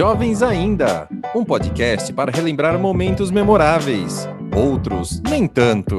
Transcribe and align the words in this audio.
Jovens 0.00 0.40
Ainda, 0.42 1.06
um 1.36 1.44
podcast 1.44 2.10
para 2.14 2.32
relembrar 2.32 2.78
momentos 2.78 3.30
memoráveis, 3.30 4.26
outros 4.56 5.20
nem 5.20 5.46
tanto. 5.46 5.98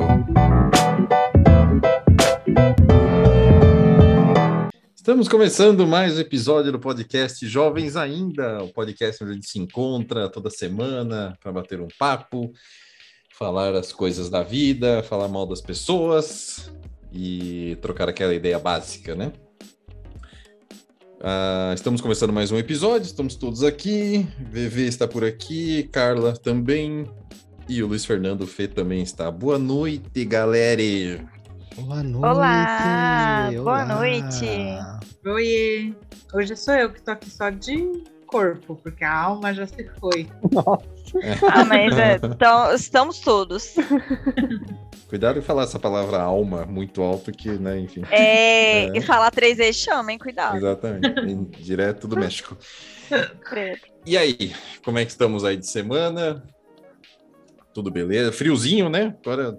Estamos 4.96 5.28
começando 5.28 5.85
mais 5.85 6.17
um 6.17 6.19
episódio 6.19 6.72
do 6.72 6.79
podcast 6.79 7.47
Jovens 7.47 7.96
Ainda, 7.96 8.63
o 8.63 8.74
podcast 8.74 9.24
onde 9.24 9.33
a 9.33 9.35
gente 9.35 9.47
se 9.47 9.60
encontra 9.60 10.28
toda 10.28 10.49
semana 10.49 11.38
para 11.40 11.52
bater 11.52 11.79
um 11.79 11.88
papo, 11.99 12.52
falar 13.38 13.76
as 13.76 13.94
coisas 13.94 14.31
da 14.31 14.42
vida, 14.42 15.04
falar 15.04 15.28
mal 15.28 15.46
das 15.46 15.62
pessoas 15.62 16.72
e 17.13 17.77
trocar 17.84 18.09
aquela 18.09 18.34
ideia 18.34 18.58
básica, 18.58 19.13
né? 19.13 19.31
Ah, 21.23 21.72
estamos 21.76 22.02
começando 22.02 22.34
mais 22.34 22.52
um 22.52 22.58
episódio, 22.58 23.05
estamos 23.05 23.35
todos 23.35 23.63
aqui. 23.63 24.27
VV 24.39 24.88
está 24.88 25.07
por 25.07 25.23
aqui, 25.23 25.84
Carla 25.91 26.34
também. 26.34 27.07
E 27.70 27.84
o 27.84 27.88
Luiz 27.88 28.03
Fernando 28.03 28.47
Fê 28.47 28.67
também 28.67 29.03
está. 29.03 29.30
Boa 29.30 29.59
noite, 29.59 30.25
galera! 30.25 31.23
Boa 31.75 32.02
noite! 32.02 32.25
Olá, 32.25 33.52
boa 33.53 33.85
noite. 33.85 34.47
Oi, 35.23 35.95
hoje 36.34 36.55
sou 36.55 36.73
eu 36.73 36.91
que 36.91 36.99
tô 37.03 37.11
aqui 37.11 37.30
só 37.30 37.52
de 37.52 38.03
corpo, 38.25 38.75
porque 38.77 39.03
a 39.03 39.16
alma 39.16 39.53
já 39.53 39.67
se 39.67 39.88
foi. 39.99 40.27
Ah, 41.51 41.65
mas 41.65 41.97
é, 41.97 42.20
então, 42.23 42.73
estamos 42.73 43.19
todos. 43.19 43.75
Cuidado 45.09 45.39
em 45.39 45.41
falar 45.41 45.63
essa 45.63 45.77
palavra 45.77 46.21
alma 46.21 46.65
muito 46.65 47.02
alto, 47.02 47.31
que, 47.31 47.49
né, 47.49 47.79
enfim. 47.79 48.03
É, 48.09 48.85
É. 48.85 48.97
E 48.97 49.02
falar 49.02 49.29
três 49.31 49.57
vezes 49.57 49.81
chama, 49.81 50.11
hein? 50.11 50.17
Cuidado. 50.17 50.55
Exatamente, 50.55 51.61
direto 51.61 52.07
do 52.07 52.16
México. 52.16 52.57
Credo. 53.43 53.81
E 54.05 54.17
aí, 54.17 54.53
como 54.83 54.97
é 54.97 55.05
que 55.05 55.11
estamos 55.11 55.44
aí 55.44 55.58
de 55.58 55.67
semana? 55.67 56.44
Tudo 57.73 57.91
beleza? 57.91 58.31
Friozinho, 58.31 58.89
né? 58.89 59.16
Agora. 59.25 59.58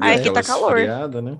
Ai, 0.00 0.14
é. 0.14 0.18
aqui 0.18 0.30
tá 0.30 0.42
calor. 0.42 0.78
esfriada, 0.78 1.20
né? 1.20 1.38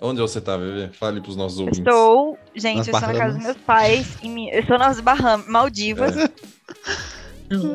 Onde 0.00 0.20
você 0.20 0.40
tá, 0.40 0.56
Bebê? 0.56 0.88
Fale 0.94 1.20
pros 1.20 1.36
nossos 1.36 1.58
ouvintes. 1.58 1.80
Estou, 1.80 2.38
gente, 2.54 2.78
Nas 2.78 2.88
eu 2.88 2.94
estou 2.94 3.12
na 3.12 3.18
casa 3.18 3.34
dos 3.34 3.44
meus 3.44 3.56
pais. 3.58 4.16
em 4.22 4.50
eu 4.50 4.60
estou 4.60 4.78
nas 4.78 4.98
Bahamas, 4.98 5.46
Maldivas. 5.46 6.16
É. 6.16 6.30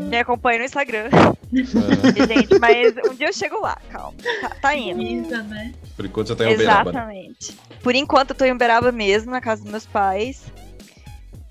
Me 0.09 0.17
acompanha 0.19 0.59
no 0.59 0.65
Instagram. 0.65 1.09
E, 1.51 1.63
gente, 2.27 2.59
mas 2.59 2.93
um 3.09 3.13
dia 3.13 3.27
eu 3.27 3.33
chego 3.33 3.59
lá, 3.59 3.77
calma. 3.91 4.13
Tá, 4.41 4.49
tá 4.61 4.75
indo. 4.75 5.27
Né? 5.43 5.73
por 5.95 6.05
enquanto 6.05 6.27
você 6.27 6.35
tá 6.35 6.49
em 6.49 6.53
Uberaba. 6.55 6.91
né? 6.91 6.99
Exatamente. 6.99 7.57
Por 7.83 7.95
enquanto 7.95 8.29
eu 8.31 8.35
tô 8.35 8.45
em 8.45 8.51
Uberaba 8.51 8.91
mesmo, 8.91 9.31
na 9.31 9.41
casa 9.41 9.61
dos 9.61 9.71
meus 9.71 9.85
pais. 9.85 10.43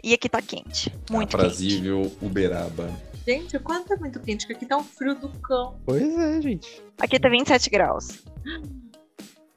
E 0.03 0.13
aqui 0.15 0.29
tá 0.29 0.41
quente. 0.43 0.91
Muito 1.11 1.31
quente. 1.31 1.37
Aprazível 1.37 2.13
Uberaba. 2.21 2.91
Gente, 3.27 3.57
o 3.57 3.61
quanto 3.61 3.93
é 3.93 3.97
muito 3.97 4.21
quente, 4.21 4.47
que 4.47 4.53
aqui 4.53 4.67
tá 4.67 4.77
um 4.77 4.85
frio 4.85 5.15
do 5.15 5.31
cão. 5.41 5.77
Pois 5.87 6.03
é, 6.19 6.43
gente. 6.43 6.83
Aqui 6.99 7.19
tá 7.19 7.29
27 7.29 7.71
graus. 7.71 8.09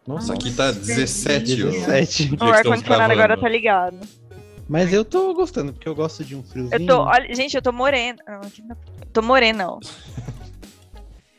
Nossa, 0.07 0.27
Nossa, 0.29 0.33
aqui 0.35 0.53
tá 0.53 0.71
que 0.71 0.79
17, 0.79 1.63
ó. 1.63 1.65
delícia. 1.65 1.85
17. 1.87 2.25
Dia 2.29 2.37
que 2.37 2.43
O 2.43 2.47
ar-condicionado 2.47 3.11
agora 3.11 3.37
tá 3.37 3.49
ligado. 3.49 3.99
Mas 4.67 4.91
eu 4.91 5.05
tô 5.05 5.33
gostando, 5.33 5.71
porque 5.73 5.87
eu 5.87 5.95
gosto 5.95 6.23
de 6.23 6.35
um 6.35 6.43
friozinho. 6.43 6.81
Eu 6.81 6.85
tô, 6.85 7.01
olha, 7.01 7.33
gente, 7.33 7.55
eu 7.55 7.61
tô 7.61 7.71
morena. 7.71 8.17
Tô 9.13 9.21
morena, 9.21 9.65
não. 9.65 9.79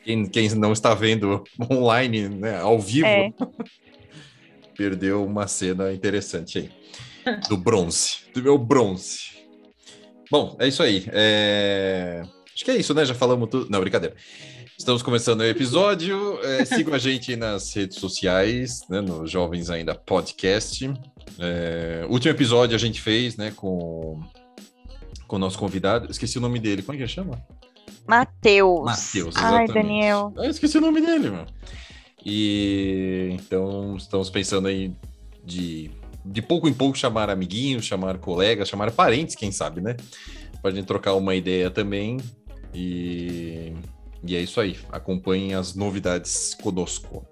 Quem, 0.03 0.25
quem 0.25 0.49
não 0.55 0.71
está 0.73 0.93
vendo 0.95 1.43
online, 1.71 2.29
né, 2.29 2.59
ao 2.59 2.79
vivo, 2.79 3.05
É. 3.05 3.31
perdeu 4.75 5.25
uma 5.25 5.47
cena 5.47 5.93
interessante 5.93 6.57
aí. 6.57 7.39
Do 7.47 7.57
bronze. 7.57 8.19
Do 8.33 8.41
meu 8.41 8.57
bronze. 8.57 9.39
Bom, 10.31 10.55
é 10.59 10.67
isso 10.67 10.81
aí. 10.81 11.05
É, 11.11 12.23
Acho 12.59 12.65
que 12.65 12.71
é 12.71 12.75
isso, 12.75 12.93
né? 12.93 13.05
Já 13.05 13.15
falamos 13.15 13.47
tudo. 13.49 13.69
Não, 13.69 13.79
brincadeira. 13.79 14.13
Estamos 14.77 15.01
começando 15.01 15.39
o 15.39 15.45
episódio. 15.45 16.37
É, 16.43 16.65
sigam 16.65 16.93
a 16.93 16.97
gente 16.97 17.33
nas 17.37 17.73
redes 17.73 17.97
sociais, 17.97 18.81
né? 18.89 18.99
No 18.99 19.25
Jovens 19.25 19.69
Ainda 19.69 19.95
Podcast. 19.95 20.91
É, 21.37 22.05
último 22.09 22.31
episódio 22.31 22.75
a 22.75 22.79
gente 22.79 23.01
fez, 23.01 23.37
né? 23.37 23.51
Com, 23.55 24.21
com 25.27 25.35
o 25.35 25.39
nosso 25.39 25.57
convidado. 25.57 26.09
Esqueci 26.09 26.37
o 26.37 26.41
nome 26.41 26.59
dele. 26.59 26.81
Como 26.81 26.95
é 26.95 26.97
que 26.97 27.03
ele 27.03 27.11
chama? 27.11 27.39
Matheus. 28.07 28.85
Matheus, 28.85 29.35
Ai. 29.37 29.67
Daniel. 29.67 30.33
Ah, 30.37 30.45
eu 30.45 30.49
esqueci 30.49 30.77
o 30.77 30.81
nome 30.81 30.99
dele, 30.99 31.29
meu. 31.29 31.45
E 32.25 33.29
então 33.31 33.95
estamos 33.95 34.29
pensando 34.29 34.67
aí 34.67 34.91
de, 35.45 35.91
de 36.25 36.41
pouco 36.41 36.67
em 36.67 36.73
pouco 36.73 36.97
chamar 36.97 37.29
amiguinhos, 37.29 37.85
chamar 37.85 38.17
colegas, 38.17 38.67
chamar 38.67 38.91
parentes, 38.91 39.35
quem 39.35 39.51
sabe, 39.51 39.79
né? 39.79 39.95
Pra 40.61 40.71
gente 40.71 40.85
trocar 40.85 41.13
uma 41.13 41.35
ideia 41.35 41.69
também. 41.69 42.17
E, 42.73 43.73
e 44.23 44.35
é 44.35 44.41
isso 44.41 44.59
aí. 44.59 44.77
Acompanhem 44.91 45.53
as 45.53 45.75
novidades 45.75 46.55
conosco. 46.61 47.25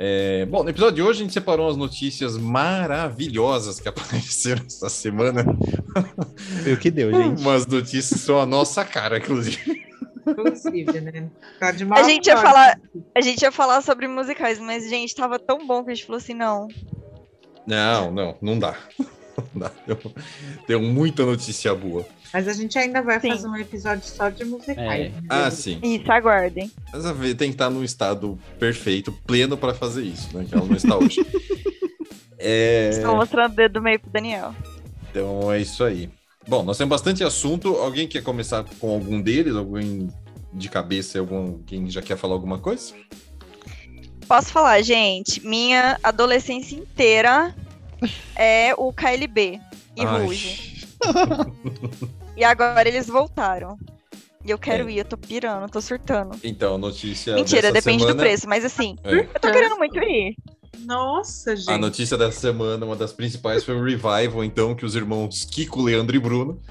É, 0.00 0.46
bom, 0.46 0.62
no 0.62 0.70
episódio 0.70 0.94
de 0.96 1.02
hoje 1.02 1.20
a 1.20 1.22
gente 1.24 1.32
separou 1.32 1.66
umas 1.66 1.76
notícias 1.76 2.36
maravilhosas 2.38 3.80
que 3.80 3.88
apareceram 3.90 4.62
essa 4.64 4.88
semana. 4.88 5.44
Foi 6.62 6.72
o 6.72 6.78
que 6.78 6.90
deu, 6.90 7.12
gente. 7.12 7.40
Umas 7.40 7.66
notícias 7.66 8.20
são 8.20 8.38
a 8.40 8.46
nossa 8.46 8.84
cara, 8.84 9.18
inclusive. 9.18 9.82
Inclusive, 10.26 11.00
né? 11.00 11.28
Tá 11.58 11.72
de 11.72 11.84
mal 11.84 11.98
A 11.98 12.02
gente 12.04 12.26
ia 12.28 12.36
falar- 12.36 12.78
A 13.14 13.20
gente 13.20 13.42
ia 13.42 13.50
falar 13.50 13.80
sobre 13.82 14.06
musicais, 14.06 14.58
mas, 14.60 14.88
gente, 14.88 15.14
tava 15.14 15.38
tão 15.38 15.66
bom 15.66 15.82
que 15.82 15.90
a 15.90 15.94
gente 15.94 16.06
falou 16.06 16.18
assim, 16.18 16.34
não. 16.34 16.68
Não, 17.66 18.12
não, 18.12 18.36
não 18.40 18.58
dá. 18.58 18.76
Não 19.54 19.60
dá. 19.60 19.70
Eu 19.86 19.96
tenho 20.66 20.80
muita 20.82 21.24
notícia 21.24 21.72
boa. 21.72 22.04
Mas 22.32 22.46
a 22.46 22.52
gente 22.52 22.78
ainda 22.78 23.00
vai 23.02 23.18
Sim. 23.20 23.30
fazer 23.30 23.48
um 23.48 23.56
episódio 23.56 24.04
só 24.06 24.28
de 24.28 24.44
musicais. 24.44 25.06
É. 25.06 25.08
né? 25.08 25.22
Ah, 25.28 25.50
sim. 25.50 25.80
Isso, 25.82 26.10
aguardem. 26.12 26.70
Mas 26.92 27.06
a 27.06 27.12
ver 27.12 27.34
tem 27.34 27.48
que 27.48 27.54
estar 27.54 27.70
num 27.70 27.82
estado 27.82 28.38
perfeito, 28.58 29.10
pleno 29.26 29.56
para 29.56 29.72
fazer 29.74 30.02
isso, 30.02 30.36
né? 30.36 30.44
Que 30.48 30.54
ela 30.54 30.64
não 30.66 30.76
está 30.76 30.96
hoje. 30.96 31.20
É, 32.40 32.90
Estou 32.90 33.16
mostrando 33.16 33.50
o 33.52 33.56
dedo 33.56 33.72
do 33.72 33.82
meio 33.82 33.98
pro 33.98 34.10
Daniel. 34.10 34.54
então 35.10 35.52
é 35.52 35.60
isso 35.60 35.82
aí. 35.82 36.08
Bom, 36.46 36.62
nós 36.62 36.78
temos 36.78 36.90
bastante 36.90 37.24
assunto. 37.24 37.74
Alguém 37.74 38.06
quer 38.06 38.22
começar 38.22 38.64
com 38.78 38.90
algum 38.92 39.20
deles? 39.20 39.56
Alguém 39.56 40.08
de 40.52 40.68
cabeça? 40.68 41.18
Algum, 41.18 41.58
quem 41.64 41.90
já 41.90 42.00
quer 42.00 42.16
falar 42.16 42.34
alguma 42.34 42.58
coisa? 42.58 42.94
Posso 44.28 44.52
falar, 44.52 44.80
gente? 44.82 45.44
Minha 45.44 45.98
adolescência 46.00 46.76
inteira 46.76 47.52
é 48.36 48.72
o 48.76 48.92
KLB 48.92 49.58
e 49.96 50.04
Ai, 50.04 50.24
Ruge. 50.24 50.86
E 52.38 52.44
agora 52.44 52.88
eles 52.88 53.08
voltaram. 53.08 53.76
E 54.44 54.50
eu 54.50 54.58
quero 54.58 54.88
É. 54.88 54.92
ir, 54.92 54.98
eu 54.98 55.04
tô 55.04 55.16
pirando, 55.18 55.68
tô 55.68 55.80
surtando. 55.80 56.38
Então, 56.44 56.78
notícia. 56.78 57.34
Mentira, 57.34 57.62
dessa 57.62 57.74
depende 57.74 58.02
semana- 58.04 58.14
do 58.14 58.20
preço, 58.20 58.48
mas 58.48 58.64
assim, 58.64 58.96
É. 59.02 59.16
eu 59.16 59.40
tô 59.40 59.50
querendo 59.50 59.76
muito 59.76 59.98
ir. 59.98 60.36
Nossa, 60.86 61.56
gente. 61.56 61.70
A 61.70 61.76
notícia 61.76 62.16
dessa 62.16 62.38
semana, 62.38 62.86
uma 62.86 62.94
das 62.94 63.12
principais, 63.12 63.64
foi 63.64 63.74
o 63.74 63.82
revival, 63.82 64.44
então, 64.44 64.74
que 64.76 64.86
os 64.86 64.94
irmãos 64.94 65.44
Kiko, 65.44 65.82
Leandro 65.82 66.14
e 66.14 66.20
Bruno, 66.20 66.62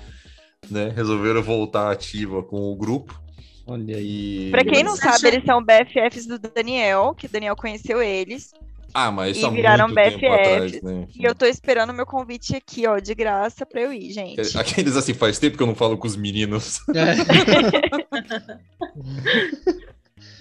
né, 0.71 0.89
resolveram 0.95 1.43
voltar 1.43 1.91
ativa 1.91 2.41
com 2.41 2.71
o 2.71 2.75
grupo. 2.77 3.21
Olha 3.67 3.97
aí. 3.97 4.49
Pra 4.49 4.63
quem 4.63 4.81
não 4.81 4.95
sabe, 4.95 5.27
eles 5.27 5.43
são 5.43 5.61
BFFs 5.61 6.25
do 6.25 6.39
Daniel, 6.39 7.13
que 7.13 7.25
o 7.25 7.29
Daniel 7.29 7.55
conheceu 7.57 8.01
eles. 8.01 8.51
Ah, 8.93 9.11
mas 9.11 9.37
isso 9.37 9.47
e 9.47 9.51
viraram 9.51 9.87
muito 9.87 9.95
tempo 9.95 10.17
BFF. 10.17 10.33
atrás, 10.33 10.81
né? 10.81 11.07
E 11.15 11.23
eu 11.23 11.35
tô 11.35 11.45
esperando 11.45 11.93
meu 11.93 12.05
convite 12.05 12.55
aqui, 12.55 12.87
ó, 12.87 12.99
de 12.99 13.13
graça 13.13 13.65
pra 13.65 13.81
eu 13.81 13.93
ir, 13.93 14.11
gente. 14.11 14.57
Aqueles 14.57 14.95
assim, 14.95 15.13
faz 15.13 15.37
tempo 15.39 15.57
que 15.57 15.63
eu 15.63 15.67
não 15.67 15.75
falo 15.75 15.97
com 15.97 16.07
os 16.07 16.15
meninos. 16.15 16.81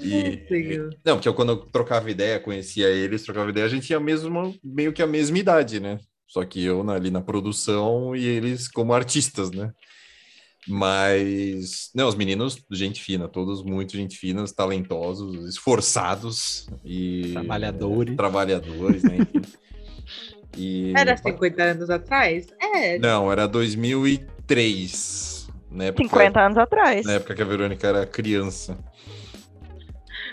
E... 0.00 0.36
Deus. 0.48 0.94
Não, 1.04 1.16
porque 1.16 1.28
eu, 1.28 1.34
quando 1.34 1.52
eu 1.52 1.56
trocava 1.58 2.10
ideia, 2.10 2.40
conhecia 2.40 2.88
eles, 2.88 3.22
trocava 3.22 3.50
ideia, 3.50 3.66
a 3.66 3.68
gente 3.68 3.86
tinha 3.86 4.00
mesmo, 4.00 4.54
meio 4.62 4.92
que 4.92 5.02
a 5.02 5.06
mesma 5.06 5.38
idade, 5.38 5.80
né? 5.80 5.98
Só 6.26 6.44
que 6.44 6.62
eu 6.64 6.88
ali 6.90 7.10
na 7.10 7.20
produção 7.20 8.14
e 8.14 8.24
eles 8.24 8.68
como 8.68 8.92
artistas, 8.92 9.50
né? 9.50 9.72
Mas, 10.68 11.90
não, 11.94 12.08
os 12.08 12.14
meninos, 12.14 12.58
gente 12.72 13.02
fina, 13.02 13.28
todos 13.28 13.62
muito 13.62 13.96
gente 13.96 14.16
finas, 14.18 14.52
talentosos, 14.52 15.48
esforçados 15.48 16.66
e 16.84 17.30
Trabalhadores. 17.32 18.16
trabalhadores, 18.16 19.02
né? 19.02 19.18
E... 20.58 20.94
Era 20.96 21.14
50 21.18 21.62
anos 21.62 21.90
atrás? 21.90 22.46
É. 22.58 22.98
Não, 22.98 23.30
era 23.30 23.46
2003, 23.46 25.48
né? 25.70 25.92
50 25.94 26.40
anos 26.40 26.56
atrás. 26.56 27.04
Na 27.04 27.12
época 27.12 27.34
que 27.34 27.42
a 27.42 27.44
Verônica 27.44 27.86
era 27.86 28.06
criança. 28.06 28.78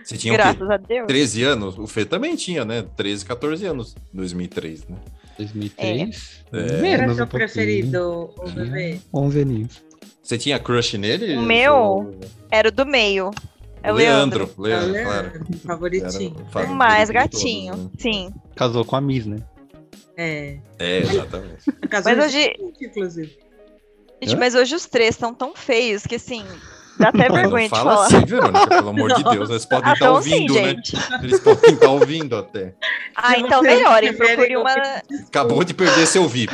Você 0.01 0.17
tinha 0.17 0.33
o 0.33 0.37
quê? 0.37 0.41
Graças 0.43 0.69
a 0.69 0.77
Deus. 0.77 1.07
13 1.07 1.43
anos? 1.43 1.77
O 1.77 1.85
Fê 1.87 2.05
também 2.05 2.37
tinha, 2.37 2.63
né? 2.63 2.85
13, 2.95 3.25
14 3.25 3.65
anos, 3.65 3.95
2003, 4.13 4.87
né? 4.87 4.95
2003. 5.37 6.45
É. 6.53 6.81
menos 6.81 6.83
Era 6.85 7.11
um 7.11 7.15
seu 7.15 7.27
pouquinho. 7.27 7.51
preferido, 7.51 8.33
o 8.37 8.49
bebê? 8.51 9.01
11 9.13 9.41
aninhos. 9.41 9.83
Você 10.23 10.37
tinha 10.37 10.57
crush 10.57 10.97
nele? 10.97 11.35
O 11.35 11.41
meu? 11.41 11.75
Ou- 11.75 12.19
Era 12.49 12.69
o 12.69 12.71
do 12.71 12.85
meio. 12.85 13.31
É 13.83 13.91
o 13.91 13.95
Leandro. 13.95 14.49
Leandro. 14.57 14.91
Leandro, 14.91 15.03
claro. 15.03 15.59
Favoritinho. 15.65 16.47
Era 16.55 16.71
o 16.71 16.75
mais 16.75 17.09
gatinho. 17.09 17.75
né? 17.75 17.89
Sim. 17.99 18.33
Casou 18.55 18.85
com 18.85 18.95
a 18.95 19.01
Miss, 19.01 19.25
né? 19.25 19.39
É. 20.15 20.57
É, 20.79 20.99
exatamente. 20.99 21.69
Casou 21.89 22.15
Mas 22.15 22.25
hoje- 22.27 22.53
inclusive. 22.81 23.37
Gente, 24.21 24.35
Hã? 24.35 24.39
mas 24.39 24.55
hoje 24.55 24.73
os 24.75 24.85
três 24.85 25.15
estão 25.15 25.33
tão 25.33 25.53
feios 25.53 26.03
que 26.07 26.15
assim, 26.15 26.45
dá 26.97 27.09
até 27.09 27.27
Não, 27.29 27.35
vergonha 27.35 27.63
de 27.63 27.69
fala 27.69 27.93
falar. 27.93 28.05
assim, 28.07 28.25
Verônica, 28.25 28.67
pelo 28.67 28.89
amor 28.89 29.13
de 29.13 29.23
Deus. 29.29 29.49
Eles 29.49 29.65
podem 29.65 29.89
Ah, 29.89 29.93
estar 29.93 30.05
então 30.05 30.21
sim, 30.21 30.33
ouvindo, 30.33 30.53
né? 30.55 30.61
gente. 30.69 30.97
Eles 31.23 31.39
podem 31.39 31.73
estar 31.73 31.89
ouvindo 31.89 32.35
até. 32.37 32.73
Ah, 33.15 33.37
então 33.37 33.61
melhorem. 33.61 34.13
Procure 34.13 34.57
uma, 34.57 34.73
Acabou 35.27 35.63
de 35.63 35.73
perder 35.73 36.07
seu 36.07 36.27
VIP. 36.27 36.53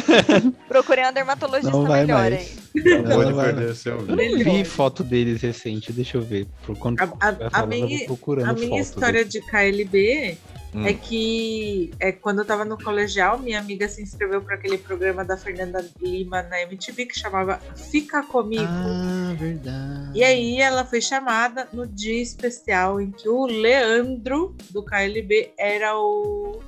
procure 0.68 1.00
uma 1.02 1.12
dermatologista 1.12 1.70
Não 1.70 1.84
vai 1.86 2.00
melhor 2.02 2.20
mais. 2.30 2.34
aí. 2.34 2.92
Acabou 2.92 3.24
de 3.24 3.30
Não, 3.30 3.36
vai, 3.36 3.46
perder 3.54 3.74
seu 3.74 3.92
Eu 3.94 4.00
VIP. 4.00 4.16
nem 4.16 4.36
vi 4.44 4.64
foto 4.64 5.02
deles 5.04 5.40
recente, 5.42 5.92
deixa 5.92 6.16
eu 6.18 6.22
ver. 6.22 6.46
Por 6.64 6.76
quando 6.78 7.00
A, 7.00 7.04
a- 7.04 7.36
a 7.52 7.60
eu 7.60 7.66
minha, 7.66 8.04
procurando 8.06 8.50
a 8.50 8.52
minha 8.52 8.68
foto 8.68 8.80
história 8.80 9.24
de 9.24 9.40
KLB 9.40 10.36
Hum. 10.76 10.84
é 10.86 10.92
que 10.92 11.90
é, 11.98 12.12
quando 12.12 12.40
eu 12.40 12.44
tava 12.44 12.64
no 12.64 12.76
colegial, 12.76 13.38
minha 13.38 13.58
amiga 13.58 13.88
se 13.88 14.02
inscreveu 14.02 14.42
para 14.42 14.56
aquele 14.56 14.76
programa 14.76 15.24
da 15.24 15.36
Fernanda 15.36 15.82
Lima 16.00 16.42
na 16.42 16.60
MTV 16.62 17.06
que 17.06 17.18
chamava 17.18 17.58
Fica 17.74 18.22
Comigo. 18.22 18.62
Ah, 18.66 19.34
verdade. 19.38 20.10
E 20.14 20.22
aí 20.22 20.60
ela 20.60 20.84
foi 20.84 21.00
chamada 21.00 21.66
no 21.72 21.86
dia 21.86 22.20
especial 22.20 23.00
em 23.00 23.10
que 23.10 23.26
o 23.28 23.46
Leandro 23.46 24.54
do 24.70 24.82
KLB 24.82 25.52
era 25.56 25.96
o. 25.98 26.60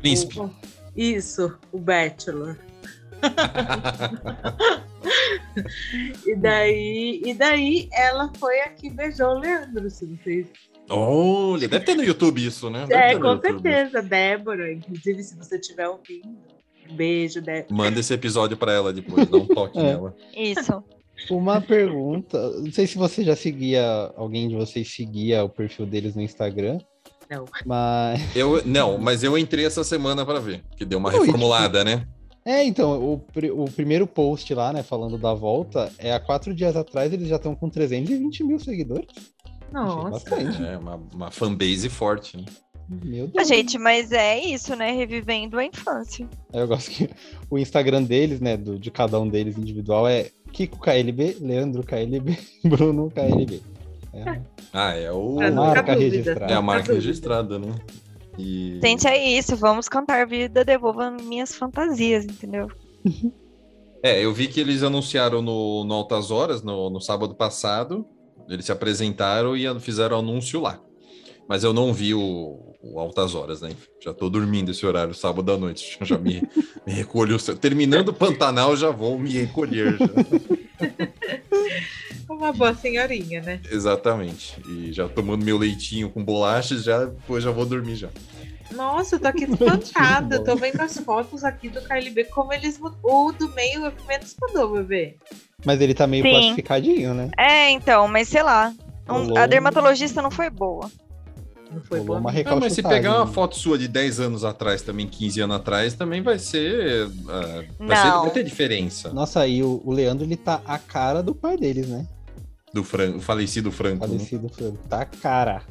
Príncipe. 0.00 0.38
o- 0.40 0.50
isso, 0.96 1.58
o 1.72 1.78
Bachelor. 1.78 2.56
E 6.26 6.34
daí, 6.36 7.22
e 7.24 7.34
daí 7.34 7.88
ela 7.92 8.30
foi 8.38 8.60
a 8.60 8.68
que 8.68 8.88
beijou 8.88 9.30
o 9.30 9.38
Leandro, 9.38 9.90
se 9.90 10.06
vocês. 10.06 10.46
Olha, 10.90 11.68
deve 11.68 11.84
ter 11.84 11.94
no 11.94 12.02
YouTube 12.04 12.44
isso, 12.44 12.68
né? 12.68 12.84
Deve 12.86 12.94
É, 13.14 13.18
com 13.18 13.26
YouTube. 13.28 13.62
certeza, 13.62 14.02
Débora. 14.02 14.72
Inclusive, 14.72 15.22
se 15.22 15.36
você 15.36 15.56
estiver 15.56 15.88
ouvindo, 15.88 16.28
um 16.90 16.94
beijo, 16.96 17.40
Débora. 17.40 17.66
Manda 17.70 18.00
esse 18.00 18.12
episódio 18.12 18.56
pra 18.56 18.72
ela 18.72 18.92
depois, 18.92 19.28
dá 19.28 19.36
um 19.36 19.46
toque 19.46 19.78
É. 19.80 19.82
nela. 19.82 20.14
Isso. 20.36 20.82
Uma 21.30 21.60
pergunta. 21.60 22.50
Não 22.60 22.72
sei 22.72 22.86
se 22.86 22.96
você 22.98 23.22
já 23.22 23.36
seguia, 23.36 23.82
alguém 24.16 24.48
de 24.48 24.56
vocês 24.56 24.90
seguia 24.92 25.44
o 25.44 25.48
perfil 25.48 25.86
deles 25.86 26.14
no 26.16 26.22
Instagram. 26.22 26.78
Não. 27.30 27.44
Mas. 27.64 28.34
Eu, 28.34 28.60
não, 28.66 28.98
mas 28.98 29.22
eu 29.22 29.38
entrei 29.38 29.64
essa 29.64 29.84
semana 29.84 30.26
pra 30.26 30.40
ver, 30.40 30.64
que 30.76 30.84
deu 30.84 30.98
uma 30.98 31.10
Ui, 31.10 31.18
reformulada, 31.20 31.84
né? 31.84 32.06
É, 32.44 32.64
então, 32.64 32.98
o, 33.00 33.22
o 33.62 33.70
primeiro 33.70 34.06
post 34.06 34.52
lá, 34.54 34.72
né, 34.72 34.82
falando 34.82 35.18
da 35.18 35.32
volta, 35.34 35.92
é 35.98 36.10
há 36.12 36.18
quatro 36.18 36.54
dias 36.54 36.74
atrás 36.74 37.12
eles 37.12 37.28
já 37.28 37.36
estão 37.36 37.54
com 37.54 37.68
320 37.68 38.42
mil 38.42 38.58
seguidores. 38.58 39.06
Nossa. 39.72 40.10
bastante. 40.10 40.62
É, 40.64 40.76
uma, 40.76 41.00
uma 41.14 41.30
fanbase 41.30 41.88
forte. 41.88 42.36
Né? 42.36 42.44
Meu 43.04 43.26
Ah, 43.26 43.30
Deus. 43.36 43.48
gente, 43.48 43.78
mas 43.78 44.10
é 44.12 44.38
isso, 44.40 44.74
né? 44.74 44.90
Revivendo 44.92 45.58
a 45.58 45.64
infância. 45.64 46.28
Eu 46.52 46.66
gosto 46.66 46.90
que 46.90 47.08
o 47.48 47.56
Instagram 47.58 48.02
deles, 48.02 48.40
né, 48.40 48.56
do, 48.56 48.78
de 48.78 48.90
cada 48.90 49.18
um 49.20 49.28
deles 49.28 49.56
individual 49.56 50.08
é 50.08 50.30
Kiko 50.52 50.78
KLB, 50.80 51.36
Leandro 51.40 51.84
KLB, 51.84 52.36
Bruno 52.66 53.08
KLB. 53.10 53.62
É, 54.12 54.40
Ah, 54.72 54.94
é 54.94 55.12
o. 55.12 55.36
Não 55.38 55.66
marca 55.66 55.94
registrada. 55.94 56.52
É 56.52 56.56
a 56.56 56.62
marca 56.62 56.92
registrada, 56.92 57.58
né? 57.60 57.72
E... 58.36 58.80
Gente, 58.82 59.06
é 59.06 59.38
isso. 59.38 59.54
Vamos 59.56 59.88
cantar 59.88 60.26
Vida 60.26 60.64
Devolva 60.64 61.10
Minhas 61.12 61.54
Fantasias, 61.54 62.24
entendeu? 62.24 62.68
É, 64.02 64.24
eu 64.24 64.32
vi 64.32 64.48
que 64.48 64.58
eles 64.60 64.82
anunciaram 64.82 65.42
no, 65.42 65.84
no 65.84 65.94
Altas 65.94 66.30
Horas, 66.30 66.62
no, 66.62 66.90
no 66.90 67.00
sábado 67.00 67.34
passado. 67.34 68.06
Eles 68.54 68.66
se 68.66 68.72
apresentaram 68.72 69.56
e 69.56 69.80
fizeram 69.80 70.18
anúncio 70.18 70.60
lá. 70.60 70.80
Mas 71.48 71.64
eu 71.64 71.72
não 71.72 71.92
vi 71.92 72.14
o, 72.14 72.76
o 72.80 73.00
Altas 73.00 73.34
Horas, 73.34 73.60
né? 73.60 73.70
Já 74.00 74.14
tô 74.14 74.30
dormindo 74.30 74.70
esse 74.70 74.86
horário, 74.86 75.12
sábado 75.12 75.50
à 75.50 75.58
noite. 75.58 75.98
Já 76.02 76.16
me, 76.16 76.40
me 76.86 76.92
recolho. 76.92 77.36
Terminando 77.56 78.10
o 78.10 78.14
Pantanal, 78.14 78.76
já 78.76 78.90
vou 78.90 79.18
me 79.18 79.30
recolher. 79.30 79.98
Uma 82.30 82.52
boa 82.52 82.72
senhorinha, 82.72 83.42
né? 83.42 83.60
Exatamente. 83.70 84.56
E 84.68 84.92
já 84.92 85.08
tomando 85.08 85.44
meu 85.44 85.58
leitinho 85.58 86.08
com 86.08 86.24
bolachas, 86.24 86.84
já 86.84 87.04
depois 87.04 87.42
já 87.42 87.50
vou 87.50 87.66
dormir 87.66 87.96
já. 87.96 88.08
Nossa, 88.74 89.16
eu 89.16 89.20
tô 89.20 89.28
aqui 89.28 89.44
espantada. 89.50 90.42
Tô 90.44 90.56
vendo 90.56 90.80
as 90.80 90.96
fotos 90.98 91.44
aqui 91.44 91.68
do 91.68 91.80
KLB, 91.82 92.24
como 92.24 92.52
eles 92.52 92.78
mudou. 92.78 93.28
O 93.28 93.32
do 93.32 93.48
meio 93.54 93.86
é 93.86 93.92
menos 94.06 94.34
mudou, 94.40 94.72
bebê. 94.74 95.16
Mas 95.64 95.80
ele 95.80 95.94
tá 95.94 96.06
meio 96.06 96.22
Sim. 96.24 96.30
plastificadinho, 96.30 97.14
né? 97.14 97.30
É, 97.38 97.70
então, 97.70 98.06
mas 98.08 98.28
sei 98.28 98.42
lá. 98.42 98.72
Um- 99.08 99.36
a 99.36 99.46
dermatologista 99.46 100.22
não 100.22 100.30
foi 100.30 100.48
boa. 100.48 100.90
Não 101.72 101.80
foi 101.82 102.00
boa. 102.00 102.18
uma. 102.18 102.30
Ah, 102.30 102.56
mas 102.56 102.72
se 102.72 102.82
pegar 102.82 103.16
uma 103.16 103.26
foto 103.26 103.56
sua 103.56 103.78
de 103.78 103.86
10 103.86 104.18
anos 104.20 104.44
atrás, 104.44 104.82
também 104.82 105.06
15 105.06 105.40
anos 105.40 105.56
atrás, 105.56 105.94
também 105.94 106.20
vai 106.22 106.38
ser. 106.38 107.08
ah, 107.28 107.64
vai, 107.78 107.96
ser 107.96 108.08
Não. 108.08 108.22
vai 108.22 108.30
ter 108.30 108.42
diferença. 108.44 109.12
Nossa, 109.12 109.46
e 109.46 109.62
o, 109.62 109.80
o 109.84 109.92
Leandro, 109.92 110.24
ele 110.24 110.36
tá 110.36 110.60
a 110.64 110.78
cara 110.78 111.22
do 111.22 111.34
pai 111.34 111.56
deles, 111.56 111.86
né? 111.88 112.06
Do 112.72 112.82
Fran, 112.84 113.16
o 113.16 113.20
falecido 113.20 113.70
Franco. 113.72 114.06
né? 114.06 114.12
Falecido 114.14 114.48
Franco. 114.48 114.78
Tá 114.88 115.02
a 115.02 115.06
cara. 115.06 115.62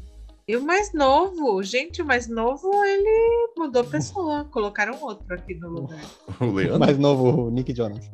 E 0.49 0.57
o 0.57 0.65
mais 0.65 0.91
novo, 0.93 1.61
gente, 1.61 2.01
o 2.01 2.05
mais 2.05 2.27
novo, 2.27 2.83
ele 2.83 3.53
mudou 3.55 3.83
pessoa. 3.83 4.45
Colocaram 4.49 4.99
outro 4.99 5.35
aqui 5.35 5.53
no 5.53 5.69
lugar. 5.69 6.03
O 6.39 6.45
Leandro, 6.45 6.79
Mais 6.79 6.97
novo, 6.97 7.43
o 7.43 7.51
Nick 7.51 7.71
Jonas. 7.71 8.09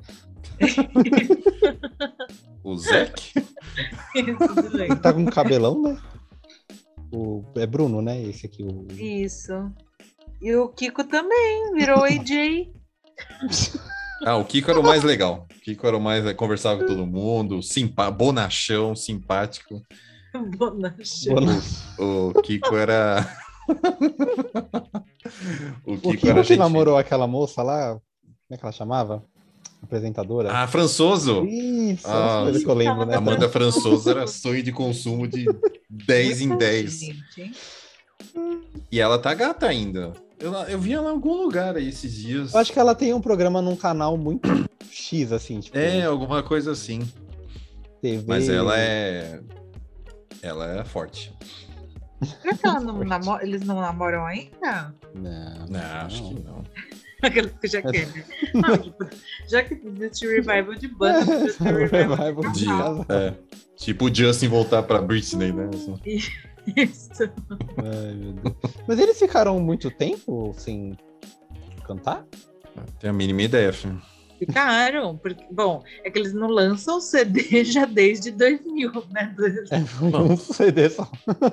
o 2.62 2.78
Zeke. 2.78 3.32
Ele 4.14 4.36
tá 5.02 5.14
com 5.14 5.22
um 5.22 5.26
cabelão, 5.28 5.82
né? 5.82 5.98
O, 7.10 7.42
é 7.56 7.66
Bruno, 7.66 8.02
né? 8.02 8.22
Esse 8.22 8.48
aqui. 8.48 8.64
O... 8.64 8.86
Isso. 8.92 9.72
E 10.42 10.54
o 10.56 10.68
Kiko 10.68 11.06
também 11.06 11.74
virou 11.74 12.04
AJ. 12.04 12.70
Ah, 14.26 14.36
o 14.36 14.44
Kiko 14.44 14.72
era 14.72 14.80
o 14.82 14.84
mais 14.84 15.04
legal. 15.04 15.48
O 15.56 15.62
Kiko 15.62 15.88
era 15.88 15.96
o 15.96 16.02
mais. 16.02 16.34
Conversava 16.34 16.82
com 16.82 16.86
todo 16.86 17.08
mundo, 17.08 17.64
simpa, 17.64 18.12
bonachão, 18.12 18.94
simpático. 18.94 19.82
Bruno. 21.28 21.62
O 21.98 22.34
Kiko 22.42 22.76
era. 22.76 23.26
o 25.86 25.94
O 25.94 25.98
Kiko 25.98 26.12
Kiko 26.12 26.28
era 26.28 26.42
que 26.42 26.48
gente. 26.50 26.60
namorou 26.60 26.98
aquela 26.98 27.28
moça 27.28 27.62
lá, 27.64 27.90
como 27.94 28.02
é 28.52 28.58
que 28.58 28.64
ela 28.64 28.72
chamava? 28.72 29.24
Apresentadora? 29.84 30.52
Ah, 30.52 30.68
Françoso. 30.68 31.46
Isso, 31.46 32.08
Ah, 32.08 32.38
as 32.40 32.44
coisas 32.44 32.64
que 32.64 32.70
eu 32.70 32.74
lembro, 32.74 33.06
né? 33.06 33.16
Amanda 33.16 33.48
Françoso 33.48 34.10
era 34.10 34.26
sonho 34.26 34.64
de 34.64 34.72
consumo 34.72 35.28
de 35.28 35.46
10 35.90 36.42
em 36.42 36.58
10. 36.58 37.00
Gente, 37.00 37.42
hein? 37.42 37.52
E 38.92 39.00
ela 39.00 39.20
tá 39.20 39.34
gata 39.34 39.68
ainda. 39.68 40.14
Eu, 40.40 40.52
eu 40.54 40.80
vi 40.80 40.94
ela 40.94 41.08
em 41.10 41.12
algum 41.12 41.34
lugar 41.44 41.76
aí 41.76 41.88
esses 41.88 42.14
dias. 42.14 42.54
Eu 42.54 42.60
acho 42.60 42.74
que 42.74 42.80
ela 42.80 42.96
tem 42.96 43.14
um 43.14 43.22
programa 43.22 43.62
num 43.62 43.76
canal 43.76 44.18
muito 44.18 44.50
X, 44.90 45.32
assim, 45.32 45.60
tipo, 45.60 45.78
É, 45.78 46.04
alguma 46.06 46.42
coisa 46.42 46.72
assim. 46.72 47.08
TV. 48.02 48.24
Mas 48.28 48.50
ela 48.50 48.78
é. 48.78 49.40
Ela 50.46 50.80
é 50.82 50.86
forte. 50.86 51.34
Será 52.24 52.56
que 52.56 52.68
ela 52.68 52.80
não 52.80 53.04
namo- 53.04 53.40
eles 53.42 53.62
não 53.66 53.82
namoram 53.82 54.26
ainda? 54.26 54.94
Não, 55.14 55.66
Não, 55.68 55.80
acho 56.06 56.30
que 56.30 56.40
não. 56.44 56.64
Aquela 57.22 57.50
que 57.50 57.68
já 57.68 57.82
quer? 57.82 58.08
Não, 58.54 58.78
tipo, 58.78 59.04
já 59.50 59.64
que 59.64 59.74
existe 59.74 60.28
revival 60.28 60.76
de 60.76 60.88
banda, 60.90 61.26
podia 61.58 61.90
ter 61.90 62.08
revival 62.08 62.52
de 62.52 62.66
casal. 62.66 63.06
é. 63.10 63.34
Tipo 63.76 64.06
o 64.06 64.14
Justin 64.14 64.48
voltar 64.50 64.84
pra 64.84 65.02
Britney, 65.02 65.52
né? 65.52 65.68
Isso. 66.06 67.24
Ai, 67.24 68.14
meu 68.14 68.34
Deus. 68.34 68.56
Mas 68.88 69.00
eles 69.00 69.18
ficaram 69.18 69.60
muito 69.60 69.90
tempo 69.90 70.54
sem 70.58 70.96
cantar? 71.86 72.26
Tem 73.00 73.10
a 73.10 73.14
mínima 73.14 73.42
ideia, 73.42 73.74
filho. 73.74 74.00
Ficaram, 74.46 75.18
porque, 75.18 75.44
bom, 75.52 75.84
é 76.04 76.10
que 76.12 76.20
eles 76.20 76.34
não 76.34 76.48
lançam 76.48 77.00
CD 77.02 77.64
já 77.66 77.86
desde 77.86 78.32
2000, 78.32 78.92
né? 79.12 79.36
É, 79.72 80.18
um 80.18 80.38
CD 80.38 80.90
só. 80.90 81.10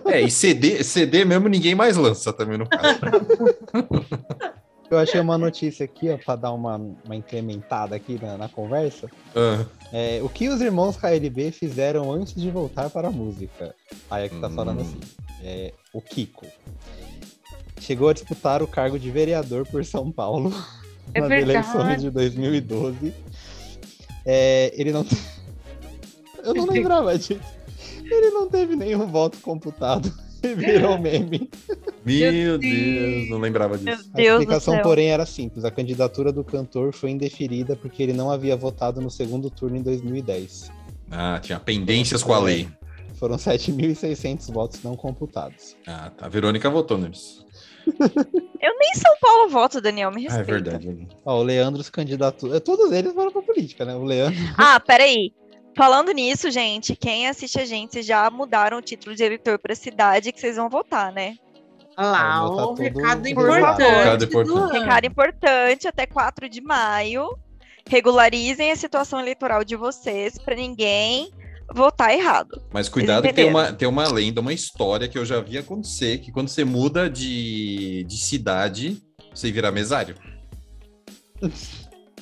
É, 0.07 0.21
e 0.21 0.31
CD, 0.31 0.83
CD 0.85 1.25
mesmo 1.25 1.49
ninguém 1.49 1.75
mais 1.75 1.97
lança 1.97 2.33
também 2.33 2.59
no 2.59 2.69
caso. 2.69 2.99
Eu 4.91 4.99
achei 4.99 5.19
uma 5.23 5.39
notícia 5.39 5.85
aqui, 5.85 6.11
ó, 6.11 6.19
pra 6.19 6.37
dar 6.37 6.53
uma, 6.53 6.77
uma 6.77 7.17
incrementada 7.17 7.97
aqui 7.97 8.19
na, 8.23 8.37
na 8.37 8.47
conversa. 8.47 9.09
Ah, 9.35 9.65
É, 9.91 10.21
o 10.23 10.29
que 10.29 10.51
os 10.51 10.61
irmãos 10.61 10.99
KLB 10.99 11.51
fizeram 11.51 12.13
antes 12.13 12.35
de 12.35 12.51
voltar 12.51 12.91
para 12.91 13.09
a 13.09 13.11
música? 13.11 13.75
Aí 14.11 14.27
é 14.27 14.29
que 14.29 14.39
tá 14.39 14.51
falando 14.51 14.81
Hum. 14.81 14.83
assim. 14.83 15.01
É, 15.43 15.73
o 15.95 16.01
Kiko. 16.03 16.45
Chegou 17.81 18.11
a 18.11 18.13
disputar 18.13 18.63
o 18.63 18.67
cargo 18.67 18.99
de 18.99 19.11
vereador 19.11 19.67
por 19.67 19.83
São 19.83 20.13
Paulo 20.13 20.53
É 21.15 21.21
nas 21.21 21.29
verdade. 21.29 21.51
eleições 21.51 22.03
de 22.03 22.11
2012. 22.11 23.15
É, 24.25 24.73
ele 24.77 24.93
não. 24.93 25.05
Eu 26.45 26.55
não 26.55 26.67
lembrava 26.67 27.17
disso. 27.17 27.39
Ele 28.05 28.31
não 28.31 28.49
teve 28.49 28.75
nenhum 28.75 29.07
voto 29.07 29.39
computado 29.39 30.13
e 30.43 30.55
virou 30.55 30.99
meme. 30.99 31.49
meu 32.05 32.59
Deus, 32.59 33.31
não 33.31 33.39
lembrava 33.39 33.79
disso. 33.79 34.11
A 34.13 34.21
explicação, 34.21 34.81
porém, 34.83 35.09
era 35.09 35.25
simples. 35.25 35.65
A 35.65 35.71
candidatura 35.71 36.33
do 36.33 36.43
cantor 36.43 36.93
foi 36.93 37.11
indeferida 37.11 37.77
porque 37.77 38.03
ele 38.03 38.13
não 38.13 38.31
havia 38.31 38.57
votado 38.57 39.01
no 39.01 39.11
segundo 39.11 39.49
turno 39.49 39.77
em 39.77 39.83
2010. 39.83 40.71
Ah, 41.11 41.39
tinha 41.41 41.61
pendências 41.61 42.23
com 42.23 42.33
a 42.33 42.41
lei. 42.41 42.69
Foram 43.15 43.37
7.600 43.37 44.53
votos 44.53 44.83
não 44.83 44.97
computados. 44.97 45.77
Ah, 45.87 46.11
tá. 46.11 46.27
A 46.27 46.29
Verônica 46.29 46.69
votou 46.69 46.99
neles. 46.99 47.45
Eu 48.61 48.79
nem 48.79 48.95
São 48.95 49.15
Paulo 49.21 49.49
voto, 49.49 49.81
Daniel, 49.81 50.11
me 50.11 50.27
Ah, 50.29 50.35
é 50.35 50.37
respeita. 50.39 50.71
verdade. 50.79 51.09
Ó, 51.25 51.41
o 51.41 51.43
Leandro 51.43 51.83
se 51.83 51.91
candidatou. 51.91 52.55
é, 52.55 52.61
Todos 52.61 52.93
eles 52.93 53.13
foram 53.13 53.33
pra 53.33 53.43
política, 53.43 53.85
né? 53.85 53.95
O 53.95 54.05
Leandro. 54.05 54.39
Ah, 54.59 54.79
peraí. 54.81 55.33
Falando 55.77 56.13
nisso, 56.13 56.51
gente, 56.51 56.95
quem 56.95 57.29
assiste 57.29 57.59
a 57.59 57.65
gente, 57.65 57.93
vocês 57.95 58.05
já 58.07 58.29
mudaram 58.31 58.77
o 58.79 58.83
título 58.83 59.17
de 59.17 59.25
eleitor 59.25 59.59
pra 59.59 59.75
cidade 59.75 60.31
que 60.31 60.39
vocês 60.41 60.57
vão 60.57 60.69
votar, 60.69 61.11
né? 61.13 61.35
Olha 61.97 62.09
lá, 62.11 62.35
É, 62.37 62.41
o 62.41 62.57
meu 62.57 62.75
tá 62.75 62.83
recado 62.83 63.29
importante. 63.29 63.83
Recado 63.83 64.19
do 64.19 64.25
importante. 64.25 64.73
Recado 64.79 65.07
importante, 65.07 65.89
até 65.89 66.07
4 66.07 66.49
de 66.49 66.61
maio. 66.61 67.37
Regularizem 67.89 68.71
a 68.71 68.77
situação 68.77 69.19
eleitoral 69.21 69.65
de 69.65 69.75
vocês 69.77 70.39
pra 70.39 70.55
ninguém 70.55 71.31
votar 71.75 72.13
errado. 72.13 72.63
Mas 72.73 72.89
cuidado 72.89 73.23
que 73.27 73.33
tem 73.33 73.49
uma, 73.49 73.73
tem 73.73 73.89
uma 73.89 74.07
lenda, 74.09 74.41
uma 74.41 74.53
história 74.53 75.09
que 75.09 75.19
eu 75.19 75.25
já 75.25 75.41
vi 75.41 75.59
acontecer, 75.59 76.19
que 76.19 76.31
quando 76.33 76.49
você 76.49 76.65
muda 76.65 77.09
de, 77.11 78.05
de 78.05 78.17
cidade, 78.19 79.03
você 79.35 79.51
vira 79.51 79.71
mesário. 79.73 80.15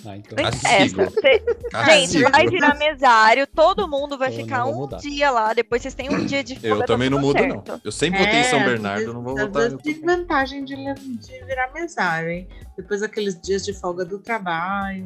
Ah, 0.06 0.16
então. 0.16 0.34
Castigo. 0.34 1.02
Essa. 1.02 1.10
Cê- 1.20 1.44
Gente, 1.84 2.22
vai 2.30 2.46
virar 2.48 2.74
mesário, 2.76 3.46
todo 3.46 3.86
mundo 3.86 4.16
vai 4.16 4.30
Eu 4.30 4.32
ficar 4.32 4.64
um 4.64 4.74
mudar. 4.74 4.96
dia 4.96 5.30
lá, 5.30 5.52
depois 5.52 5.82
vocês 5.82 5.92
têm 5.94 6.08
um 6.08 6.24
dia 6.24 6.42
de 6.42 6.54
folga. 6.54 6.68
Eu 6.68 6.78
tá 6.78 6.86
também 6.86 7.10
não 7.10 7.18
mudo, 7.18 7.38
certo. 7.38 7.72
não. 7.72 7.80
Eu 7.84 7.92
sempre 7.92 8.18
votei 8.18 8.40
em 8.40 8.44
São 8.44 8.60
É, 8.60 8.64
Bernardo, 8.64 9.12
não 9.12 9.22
vou 9.22 9.36
votar. 9.36 9.70
Tem 9.76 10.00
vantagem 10.00 10.64
de, 10.64 10.74
de 10.74 11.44
virar 11.44 11.70
mesário, 11.74 12.30
hein? 12.30 12.48
Depois 12.78 13.02
daqueles 13.02 13.38
dias 13.42 13.62
de 13.62 13.74
folga 13.74 14.06
do 14.06 14.18
trabalho. 14.18 15.04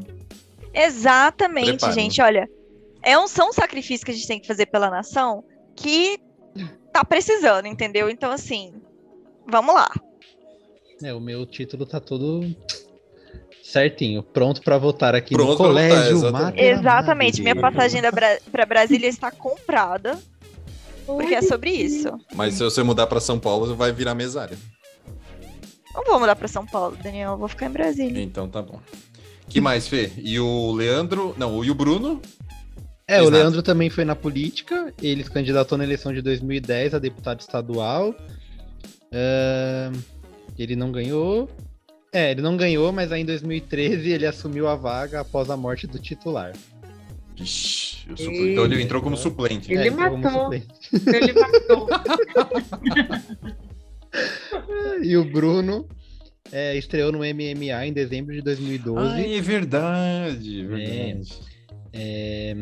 Exatamente, 0.72 1.70
Prepara. 1.70 1.92
gente. 1.92 2.22
Olha, 2.22 2.48
é 3.04 3.18
um, 3.18 3.26
são 3.28 3.52
sacrifícios 3.52 4.04
que 4.04 4.11
a 4.11 4.14
gente 4.14 4.26
tem 4.26 4.40
que 4.40 4.46
fazer 4.46 4.66
pela 4.66 4.90
nação 4.90 5.44
que 5.76 6.18
tá 6.92 7.04
precisando, 7.04 7.66
entendeu? 7.66 8.08
Então, 8.08 8.30
assim, 8.30 8.73
vamos 9.49 9.75
lá. 9.75 9.90
É, 11.02 11.12
o 11.12 11.20
meu 11.20 11.44
título 11.44 11.84
tá 11.84 12.00
todo 12.00 12.44
certinho, 13.62 14.23
pronto 14.23 14.62
pra 14.62 14.78
votar 14.78 15.14
aqui 15.14 15.34
Pronto 15.34 15.50
no 15.50 15.56
pra 15.56 15.66
votar, 15.66 15.88
colégio. 15.88 16.16
exatamente. 16.16 16.61
Exatamente. 16.62 17.42
Minha 17.42 17.56
passagem 17.56 18.00
Bra 18.02 18.38
pra 18.52 18.64
Brasília 18.66 19.08
está 19.08 19.30
comprada, 19.30 20.18
porque 21.04 21.34
é 21.34 21.42
sobre 21.42 21.70
isso. 21.70 22.08
Mas 22.34 22.54
se 22.54 22.62
você 22.62 22.82
mudar 22.82 23.06
para 23.08 23.20
São 23.20 23.38
Paulo, 23.38 23.66
você 23.66 23.75
vai 23.75 23.92
virar 23.92 24.14
mesário. 24.14 24.56
Não 25.94 26.04
vou 26.04 26.20
mudar 26.20 26.37
pra 26.37 26.49
São 26.49 26.64
Paulo, 26.66 26.96
Daniel. 27.02 27.32
Eu 27.32 27.38
vou 27.38 27.49
ficar 27.49 27.66
em 27.66 27.70
Brasília. 27.70 28.23
Então 28.23 28.49
tá 28.49 28.62
bom. 28.62 28.80
que 29.49 29.61
mais, 29.61 29.87
Fê? 29.88 30.12
E 30.18 30.38
o 30.40 30.73
Leandro. 30.73 31.34
Não, 31.37 31.64
e 31.64 31.70
o 31.70 31.75
Bruno? 31.75 32.20
É, 33.06 33.18
o 33.20 33.25
Exato. 33.25 33.37
Leandro 33.37 33.62
também 33.62 33.90
foi 33.90 34.04
na 34.04 34.16
política, 34.16 34.92
ele 35.02 35.23
se 35.23 35.30
candidatou 35.30 35.76
na 35.76 35.84
eleição 35.84 36.12
de 36.12 36.23
2010 36.23 36.94
a 36.94 36.99
deputado 36.99 37.40
estadual. 37.40 38.14
Ahn, 39.12 39.92
ele 40.58 40.75
não 40.75 40.90
ganhou. 40.90 41.49
É, 42.12 42.30
ele 42.30 42.40
não 42.40 42.56
ganhou, 42.56 42.92
mas 42.92 43.12
aí 43.12 43.20
em 43.23 43.25
2013 43.26 44.11
ele 44.11 44.25
assumiu 44.26 44.66
a 44.68 44.75
vaga 44.75 45.20
após 45.20 45.50
a 45.50 45.56
morte 45.56 45.87
do 45.87 45.99
titular. 45.99 46.52
Ixi, 47.37 48.06
o 48.12 48.16
supl- 48.16 48.46
então 48.46 48.64
ele 48.64 48.80
entrou 48.80 49.02
como 49.02 49.16
suplente. 49.16 49.70
Ele 49.73 49.82
É, 49.82 49.87
entrou 49.88 50.11
como 50.11 50.23
matou. 50.23 50.42
suplente. 50.44 50.68
Ele 51.06 51.32
matou. 51.32 51.88
E 55.02 55.16
o 55.16 55.25
Bruno 55.25 55.88
é, 56.52 56.76
estreou 56.76 57.11
no 57.11 57.18
MMA 57.18 57.87
em 57.87 57.92
dezembro 57.92 58.32
de 58.34 58.40
2012. 58.42 59.00
Ah, 59.00 59.20
é 59.20 59.40
verdade, 59.40 60.64
verdade. 60.64 61.32
É, 61.92 62.52
é, 62.52 62.56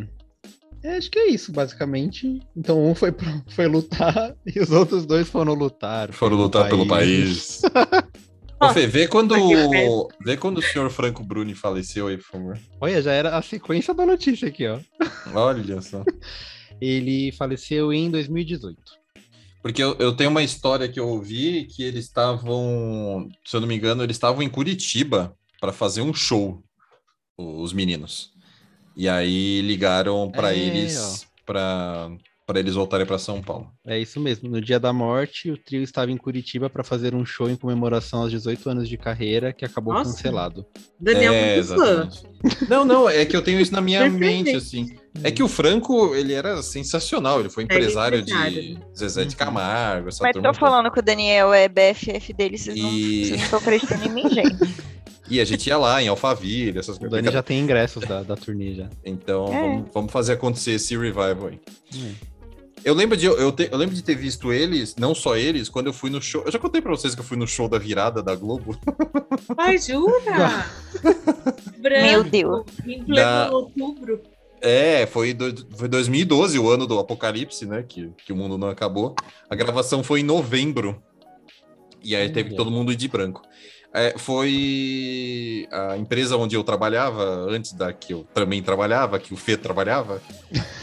acho 0.85 1.11
que 1.11 1.19
é 1.19 1.29
isso, 1.31 1.53
basicamente. 1.53 2.41
Então 2.57 2.85
um 2.85 2.95
foi, 2.95 3.13
pro- 3.13 3.43
foi 3.49 3.67
lutar 3.67 4.35
e 4.47 4.59
os 4.61 4.71
outros 4.71 5.07
dois 5.07 5.29
foram 5.29 5.55
lutar. 5.55 6.13
Foram 6.13 6.37
lutar 6.37 6.69
pelo 6.69 6.87
país. 6.87 7.63
Ô, 8.61 8.69
Fê, 8.69 8.87
vê 8.87 9.09
quando, 9.09 9.35
vê 10.25 10.37
quando 10.37 10.59
o 10.59 10.63
senhor 10.63 10.89
Franco 10.89 11.25
Bruni 11.25 11.53
faleceu 11.53 12.07
aí, 12.07 12.17
por 12.17 12.27
favor. 12.27 12.59
Olha, 12.81 13.03
já 13.03 13.13
era 13.13 13.37
a 13.37 13.43
sequência 13.43 13.93
da 13.93 14.07
notícia 14.07 14.47
aqui, 14.47 14.69
ó. 14.69 14.79
Olha 15.35 15.81
só. 15.81 16.05
Ele 16.81 17.33
faleceu 17.33 17.93
em 17.93 18.09
2018. 18.11 18.77
Porque 19.63 19.83
eu, 19.83 19.97
eu 19.99 20.13
tenho 20.17 20.31
uma 20.31 20.43
história 20.43 20.89
que 20.89 20.99
eu 20.99 21.09
ouvi 21.09 21.67
que 21.67 21.83
eles 21.85 22.05
estavam, 22.07 23.29
se 23.45 23.55
eu 23.57 23.61
não 23.61 23.69
me 23.69 23.77
engano, 23.77 24.03
eles 24.03 24.17
estavam 24.17 24.43
em 24.43 24.49
Curitiba 24.49 25.37
para 25.61 25.73
fazer 25.73 26.03
um 26.03 26.13
show, 26.13 26.61
os 27.39 27.73
meninos. 27.73 28.32
E 28.97 29.09
aí 29.09 29.61
ligaram 29.63 30.31
para 30.31 30.55
É, 30.55 30.59
eles 30.59 31.27
para 31.47 32.11
para 32.45 32.59
eles 32.59 32.75
voltarem 32.75 33.07
para 33.07 33.19
São 33.19 33.41
Paulo. 33.41 33.71
É 33.87 33.99
isso 33.99 34.19
mesmo. 34.21 34.51
No 34.51 34.61
dia 34.61 34.79
da 34.79 34.93
morte, 34.93 35.51
o 35.51 35.57
trio 35.57 35.81
estava 35.83 36.11
em 36.11 36.17
Curitiba 36.17 36.69
para 36.69 36.83
fazer 36.85 37.15
um 37.15 37.25
show 37.25 37.49
em 37.49 37.55
comemoração 37.57 38.21
aos 38.23 38.31
18 38.33 38.69
anos 38.69 38.89
de 38.89 38.99
carreira, 38.99 39.53
que 39.53 39.65
acabou 39.65 39.95
Nossa. 39.95 40.11
cancelado. 40.11 40.67
Daniel 41.01 41.33
é, 41.33 41.57
exatamente. 41.57 42.25
Não, 42.69 42.85
não, 42.85 43.09
é 43.09 43.25
que 43.25 43.35
eu 43.37 43.43
tenho 43.43 43.61
isso 43.61 43.73
na 43.73 43.81
minha 43.81 44.11
mente, 44.11 44.51
assim. 44.57 44.89
É 45.23 45.31
que 45.31 45.43
o 45.43 45.49
Franco, 45.49 46.15
ele 46.17 46.33
era 46.35 46.61
sensacional, 46.63 47.39
ele 47.41 47.49
foi 47.49 47.63
empresário, 47.65 48.19
empresário. 48.21 48.61
de 48.61 48.79
Zezé 48.99 49.25
de 49.25 49.31
Uhum. 49.31 49.39
Camargo, 49.39 50.09
essa 50.09 50.23
Mas 50.25 50.33
turma 50.33 50.53
tô 50.53 50.59
falando 50.59 50.91
que 50.91 50.99
o 50.99 51.03
Daniel 51.03 51.55
é 51.55 51.69
BFF 51.69 52.33
dele, 52.35 52.59
vocês 52.59 52.77
não 52.77 52.91
E- 52.93 53.31
não 53.31 53.37
estão 53.37 53.61
crescendo 53.61 54.05
em 54.05 54.11
mim, 54.11 54.29
gente. 54.29 54.59
E 55.33 55.41
a 55.41 55.45
gente 55.47 55.67
ia 55.67 55.79
lá 55.79 56.03
em 56.03 56.09
Alphaville, 56.09 56.79
essas 56.79 56.97
O 56.97 57.01
coisas. 57.01 57.19
Dani 57.23 57.33
já 57.33 57.43
tem 57.43 57.59
ingressos 57.59 58.05
da, 58.07 58.23
da 58.23 58.37
turnê 58.37 58.75
já. 58.75 58.91
Então, 59.05 59.47
É. 59.47 59.61
vamos, 59.61 59.91
vamos 59.95 60.13
fazer 60.13 60.35
acontecer 60.35 60.73
esse 60.73 60.95
revival 60.97 61.47
aí. 61.49 61.59
Hum. 61.95 62.13
Eu 62.85 62.95
lembro, 62.95 63.17
de, 63.17 63.27
eu, 63.27 63.51
te- 63.53 63.69
eu 63.71 63.79
lembro 63.79 63.95
de 63.95 64.03
ter 64.03 64.17
visto 64.17 64.53
eles, 64.53 64.97
não 64.97 65.15
só 65.15 65.37
eles, 65.37 65.69
quando 65.69 65.87
eu 65.87 65.93
fui 65.93 66.11
no 66.11 66.21
show. 66.21 66.43
Eu 66.45 66.51
já 66.53 66.59
contei 66.59 66.83
pra 66.83 66.91
vocês 66.91 67.15
que 67.15 67.21
eu 67.21 67.25
fui 67.25 67.37
no 67.37 67.47
show 67.47 67.69
da 67.69 67.79
virada 67.79 68.23
da 68.23 68.35
Globo. 68.35 68.77
Ai, 69.57 69.79
jura? 69.79 70.67
Branco, 71.79 72.07
Meu 72.07 72.25
Deus. 72.25 72.67
Em 72.85 73.03
pleno 73.05 73.15
Da- 73.15 73.51
outubro. 73.53 74.21
É, 74.61 75.07
foi, 75.07 75.33
do, 75.33 75.67
foi 75.77 75.89
2012, 75.89 76.59
o 76.59 76.69
ano 76.69 76.87
do 76.87 76.99
apocalipse, 76.99 77.67
né? 77.67 77.83
Que, 77.89 78.11
que 78.25 78.33
o 78.33 78.37
mundo 78.37 78.57
não 78.59 78.69
acabou. 78.69 79.15
A 79.51 79.55
gravação 79.57 80.05
foi 80.05 80.21
em 80.21 80.25
novembro. 80.25 81.03
E 82.03 82.15
aí 82.15 82.29
teve 82.31 82.51
que 82.51 82.57
todo 82.57 82.71
mundo 82.71 82.93
ir 82.93 82.97
de 82.97 83.09
branco. 83.09 83.43
É, 83.95 84.15
foi 84.17 85.69
a 85.71 85.99
empresa 85.99 86.37
onde 86.37 86.57
eu 86.57 86.65
trabalhava, 86.65 87.25
antes 87.51 87.73
da 87.73 87.93
que 87.93 88.15
eu 88.15 88.27
também 88.33 88.63
trabalhava, 88.63 89.19
que 89.19 89.35
o 89.35 89.37
Fê 89.37 89.55
trabalhava, 89.55 90.23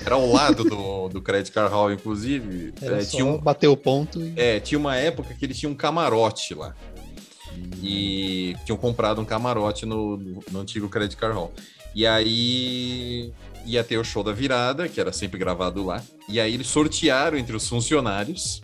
era 0.05 0.13
ao 0.13 0.31
lado 0.31 0.63
do, 0.63 1.09
do 1.09 1.21
Credit 1.21 1.51
Card 1.51 1.73
Hall, 1.73 1.91
inclusive. 1.91 2.73
Era 2.79 3.01
É, 3.01 3.05
tinha, 3.05 3.25
um, 3.25 3.39
bater 3.39 3.67
o 3.67 3.75
ponto 3.75 4.21
e... 4.21 4.33
é, 4.35 4.59
tinha 4.59 4.77
uma 4.77 4.95
época 4.95 5.33
que 5.33 5.43
eles 5.43 5.57
tinham 5.57 5.71
um 5.71 5.75
camarote 5.75 6.53
lá. 6.53 6.75
E 7.81 8.55
tinham 8.63 8.77
comprado 8.77 9.19
um 9.19 9.25
camarote 9.25 9.85
no, 9.85 10.15
no, 10.15 10.43
no 10.51 10.59
antigo 10.59 10.87
Credit 10.87 11.17
Card 11.17 11.35
Hall. 11.35 11.51
E 11.95 12.05
aí 12.05 13.33
ia 13.65 13.83
ter 13.83 13.97
o 13.97 14.03
show 14.03 14.23
da 14.23 14.31
virada, 14.31 14.87
que 14.87 15.01
era 15.01 15.11
sempre 15.11 15.39
gravado 15.39 15.83
lá. 15.83 16.01
E 16.27 16.39
aí 16.39 16.53
eles 16.53 16.67
sortearam 16.67 17.37
entre 17.37 17.55
os 17.55 17.67
funcionários 17.67 18.61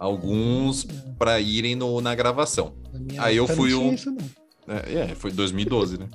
alguns 0.00 0.86
para 1.18 1.38
irem 1.38 1.76
no, 1.76 2.00
na 2.00 2.14
gravação. 2.14 2.72
Na 3.14 3.24
Aí 3.26 3.36
eu 3.36 3.46
fui 3.46 3.74
um- 3.74 3.92
isso. 3.92 4.16
É, 4.66 5.10
é, 5.10 5.14
foi 5.14 5.30
2012, 5.30 5.98
né? 5.98 6.08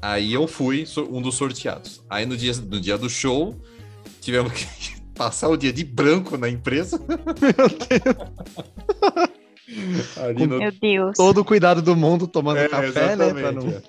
Aí 0.00 0.32
eu 0.32 0.46
fui 0.46 0.86
um 1.10 1.20
dos 1.20 1.34
sorteados. 1.34 2.02
Aí 2.08 2.24
no 2.24 2.36
dia, 2.36 2.52
no 2.54 2.80
dia 2.80 2.96
do 2.96 3.10
show, 3.10 3.60
tivemos 4.20 4.52
que 4.52 4.66
passar 5.16 5.48
o 5.48 5.56
dia 5.56 5.72
de 5.72 5.82
branco 5.82 6.36
na 6.38 6.48
empresa. 6.48 7.00
Ali 10.16 10.46
no 10.46 10.58
Meu 10.58 10.70
Deus. 10.70 11.16
Todo 11.16 11.40
o 11.40 11.44
cuidado 11.44 11.82
do 11.82 11.96
mundo 11.96 12.28
tomando 12.28 12.58
É, 12.58 12.68
café, 12.68 13.16
né? 13.16 13.32
Não... 13.50 13.68
é. 13.68 13.82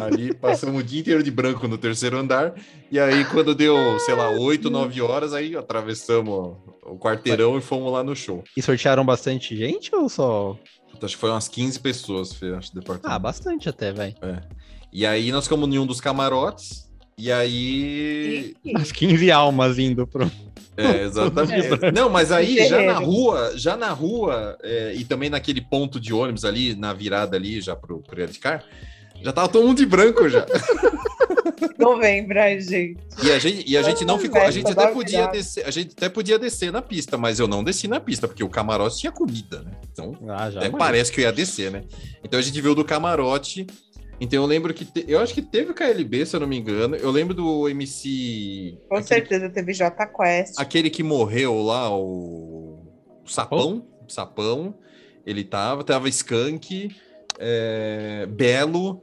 Ali 0.00 0.32
passamos 0.32 0.80
o 0.80 0.84
dia 0.84 1.00
inteiro 1.00 1.22
de 1.22 1.30
branco 1.30 1.66
no 1.66 1.76
terceiro 1.76 2.16
andar. 2.16 2.54
E 2.90 2.98
aí, 3.00 3.24
quando 3.26 3.54
deu, 3.54 3.98
sei 4.00 4.14
lá, 4.14 4.30
8, 4.30 4.70
9 4.70 5.00
horas, 5.02 5.32
aí 5.32 5.56
atravessamos 5.56 6.56
o 6.84 6.98
quarteirão 6.98 7.56
e 7.58 7.60
fomos 7.60 7.92
lá 7.92 8.02
no 8.04 8.14
show. 8.14 8.42
E 8.56 8.62
sortearam 8.62 9.04
bastante 9.04 9.56
gente 9.56 9.94
ou 9.94 10.08
só... 10.08 10.56
Acho 11.02 11.14
que 11.16 11.20
foi 11.20 11.30
umas 11.30 11.48
15 11.48 11.80
pessoas, 11.80 12.32
Fê, 12.32 12.54
acho, 12.54 12.72
do 12.72 12.78
Ah, 12.78 12.80
departamento. 12.80 13.20
bastante 13.20 13.68
até, 13.68 13.92
velho. 13.92 14.14
E 14.92 15.04
aí 15.04 15.30
nós 15.32 15.44
ficamos 15.44 15.68
em 15.68 15.78
um 15.78 15.84
dos 15.84 16.00
camarotes. 16.00 16.88
E 17.18 17.30
aí. 17.30 18.54
As 18.76 18.90
15 18.92 19.30
almas 19.30 19.78
indo 19.78 20.06
pro... 20.06 20.30
É, 20.76 21.02
exatamente. 21.02 21.68
Não, 21.94 22.08
mas 22.08 22.32
aí 22.32 22.66
já 22.68 22.82
na 22.82 22.98
rua, 22.98 23.52
já 23.56 23.76
na 23.76 23.90
rua, 23.90 24.56
é, 24.62 24.94
e 24.94 25.04
também 25.04 25.30
naquele 25.30 25.60
ponto 25.60 26.00
de 26.00 26.12
ônibus 26.12 26.44
ali, 26.44 26.74
na 26.74 26.92
virada 26.92 27.36
ali, 27.36 27.60
já 27.60 27.76
pro, 27.76 27.98
pro 28.00 28.16
Credit 28.16 28.38
Car, 28.40 28.64
já 29.22 29.32
tava 29.32 29.48
todo 29.48 29.66
mundo 29.66 29.78
de 29.78 29.86
branco 29.86 30.28
já. 30.28 30.44
Novembro, 31.78 32.40
ai, 32.40 32.60
gente. 32.60 32.98
E 33.22 33.30
a 33.30 33.38
gente, 33.38 33.70
e 33.70 33.76
a 33.76 33.82
gente 33.82 34.04
não 34.04 34.18
ficou. 34.18 34.40
A 34.40 34.50
gente 34.50 34.70
até 34.70 34.86
podia 34.88 35.26
descer, 35.26 35.66
a 35.66 35.70
gente 35.70 35.92
até 35.96 36.08
podia 36.08 36.38
descer 36.38 36.72
na 36.72 36.80
pista, 36.82 37.16
mas 37.18 37.38
eu 37.40 37.46
não 37.48 37.62
desci 37.64 37.86
na 37.88 38.00
pista, 38.00 38.26
porque 38.28 38.42
o 38.44 38.48
camarote 38.48 38.98
tinha 38.98 39.12
comida, 39.12 39.62
né? 39.62 39.72
Então, 39.92 40.12
Ah, 40.28 40.46
até 40.46 40.68
mas- 40.68 40.78
parece 40.78 41.12
que 41.12 41.20
eu 41.20 41.24
ia 41.24 41.32
descer, 41.32 41.70
né? 41.70 41.82
Então 42.22 42.38
a 42.38 42.42
gente 42.42 42.60
viu 42.60 42.74
do 42.74 42.84
camarote. 42.84 43.66
Então 44.20 44.42
eu 44.42 44.46
lembro 44.46 44.72
que. 44.72 44.84
te- 44.84 45.04
eu 45.08 45.18
acho 45.20 45.34
que 45.34 45.42
teve 45.42 45.72
o 45.72 45.74
KLB, 45.74 46.24
se 46.24 46.36
eu 46.36 46.40
não 46.40 46.46
me 46.46 46.56
engano. 46.56 46.94
Eu 46.96 47.10
lembro 47.10 47.34
do 47.34 47.68
MC. 47.68 48.78
Com 48.88 48.96
aquele, 48.96 49.08
certeza 49.08 49.50
teve 49.50 49.72
J 49.72 50.06
Quest. 50.06 50.54
aquele 50.58 50.88
que 50.88 51.02
morreu 51.02 51.60
lá, 51.62 51.90
o. 51.94 52.80
o 53.24 53.28
Sapão. 53.28 53.86
Sapão. 54.08 54.74
Ele 55.26 55.42
tava, 55.42 55.82
tava 55.82 56.08
Skank, 56.08 56.94
é, 57.38 58.26
Belo, 58.30 59.02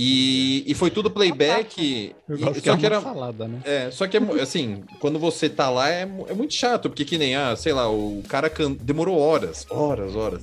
e, 0.00 0.62
e 0.64 0.74
foi 0.74 0.92
tudo 0.92 1.10
playback. 1.10 2.14
Eu 2.28 2.36
e- 2.36 2.40
só 2.40 2.50
é 2.50 2.52
que 2.60 2.70
uma 2.70 2.86
era. 2.86 3.00
salada, 3.00 3.48
né? 3.48 3.60
É, 3.64 3.90
só 3.90 4.06
que 4.06 4.16
é 4.16 4.20
assim, 4.40 4.84
quando 5.00 5.18
você 5.18 5.48
tá 5.48 5.68
lá 5.68 5.90
é, 5.90 6.02
é 6.02 6.34
muito 6.34 6.54
chato, 6.54 6.88
porque 6.88 7.04
que 7.04 7.18
nem, 7.18 7.34
ah, 7.34 7.56
sei 7.56 7.72
lá, 7.72 7.90
o 7.90 8.22
cara 8.28 8.48
can... 8.48 8.70
demorou 8.74 9.18
horas, 9.18 9.66
horas, 9.68 10.14
horas. 10.14 10.42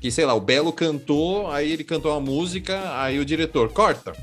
Que, 0.00 0.10
sei 0.10 0.24
lá, 0.24 0.32
o 0.32 0.40
Belo 0.40 0.72
cantou, 0.72 1.50
aí 1.50 1.70
ele 1.70 1.84
cantou 1.84 2.12
uma 2.12 2.20
música, 2.20 2.80
aí 2.98 3.18
o 3.18 3.26
diretor, 3.26 3.70
corta, 3.70 4.14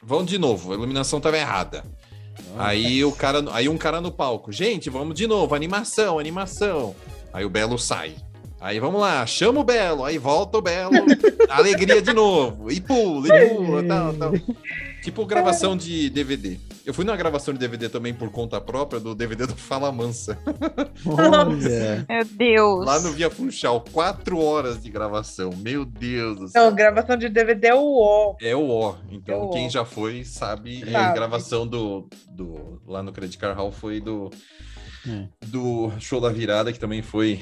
vamos 0.00 0.26
de 0.30 0.38
novo, 0.38 0.70
a 0.70 0.76
iluminação 0.76 1.20
tava 1.20 1.36
errada. 1.36 1.82
Aí 2.56 3.04
o 3.04 3.10
cara, 3.10 3.44
aí 3.50 3.68
um 3.68 3.76
cara 3.76 4.00
no 4.00 4.12
palco, 4.12 4.52
gente, 4.52 4.88
vamos 4.88 5.16
de 5.16 5.26
novo, 5.26 5.52
animação, 5.52 6.16
animação. 6.16 6.94
Aí 7.32 7.44
o 7.44 7.50
Belo 7.50 7.76
sai. 7.76 8.14
Aí 8.62 8.78
vamos 8.78 9.00
lá, 9.00 9.26
chama 9.26 9.58
o 9.58 9.64
Belo, 9.64 10.04
aí 10.04 10.18
volta 10.18 10.56
o 10.58 10.62
Belo, 10.62 10.92
alegria 11.50 12.00
de 12.00 12.12
novo, 12.12 12.70
e 12.70 12.80
pula, 12.80 13.26
e 13.36 13.48
pula, 13.56 13.82
tal, 13.82 14.14
tal. 14.14 14.32
Tipo 15.02 15.26
gravação 15.26 15.76
de 15.76 16.08
DVD. 16.08 16.58
Eu 16.86 16.94
fui 16.94 17.04
numa 17.04 17.16
gravação 17.16 17.52
de 17.52 17.58
DVD 17.58 17.88
também 17.88 18.14
por 18.14 18.30
conta 18.30 18.60
própria 18.60 19.00
do 19.00 19.16
DVD 19.16 19.48
do 19.48 19.56
Fala 19.56 19.90
Mansa, 19.90 20.38
Olha. 21.04 22.06
Meu 22.08 22.24
Deus. 22.24 22.86
lá 22.86 23.00
no 23.00 23.10
Via 23.10 23.28
Funchal, 23.28 23.80
quatro 23.92 24.38
horas 24.38 24.80
de 24.80 24.90
gravação, 24.90 25.50
meu 25.56 25.84
Deus 25.84 26.38
do 26.38 26.46
céu. 26.48 26.62
Não, 26.66 26.74
gravação 26.74 27.16
de 27.16 27.28
DVD 27.28 27.68
é 27.68 27.74
o 27.74 27.80
O. 27.80 28.36
É 28.40 28.54
o 28.54 28.60
O. 28.68 28.90
É 28.92 28.94
Então, 29.10 29.42
o 29.42 29.50
quem 29.50 29.66
O. 29.66 29.70
já 29.70 29.84
foi 29.84 30.22
sabe. 30.22 30.82
E 30.82 30.90
Sabe. 30.92 30.96
a 30.96 31.12
gravação 31.12 31.66
do, 31.66 32.08
do. 32.28 32.80
Lá 32.86 33.02
no 33.02 33.12
Credit 33.12 33.38
Car 33.38 33.56
Hall 33.56 33.72
foi 33.72 34.00
do. 34.00 34.30
É. 35.08 35.24
Do 35.48 35.90
show 35.98 36.20
da 36.20 36.28
virada, 36.28 36.72
que 36.72 36.78
também 36.78 37.02
foi. 37.02 37.40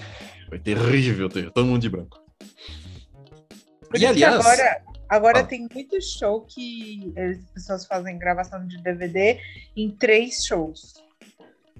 Foi 0.50 0.58
terrível, 0.58 1.28
terrível. 1.30 1.52
Todo 1.52 1.64
mundo 1.66 1.80
de 1.80 1.88
branco. 1.88 2.20
Por 3.88 3.96
E, 3.96 4.04
isso 4.04 4.14
que 4.14 4.24
aliás- 4.24 4.34
agora, 4.46 4.82
agora 5.08 5.40
Ah. 5.40 5.44
tem 5.44 5.66
muito 5.72 5.96
show 6.02 6.42
que 6.42 7.12
as 7.16 7.38
pessoas 7.54 7.86
fazem 7.86 8.18
gravação 8.18 8.66
de 8.66 8.76
DVD 8.82 9.38
em 9.76 9.90
três 9.90 10.44
shows. 10.44 10.94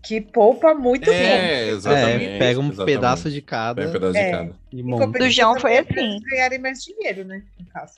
Que 0.03 0.19
poupa 0.19 0.75
muito 0.75 1.05
tempo. 1.05 1.15
É, 1.15 1.69
exatamente. 1.69 2.25
É, 2.25 2.39
pega 2.39 2.59
um 2.59 2.69
exatamente. 2.69 2.87
pedaço 2.97 3.31
de 3.31 3.43
cada 3.43 3.75
Pega 3.83 3.89
um 3.91 3.93
pedaço 3.93 4.13
de 4.15 4.19
É. 4.19 4.31
cada. 4.31 4.57
e 4.73 4.83
monta. 4.83 5.19
Do 5.19 5.29
João 5.31 5.61
foi 5.61 5.77
assim. 5.77 5.93
eles 5.99 6.23
ganharem 6.23 6.59
mais 6.59 6.83
dinheiro, 6.83 7.25
né? 7.25 7.43
No 7.59 7.67
caso. 7.67 7.95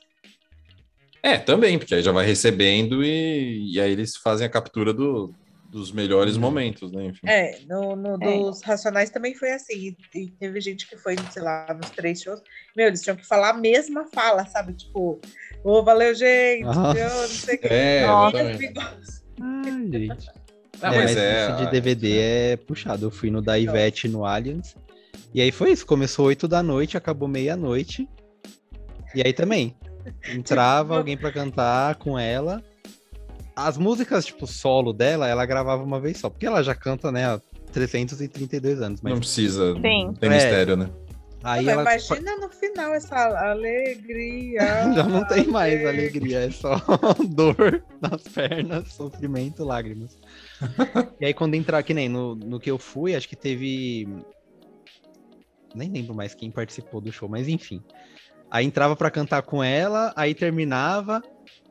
É, 1.23 1.39
também, 1.39 1.79
porque 1.79 1.95
aí 1.95 2.03
já 2.03 2.11
vai 2.11 2.27
recebendo 2.27 3.05
e, 3.05 3.75
e 3.75 3.81
aí 3.81 3.93
eles 3.93 4.17
fazem 4.17 4.45
a 4.45 4.51
captura 4.51 4.93
do, 4.93 5.33
dos 5.73 5.91
melhores 5.91 6.35
Uhum. 6.35 6.43
momentos, 6.43 6.93
né? 6.93 7.07
Enfim. 7.07 7.27
É, 7.27 7.59
no, 7.67 7.97
no 7.97 8.15
É. 8.23 8.39
dos 8.39 8.61
Racionais 8.63 9.09
também 9.09 9.35
foi 9.35 9.53
assim. 9.53 9.97
E, 10.15 10.27
teve 10.39 10.61
gente 10.61 10.87
que 10.87 10.99
foi, 10.99 11.17
sei 11.31 11.43
lá, 11.43 11.67
nos 11.73 11.89
três 11.91 12.21
shows. 12.21 12.43
Meu, 12.77 12.89
eles 12.89 13.01
tinham 13.01 13.17
que 13.17 13.27
falar 13.27 13.51
a 13.51 13.55
mesma 13.55 14.05
fala, 14.13 14.45
sabe? 14.45 14.75
Tipo, 14.75 15.19
ô, 15.65 15.83
valeu, 15.83 16.15
gente. 16.15 16.63
Eu 16.65 16.75
não 16.75 17.27
sei 17.27 17.55
o 17.57 17.59
que. 17.59 17.69
É, 17.73 18.07
Nossa. 18.07 18.37
Ai, 18.39 18.55
gente. 19.91 20.31
Ah, 20.83 20.95
é, 20.95 20.99
mas 20.99 21.17
é. 21.17 21.43
isso 21.49 21.65
de 21.65 21.71
DVD 21.71 22.19
é 22.19 22.57
puxado. 22.59 23.07
Eu 23.07 23.11
fui 23.11 23.31
no 23.31 23.41
da 23.41 23.59
Ivete 23.59 24.07
no 24.09 24.27
Allianz. 24.27 24.77
E 25.33 25.41
aí 25.41 25.51
foi 25.51 25.73
isso. 25.73 25.87
Começou 25.87 26.27
8 26.27 26.47
da 26.47 26.63
noite, 26.63 26.99
acabou 26.99 27.27
meia-noite. 27.29 28.07
E 29.15 29.23
aí 29.25 29.33
também. 29.33 29.75
Entrava 30.29 30.97
alguém 30.99 31.17
pra 31.17 31.33
cantar 31.33 31.95
com 31.95 32.19
ela. 32.19 32.63
As 33.55 33.77
músicas, 33.77 34.25
tipo, 34.25 34.47
solo 34.47 34.93
dela, 34.93 35.29
ela 35.29 35.45
gravava 35.45 35.83
uma 35.83 36.01
vez 36.01 36.19
só. 36.19 36.31
Porque 36.31 36.47
ela 36.47 36.63
já 36.63 36.75
canta, 36.75 37.13
né, 37.13 37.27
há 37.27 37.41
332 37.73 38.81
anos. 38.81 39.01
Mas 39.03 39.13
Não 39.13 39.21
precisa. 39.21 39.75
Sim. 39.75 40.07
Não 40.07 40.15
tem 40.15 40.31
É. 40.31 40.35
mistério, 40.35 40.77
né? 40.77 40.91
aí 41.45 41.69
ela. 41.69 41.83
Imagina 41.83 42.37
no 42.37 42.49
final 42.49 42.95
essa 42.95 43.17
alegria. 43.51 44.61
Já 44.95 45.03
não 45.05 45.27
tem 45.27 45.47
mais 45.49 45.85
alegria, 45.85 46.39
é 46.45 46.51
só 46.51 46.77
dor 47.35 47.83
nas 48.01 48.23
pernas, 48.23 48.93
sofrimento, 48.93 49.65
lágrimas. 49.65 50.17
e 51.21 51.27
aí, 51.27 51.35
quando 51.35 51.55
entrar, 51.55 51.83
que 51.83 51.93
nem 51.93 52.09
no, 52.09 52.35
no 52.37 52.61
que 52.61 52.71
eu 52.71 52.79
fui, 52.79 53.15
acho 53.17 53.29
que 53.29 53.35
teve. 53.37 54.07
Nem 55.75 55.91
lembro 55.91 56.15
mais 56.15 56.35
quem 56.35 56.51
participou 56.51 57.01
do 57.01 57.11
show, 57.11 57.29
mas 57.29 57.49
enfim. 57.49 57.83
Aí 58.53 58.67
entrava 58.67 58.95
pra 58.95 59.11
cantar 59.11 59.41
com 59.41 59.65
ela, 59.65 60.13
aí 60.15 60.35
terminava. 60.35 61.23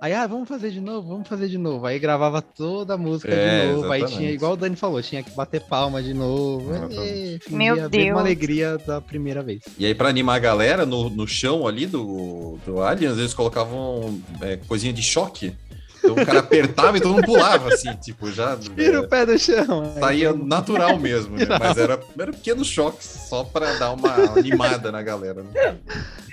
Aí, 0.01 0.15
ah, 0.15 0.25
vamos 0.25 0.49
fazer 0.49 0.71
de 0.71 0.81
novo, 0.81 1.07
vamos 1.09 1.27
fazer 1.27 1.47
de 1.47 1.59
novo. 1.59 1.85
Aí 1.85 1.99
gravava 1.99 2.41
toda 2.41 2.95
a 2.95 2.97
música 2.97 3.31
É, 3.31 3.67
de 3.67 3.73
novo. 3.73 3.91
Aí 3.91 3.99
exatamente. 3.99 4.17
tinha, 4.17 4.31
igual 4.31 4.53
o 4.53 4.57
Dani 4.57 4.75
falou, 4.75 4.99
tinha 4.99 5.21
que 5.21 5.29
bater 5.29 5.61
palma 5.61 6.01
de 6.01 6.11
novo. 6.11 6.73
Fingia 6.89 7.39
Meu 7.51 7.73
a 7.73 7.77
mesma 7.77 7.89
Deus. 7.89 8.19
alegria 8.19 8.77
da 8.79 8.99
primeira 8.99 9.43
vez. 9.43 9.61
E 9.77 9.85
aí, 9.85 9.93
pra 9.93 10.09
animar 10.09 10.37
a 10.37 10.39
galera, 10.39 10.83
no, 10.87 11.07
no 11.07 11.27
chão 11.27 11.67
ali 11.67 11.85
do, 11.85 12.57
do 12.65 12.81
Aliens, 12.81 13.19
eles 13.19 13.35
colocavam 13.35 14.19
é, 14.41 14.57
coisinha 14.57 14.91
de 14.91 15.03
choque. 15.03 15.55
Então 15.99 16.13
o 16.13 16.25
cara 16.25 16.39
apertava 16.41 16.97
e 16.97 16.99
todo 17.01 17.13
mundo 17.13 17.25
pulava, 17.25 17.71
assim, 17.71 17.93
tipo, 17.97 18.31
já. 18.31 18.57
Tira 18.57 19.01
o 19.01 19.03
é, 19.03 19.07
pé 19.07 19.23
do 19.23 19.37
chão. 19.37 19.83
é. 19.97 19.99
saía 19.99 20.33
natural 20.33 20.97
mesmo, 20.97 21.37
né? 21.37 21.45
Mas 21.59 21.77
era, 21.77 21.99
era 22.17 22.31
pequenos 22.31 22.65
choques 22.65 23.05
só 23.29 23.43
pra 23.43 23.71
dar 23.75 23.91
uma 23.91 24.15
animada 24.35 24.91
na 24.91 25.03
galera. 25.03 25.43
Né? 25.43 25.77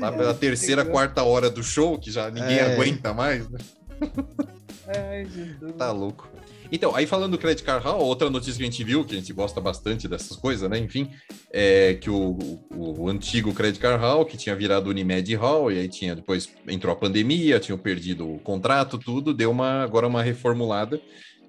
Lá 0.00 0.12
pela 0.12 0.34
terceira, 0.34 0.84
quarta 0.84 1.22
hora 1.22 1.48
do 1.48 1.62
show, 1.62 1.98
que 1.98 2.10
já 2.10 2.30
ninguém 2.30 2.58
É. 2.58 2.74
aguenta 2.74 3.12
mais, 3.14 3.48
né? 3.48 3.58
Ai, 4.86 5.26
Jesus. 5.26 5.72
Tá 5.78 5.92
louco. 5.92 6.28
Então, 6.74 6.96
aí 6.96 7.06
falando 7.06 7.32
do 7.32 7.38
Credit 7.38 7.62
Card 7.62 7.84
Hall, 7.84 8.00
outra 8.00 8.30
notícia 8.30 8.54
que 8.56 8.62
a 8.62 8.64
gente 8.64 8.82
viu, 8.82 9.04
que 9.04 9.14
a 9.14 9.18
gente 9.18 9.32
gosta 9.32 9.60
bastante 9.60 10.08
dessas 10.08 10.36
coisas, 10.36 10.68
né? 10.70 10.78
Enfim, 10.78 11.10
é 11.52 11.94
que 12.00 12.08
o, 12.08 12.38
o, 12.74 13.02
o 13.02 13.08
antigo 13.10 13.52
Credit 13.52 13.78
Card 13.78 14.02
Hall, 14.02 14.24
que 14.24 14.38
tinha 14.38 14.56
virado 14.56 14.88
Unimed 14.88 15.34
Hall, 15.36 15.70
e 15.70 15.78
aí 15.78 15.88
tinha, 15.88 16.16
depois 16.16 16.48
entrou 16.66 16.90
a 16.92 16.96
pandemia, 16.96 17.60
tinham 17.60 17.76
perdido 17.76 18.26
o 18.26 18.38
contrato, 18.38 18.98
tudo, 18.98 19.34
deu 19.34 19.50
uma 19.50 19.82
agora 19.82 20.06
uma 20.06 20.22
reformulada, 20.22 20.98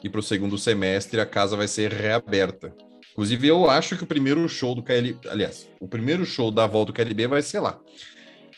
e 0.04 0.10
para 0.10 0.20
o 0.20 0.24
segundo 0.24 0.58
semestre 0.58 1.22
a 1.22 1.26
casa 1.26 1.56
vai 1.56 1.70
ser 1.70 1.94
reaberta. 1.94 2.74
Inclusive, 3.14 3.48
eu 3.48 3.70
acho 3.70 3.96
que 3.96 4.04
o 4.04 4.08
primeiro 4.08 4.48
show 4.50 4.74
do 4.74 4.82
KLB, 4.82 5.30
aliás, 5.30 5.70
o 5.80 5.88
primeiro 5.88 6.26
show 6.26 6.52
da 6.52 6.66
volta 6.66 6.92
do 6.92 6.96
KLB 6.96 7.28
vai 7.28 7.42
ser 7.42 7.60
lá. 7.60 7.80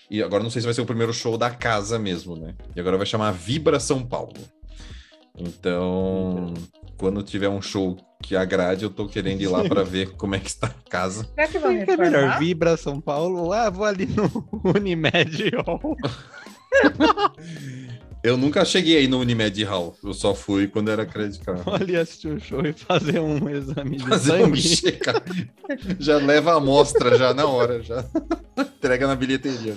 E 0.10 0.24
agora 0.24 0.42
não 0.44 0.50
sei 0.50 0.62
se 0.62 0.66
vai 0.66 0.74
ser 0.74 0.82
o 0.82 0.86
primeiro 0.86 1.14
show 1.14 1.38
da 1.38 1.50
casa 1.50 2.00
mesmo, 2.00 2.36
né? 2.36 2.56
E 2.76 2.80
agora 2.80 2.98
vai 2.98 3.06
chamar 3.06 3.32
Vibra 3.32 3.80
São 3.80 4.06
Paulo. 4.06 4.34
Então, 5.38 6.54
quando 6.98 7.22
tiver 7.22 7.50
um 7.50 7.62
show 7.62 7.98
que 8.24 8.36
agrade, 8.36 8.86
eu 8.86 8.90
tô 8.90 9.08
querendo 9.08 9.42
ir 9.42 9.48
lá 9.48 9.68
para 9.68 9.84
ver 9.86 10.12
como 10.12 10.36
é 10.36 10.40
que 10.40 10.48
está 10.48 10.68
a 10.68 10.90
casa. 10.90 11.28
Será 11.36 11.48
que 11.48 11.86
que 11.86 11.92
é 11.92 11.98
melhor? 11.98 12.40
Vibra 12.40 12.78
São 12.78 13.02
Paulo? 13.02 13.52
Ah, 13.52 13.70
vou 13.70 13.86
ali 13.86 14.06
no 14.06 14.48
Unimed 14.74 15.52
Hall. 15.66 15.98
Eu 18.26 18.38
nunca 18.38 18.66
cheguei 18.66 18.98
aí 18.98 19.08
no 19.08 19.20
Unimed 19.20 19.64
Hall. 19.66 19.96
Eu 20.04 20.12
só 20.12 20.34
fui 20.34 20.68
quando 20.68 20.90
era 20.90 21.06
Credit 21.06 21.40
Card. 21.46 21.62
Vou 21.64 21.76
ali 21.76 21.96
assistir 21.96 22.30
o 22.30 22.40
show 22.40 22.66
e 22.66 22.74
fazer 22.74 23.20
um 23.20 23.48
exame 23.48 23.98
de 23.98 24.04
Fazer 24.08 24.34
um 24.42 24.46
sangue. 24.46 24.62
checa. 24.62 25.24
Já 26.00 26.18
leva 26.18 26.54
a 26.54 26.56
amostra 26.56 27.20
já 27.20 27.36
na 27.36 27.46
hora, 27.46 27.84
já. 27.84 28.04
Entrega 28.58 29.06
na 29.06 29.16
bilheteria. 29.16 29.76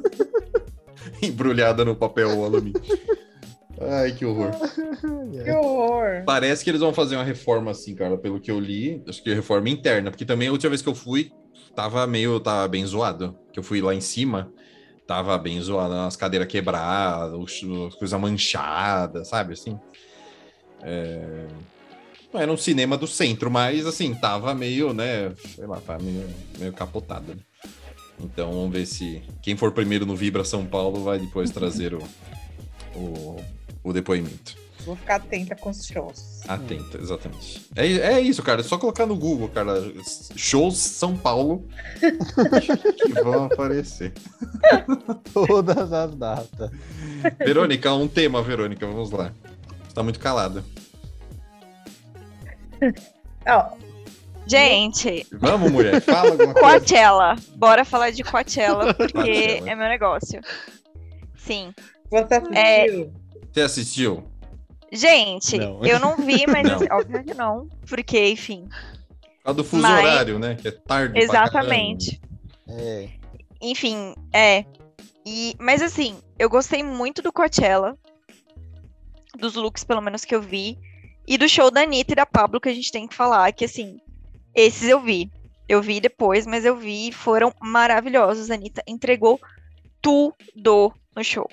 Embrulhada 1.22 1.84
no 1.84 1.94
papel 1.94 2.42
alumínio. 2.42 2.80
Ai, 3.78 4.12
que 4.12 4.24
horror. 4.24 4.52
Que 5.44 5.50
horror. 5.52 6.24
Parece 6.24 6.64
que 6.64 6.70
eles 6.70 6.80
vão 6.80 6.94
fazer 6.94 7.16
uma 7.16 7.24
reforma 7.24 7.70
assim, 7.72 7.94
cara, 7.94 8.16
pelo 8.16 8.40
que 8.40 8.50
eu 8.50 8.58
li. 8.58 9.02
Acho 9.06 9.22
que 9.22 9.34
reforma 9.34 9.68
interna, 9.68 10.10
porque 10.10 10.24
também 10.24 10.48
a 10.48 10.52
última 10.52 10.70
vez 10.70 10.80
que 10.80 10.88
eu 10.88 10.94
fui, 10.94 11.30
tava 11.76 12.06
meio, 12.06 12.40
tava 12.40 12.66
bem 12.68 12.86
zoado. 12.86 13.36
Que 13.52 13.58
eu 13.58 13.62
fui 13.62 13.82
lá 13.82 13.94
em 13.94 14.00
cima, 14.00 14.50
tava 15.10 15.36
bem 15.36 15.60
zoado, 15.60 15.92
as 15.94 16.14
cadeiras 16.14 16.46
quebradas, 16.46 17.34
as 17.34 17.94
coisas 17.96 18.20
manchadas, 18.20 19.26
sabe, 19.26 19.54
assim. 19.54 19.76
É... 20.82 21.48
Não 22.32 22.40
era 22.40 22.52
um 22.52 22.56
cinema 22.56 22.96
do 22.96 23.08
centro, 23.08 23.50
mas 23.50 23.84
assim, 23.86 24.14
tava 24.14 24.54
meio, 24.54 24.94
né, 24.94 25.34
sei 25.56 25.66
lá, 25.66 25.80
tava 25.80 26.00
meio, 26.00 26.30
meio 26.60 26.72
capotado. 26.72 27.34
né? 27.34 27.42
Então 28.20 28.52
vamos 28.52 28.70
ver 28.70 28.86
se 28.86 29.20
quem 29.42 29.56
for 29.56 29.72
primeiro 29.72 30.06
no 30.06 30.14
Vibra 30.14 30.44
São 30.44 30.64
Paulo 30.64 31.02
vai 31.02 31.18
depois 31.18 31.50
trazer 31.50 31.92
o, 31.92 32.04
o, 32.94 33.44
o 33.82 33.92
depoimento. 33.92 34.59
Vou 34.84 34.96
ficar 34.96 35.16
atenta 35.16 35.54
com 35.54 35.70
os 35.70 35.86
shows. 35.86 36.40
Atenta, 36.48 36.98
exatamente. 36.98 37.68
É, 37.76 37.86
é 37.86 38.20
isso, 38.20 38.42
cara. 38.42 38.60
É 38.60 38.64
só 38.64 38.78
colocar 38.78 39.06
no 39.06 39.16
Google, 39.16 39.48
cara. 39.48 39.74
Shows 40.36 40.76
São 40.78 41.16
Paulo 41.16 41.66
que 42.00 43.12
vão 43.22 43.44
aparecer. 43.44 44.12
Todas 45.32 45.92
as 45.92 46.14
datas. 46.14 46.70
Verônica, 47.38 47.92
um 47.92 48.08
tema, 48.08 48.42
Verônica. 48.42 48.86
Vamos 48.86 49.10
lá. 49.10 49.32
Você 49.86 49.94
tá 49.94 50.02
muito 50.02 50.18
calada. 50.18 50.64
Ó, 53.46 53.76
Gente, 54.50 55.26
Vamos, 55.32 55.70
mulher. 55.70 56.00
Fala 56.00 56.30
alguma 56.30 56.52
coisa. 56.52 56.80
Coachella. 56.80 57.36
Bora 57.54 57.84
falar 57.84 58.10
de 58.10 58.24
Coachella, 58.24 58.92
porque 58.98 59.12
Coachella. 59.12 59.70
é 59.70 59.74
meu 59.76 59.88
negócio. 59.88 60.40
Sim. 61.36 61.72
você 62.10 62.34
assistiu? 62.34 62.56
É. 62.56 63.08
Você 63.52 63.60
assistiu? 63.60 64.29
Gente, 64.92 65.56
Não. 65.58 65.84
eu 65.84 66.00
não 66.00 66.16
vi, 66.16 66.46
mas 66.46 66.64
Não. 66.64 66.98
óbvio 66.98 67.22
que 67.24 67.34
não. 67.34 67.68
Porque, 67.88 68.28
enfim. 68.30 68.68
A 69.44 69.52
do 69.52 69.62
fuso 69.64 69.82
Mas- 69.82 70.04
horário, 70.04 70.38
né? 70.38 70.56
Que 70.56 70.68
é 70.68 70.70
tarde 70.72 71.14
pra 71.14 71.22
Exatamente. 71.22 72.20
É. 72.68 73.08
Enfim, 73.60 74.14
é. 74.32 74.64
E, 75.24 75.54
mas 75.58 75.80
assim, 75.82 76.18
eu 76.38 76.48
gostei 76.48 76.82
muito 76.82 77.22
do 77.22 77.32
Coachella. 77.32 77.96
Dos 79.38 79.54
looks, 79.54 79.84
pelo 79.84 80.00
menos, 80.00 80.24
que 80.24 80.34
eu 80.34 80.42
vi. 80.42 80.76
E 81.26 81.38
do 81.38 81.48
show 81.48 81.70
da 81.70 81.82
Anitta 81.82 82.12
e 82.12 82.16
da 82.16 82.26
Pablo, 82.26 82.60
que 82.60 82.68
a 82.68 82.74
gente 82.74 82.90
tem 82.90 83.06
que 83.06 83.14
falar, 83.14 83.52
que 83.52 83.64
assim, 83.64 84.00
esses 84.54 84.88
eu 84.88 85.00
vi. 85.00 85.30
Eu 85.68 85.80
vi 85.80 86.00
depois, 86.00 86.46
mas 86.46 86.64
eu 86.64 86.76
vi 86.76 87.08
e 87.08 87.12
foram 87.12 87.52
maravilhosos. 87.60 88.50
A 88.50 88.54
Anitta 88.54 88.82
entregou 88.88 89.40
tudo 90.02 90.92
no 91.14 91.22
show. 91.22 91.48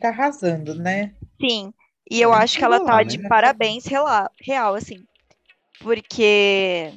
Tá 0.00 0.08
arrasando, 0.08 0.74
né? 0.74 1.14
Sim. 1.40 1.72
E 2.10 2.20
eu 2.20 2.32
acho 2.32 2.58
que 2.58 2.64
ela 2.64 2.84
tá 2.84 2.98
né? 2.98 3.04
de 3.04 3.28
parabéns 3.28 3.84
real, 3.86 4.30
real, 4.40 4.74
assim. 4.74 5.04
Porque. 5.80 6.92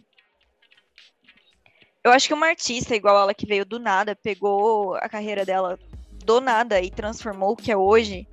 Eu 2.04 2.12
acho 2.12 2.28
que 2.28 2.34
uma 2.34 2.48
artista 2.48 2.96
igual 2.96 3.20
ela 3.20 3.34
que 3.34 3.46
veio 3.46 3.66
do 3.66 3.80
nada, 3.80 4.16
pegou 4.16 4.96
a 4.96 5.10
carreira 5.10 5.44
dela 5.46 5.78
do 6.24 6.40
nada 6.40 6.80
e 6.80 6.90
transformou 6.90 7.52
o 7.52 7.56
que 7.56 7.72
é 7.72 7.78
hoje. 7.78 8.28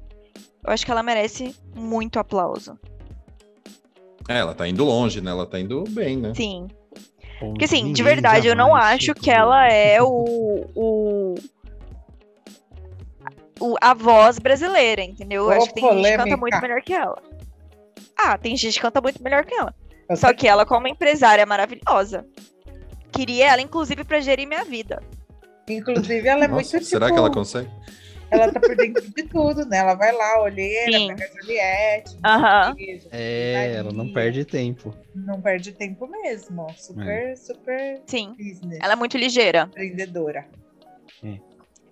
Eu 0.64 0.72
acho 0.72 0.84
que 0.84 0.90
ela 0.90 1.02
merece 1.02 1.54
muito 1.74 2.18
aplauso. 2.18 2.78
É, 4.28 4.38
ela 4.38 4.54
tá 4.54 4.66
indo 4.68 4.84
longe, 4.84 5.20
né? 5.20 5.30
Ela 5.30 5.46
tá 5.46 5.58
indo 5.58 5.84
bem, 5.88 6.16
né? 6.16 6.32
Sim. 6.34 6.68
Porque 7.38 7.64
assim, 7.64 7.92
de 7.92 8.02
verdade, 8.02 8.46
eu 8.46 8.56
não 8.56 8.74
acho 8.74 9.14
que 9.14 9.30
ela 9.30 9.66
é 9.68 10.00
o, 10.02 10.66
o, 10.74 11.34
o- 13.60 13.76
a 13.80 13.94
voz 13.94 14.38
brasileira, 14.38 15.02
entendeu? 15.02 15.42
Eu 15.44 15.48
Ô, 15.48 15.52
acho 15.52 15.68
que 15.68 15.74
tem 15.74 15.84
gente 15.84 16.02
que 16.04 16.10
canta 16.16 16.16
polêmica. 16.24 16.36
muito 16.36 16.60
melhor 16.60 16.82
que 16.82 16.92
ela. 16.92 17.22
Ah, 18.18 18.38
tem 18.38 18.56
gente 18.56 18.74
que 18.74 18.80
canta 18.80 19.00
muito 19.00 19.22
melhor 19.22 19.44
que 19.44 19.54
ela. 19.54 19.74
Eu 20.08 20.16
Só 20.16 20.28
sei- 20.28 20.36
que 20.36 20.48
ela, 20.48 20.64
como 20.64 20.86
empresária, 20.88 21.42
é 21.42 21.46
maravilhosa. 21.46 22.26
Queria 23.12 23.48
ela, 23.52 23.62
inclusive, 23.62 24.04
pra 24.04 24.20
gerir 24.20 24.46
minha 24.46 24.64
vida. 24.64 25.02
Inclusive, 25.68 26.28
ela 26.28 26.44
é 26.44 26.48
Nossa, 26.48 26.76
muito 26.76 26.84
será 26.86 27.06
tipo, 27.06 27.14
que 27.14 27.18
ela 27.18 27.32
consegue? 27.32 27.70
ela 28.30 28.52
tá 28.52 28.60
por 28.60 28.76
dentro 28.76 29.02
de 29.10 29.22
tudo, 29.24 29.64
né? 29.66 29.78
Ela 29.78 29.94
vai 29.94 30.12
lá, 30.12 30.42
olheira, 30.42 30.92
Sim. 30.92 31.08
pega 31.08 31.24
a 31.24 31.40
Juliette, 31.42 32.18
Aham. 32.24 32.74
beijo, 32.74 33.08
É, 33.10 33.74
ela 33.76 33.92
não 33.92 34.12
perde 34.12 34.44
tempo. 34.44 34.94
Não 35.14 35.40
perde 35.40 35.72
tempo 35.72 36.06
mesmo. 36.06 36.66
Super, 36.76 37.36
super 37.36 38.00
Sim. 38.06 38.34
business. 38.36 38.78
Ela 38.82 38.92
é 38.92 38.96
muito 38.96 39.16
ligeira. 39.16 39.62
empreendedora. 39.70 40.46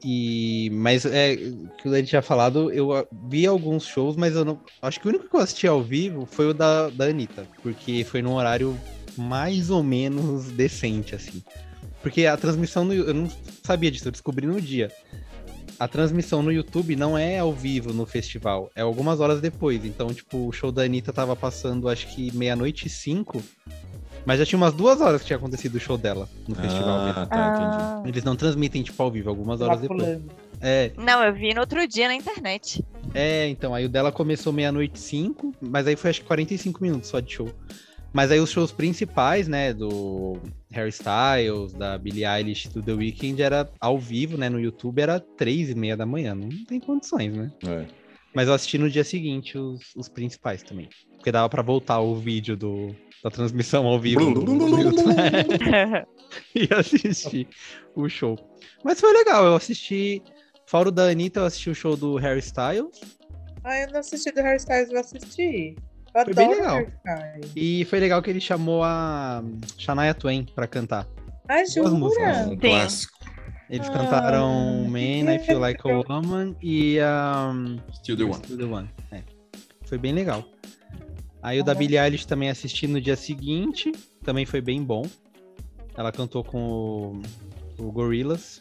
E, 0.06 0.68
mas 0.70 1.06
é, 1.06 1.34
que 1.34 1.88
o 1.88 1.90
Lady 1.90 2.08
tinha 2.08 2.20
falado, 2.20 2.70
eu 2.70 3.08
vi 3.26 3.46
alguns 3.46 3.86
shows, 3.86 4.16
mas 4.16 4.34
eu 4.34 4.44
não. 4.44 4.60
Acho 4.82 5.00
que 5.00 5.06
o 5.06 5.08
único 5.08 5.30
que 5.30 5.34
eu 5.34 5.40
assisti 5.40 5.66
ao 5.66 5.82
vivo 5.82 6.26
foi 6.26 6.48
o 6.48 6.52
da, 6.52 6.90
da 6.90 7.06
Anitta, 7.06 7.48
porque 7.62 8.04
foi 8.04 8.20
num 8.20 8.34
horário 8.34 8.78
mais 9.16 9.70
ou 9.70 9.82
menos 9.82 10.50
decente, 10.50 11.14
assim. 11.14 11.42
Porque 12.02 12.26
a 12.26 12.36
transmissão 12.36 12.84
no, 12.84 12.92
eu 12.92 13.14
não 13.14 13.30
sabia 13.62 13.90
disso, 13.90 14.08
eu 14.08 14.12
descobri 14.12 14.46
no 14.46 14.60
dia. 14.60 14.92
A 15.80 15.88
transmissão 15.88 16.42
no 16.42 16.52
YouTube 16.52 16.94
não 16.96 17.16
é 17.16 17.38
ao 17.38 17.52
vivo 17.52 17.90
no 17.94 18.04
festival, 18.04 18.70
é 18.76 18.82
algumas 18.82 19.20
horas 19.20 19.40
depois. 19.40 19.86
Então, 19.86 20.12
tipo, 20.12 20.46
o 20.46 20.52
show 20.52 20.70
da 20.70 20.82
Anitta 20.82 21.14
tava 21.14 21.34
passando 21.34 21.88
acho 21.88 22.08
que 22.08 22.30
meia-noite 22.36 22.88
e 22.88 22.90
cinco, 22.90 23.42
mas 24.26 24.38
já 24.38 24.46
tinha 24.46 24.56
umas 24.56 24.72
duas 24.74 25.00
horas 25.00 25.20
que 25.20 25.26
tinha 25.26 25.36
acontecido 25.36 25.74
o 25.76 25.80
show 25.80 25.96
dela 25.98 26.28
no 26.48 26.54
festival. 26.54 27.04
mesmo. 27.04 27.20
Ah, 27.20 27.26
tá, 27.26 27.48
entendi. 27.48 27.76
Ah. 27.82 28.02
Eles 28.06 28.24
não 28.24 28.36
transmitem, 28.36 28.82
tipo, 28.82 29.02
ao 29.02 29.10
vivo, 29.10 29.28
algumas 29.28 29.60
horas 29.60 29.80
depois. 29.80 30.00
pulando. 30.02 30.30
É, 30.60 30.92
Não, 30.96 31.22
eu 31.22 31.34
vi 31.34 31.52
no 31.52 31.60
outro 31.60 31.86
dia 31.86 32.08
na 32.08 32.14
internet. 32.14 32.82
é, 33.14 33.48
então, 33.48 33.74
aí 33.74 33.84
o 33.84 33.88
dela 33.88 34.10
começou 34.10 34.52
meia-noite 34.52 34.96
e 34.96 35.00
cinco, 35.02 35.52
mas 35.60 35.86
aí 35.86 35.94
foi 35.96 36.10
acho 36.10 36.20
que 36.22 36.26
45 36.26 36.82
minutos 36.82 37.08
só 37.10 37.20
de 37.20 37.32
show. 37.32 37.50
Mas 38.12 38.30
aí 38.30 38.38
os 38.38 38.48
shows 38.50 38.70
principais, 38.70 39.48
né, 39.48 39.74
do 39.74 40.38
Harry 40.70 40.90
Styles, 40.90 41.72
da 41.74 41.98
Billie 41.98 42.24
Eilish, 42.24 42.68
do 42.68 42.80
The 42.80 42.92
Weeknd, 42.92 43.42
era 43.42 43.68
ao 43.80 43.98
vivo, 43.98 44.38
né, 44.38 44.48
no 44.48 44.60
YouTube, 44.60 45.00
era 45.02 45.18
três 45.18 45.68
e 45.68 45.74
meia 45.74 45.96
da 45.96 46.06
manhã, 46.06 46.32
não 46.34 46.48
tem 46.64 46.78
condições, 46.78 47.34
né? 47.34 47.50
É. 47.66 47.86
Mas 48.32 48.46
eu 48.48 48.54
assisti 48.54 48.78
no 48.78 48.88
dia 48.88 49.02
seguinte 49.02 49.58
os, 49.58 49.80
os 49.96 50.08
principais 50.08 50.62
também, 50.62 50.88
porque 51.16 51.32
dava 51.32 51.48
pra 51.48 51.60
voltar 51.62 51.98
o 52.00 52.14
vídeo 52.14 52.56
do, 52.56 52.94
da 53.24 53.30
transmissão 53.30 53.86
ao 53.86 53.98
vivo 53.98 54.20
e 56.54 56.68
assistir 56.70 57.48
o 57.96 58.06
show. 58.06 58.36
Mas 58.84 59.00
foi 59.00 59.12
legal, 59.14 59.46
eu 59.46 59.56
assisti, 59.56 60.22
fora 60.66 60.90
o 60.90 60.92
da 60.92 61.04
Anitta, 61.04 61.40
eu 61.40 61.46
assisti 61.46 61.70
o 61.70 61.74
show 61.74 61.96
do 61.96 62.16
Harry 62.16 62.40
Styles, 62.40 63.00
Ah, 63.64 63.80
eu 63.80 63.90
não 63.90 64.00
assisti 64.00 64.30
do 64.30 64.40
Hairstyles, 64.40 64.90
vou 64.90 65.00
assistir. 65.00 65.74
Eu 66.14 66.24
Foi 66.24 66.34
bem 66.34 66.48
legal. 66.50 66.80
E 67.56 67.86
foi 67.86 67.98
legal 67.98 68.22
que 68.22 68.28
ele 68.28 68.40
chamou 68.40 68.84
a 68.84 69.42
Shania 69.78 70.12
Twain 70.12 70.44
pra 70.54 70.66
cantar. 70.66 71.08
Ah, 71.48 71.64
jura? 71.64 71.88
músicas. 71.90 72.46
Um 72.46 72.56
clássico. 72.58 73.18
Eles 73.70 73.88
Ah, 73.88 73.92
cantaram 73.92 74.84
Man, 74.86 75.34
I 75.34 75.38
Feel 75.38 75.58
Like 75.58 75.80
a. 75.82 75.96
Woman 76.06 76.54
e 76.62 76.98
um, 77.00 77.78
Still 77.94 78.16
the 78.18 78.24
one. 78.24 78.34
Still 78.44 78.58
the 78.58 78.64
One. 78.64 78.90
É. 79.10 79.22
Foi 79.86 79.96
bem 79.96 80.12
legal. 80.12 80.44
Aí 81.44 81.60
o 81.60 81.64
da. 81.64 81.74
Billie 81.74 81.98
Eilish 81.98 82.26
também 82.26 82.48
assisti 82.48 82.86
no 82.86 83.00
dia 83.00 83.16
seguinte, 83.16 83.92
também 84.24 84.46
foi 84.46 84.60
bem 84.62 84.82
bom. 84.82 85.04
Ela 85.96 86.10
cantou 86.10 86.42
com 86.42 87.20
o, 87.78 87.82
o 87.84 87.92
Gorillaz. 87.92 88.60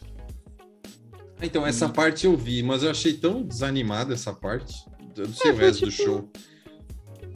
Ah, 1.40 1.46
Então, 1.46 1.66
essa 1.66 1.88
parte 1.88 2.26
eu 2.26 2.36
vi, 2.36 2.62
mas 2.62 2.82
eu 2.82 2.90
achei 2.90 3.14
tão 3.14 3.42
desanimada 3.42 4.12
essa 4.14 4.32
parte. 4.34 4.84
Eu 5.16 5.26
não 5.26 5.34
sei 5.34 5.50
É, 5.50 5.54
o 5.54 5.56
resto 5.56 5.86
do 5.86 5.90
tipo- 5.90 6.02
show. 6.04 6.28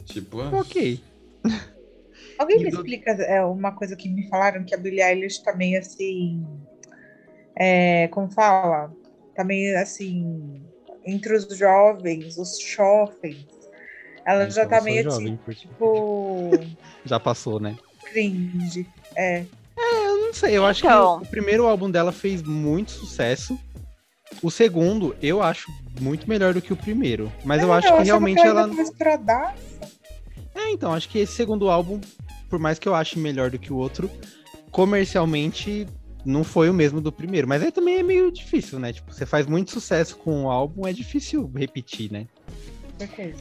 Tipo, 0.05 0.41
ah, 0.41 0.51
Ok. 0.59 1.01
Alguém 2.37 2.59
me 2.63 2.69
do- 2.71 2.77
explica 2.77 3.11
é, 3.11 3.43
uma 3.43 3.71
coisa 3.73 3.95
que 3.97 4.07
me 4.07 4.27
falaram 4.29 4.63
que 4.63 4.73
a 4.73 4.77
Billie 4.77 5.01
Eilish 5.01 5.41
tá 5.43 5.53
meio 5.55 5.79
assim. 5.79 6.45
É, 7.57 8.07
como 8.09 8.31
fala? 8.31 8.93
Tá 9.35 9.43
meio 9.43 9.77
assim. 9.79 10.61
Entre 11.05 11.35
os 11.35 11.47
jovens, 11.57 12.37
os 12.37 12.57
jovens. 12.59 13.47
Ela 14.25 14.49
já 14.49 14.65
tá 14.67 14.77
eu 14.77 14.83
meio 14.83 15.03
jovem, 15.03 15.39
tipo, 15.51 15.73
porque 15.77 16.67
Já 17.05 17.19
passou, 17.19 17.59
né? 17.59 17.75
cringe. 18.11 18.87
É. 19.15 19.45
Eu 19.77 20.17
não 20.17 20.33
sei, 20.33 20.57
eu 20.57 20.65
acho 20.65 20.85
Então. 20.85 21.19
que 21.19 21.27
o 21.27 21.29
primeiro 21.29 21.65
álbum 21.67 21.89
dela 21.89 22.11
fez 22.11 22.41
muito 22.41 22.91
sucesso. 22.91 23.57
O 24.43 24.49
segundo, 24.51 25.15
eu 25.21 25.41
acho 25.41 25.71
muito 25.99 26.27
melhor 26.29 26.53
do 26.53 26.61
que 26.61 26.71
o 26.73 26.77
primeiro. 26.77 27.31
Mas 27.43 27.61
eu 27.63 27.73
É, 27.73 27.77
acho 27.77 27.87
que 27.87 27.93
achava 27.93 28.03
realmente 28.03 28.39
ela. 28.39 28.61
ela. 28.61 28.81
estouradaça. 28.81 29.53
É, 30.55 30.71
então, 30.71 30.93
acho 30.93 31.07
que 31.09 31.19
esse 31.19 31.33
segundo 31.33 31.69
álbum, 31.69 31.99
por 32.49 32.59
mais 32.59 32.77
que 32.79 32.87
eu 32.87 32.93
ache 32.95 33.17
melhor 33.17 33.49
do 33.49 33.57
que 33.59 33.71
o 33.73 33.77
outro, 33.77 34.09
comercialmente 34.71 35.87
não 36.25 36.43
foi 36.43 36.69
o 36.69 36.73
mesmo 36.73 36.99
do 37.01 37.11
primeiro. 37.11 37.47
Mas 37.47 37.61
aí 37.63 37.71
também 37.71 37.97
é 37.97 38.03
meio 38.03 38.31
difícil, 38.31 38.79
né? 38.79 38.91
Tipo, 38.93 39.13
você 39.13 39.25
faz 39.25 39.45
muito 39.47 39.71
sucesso 39.71 40.17
com 40.17 40.43
um 40.43 40.49
álbum, 40.49 40.85
é 40.87 40.93
difícil 40.93 41.49
repetir, 41.55 42.11
né? 42.11 42.27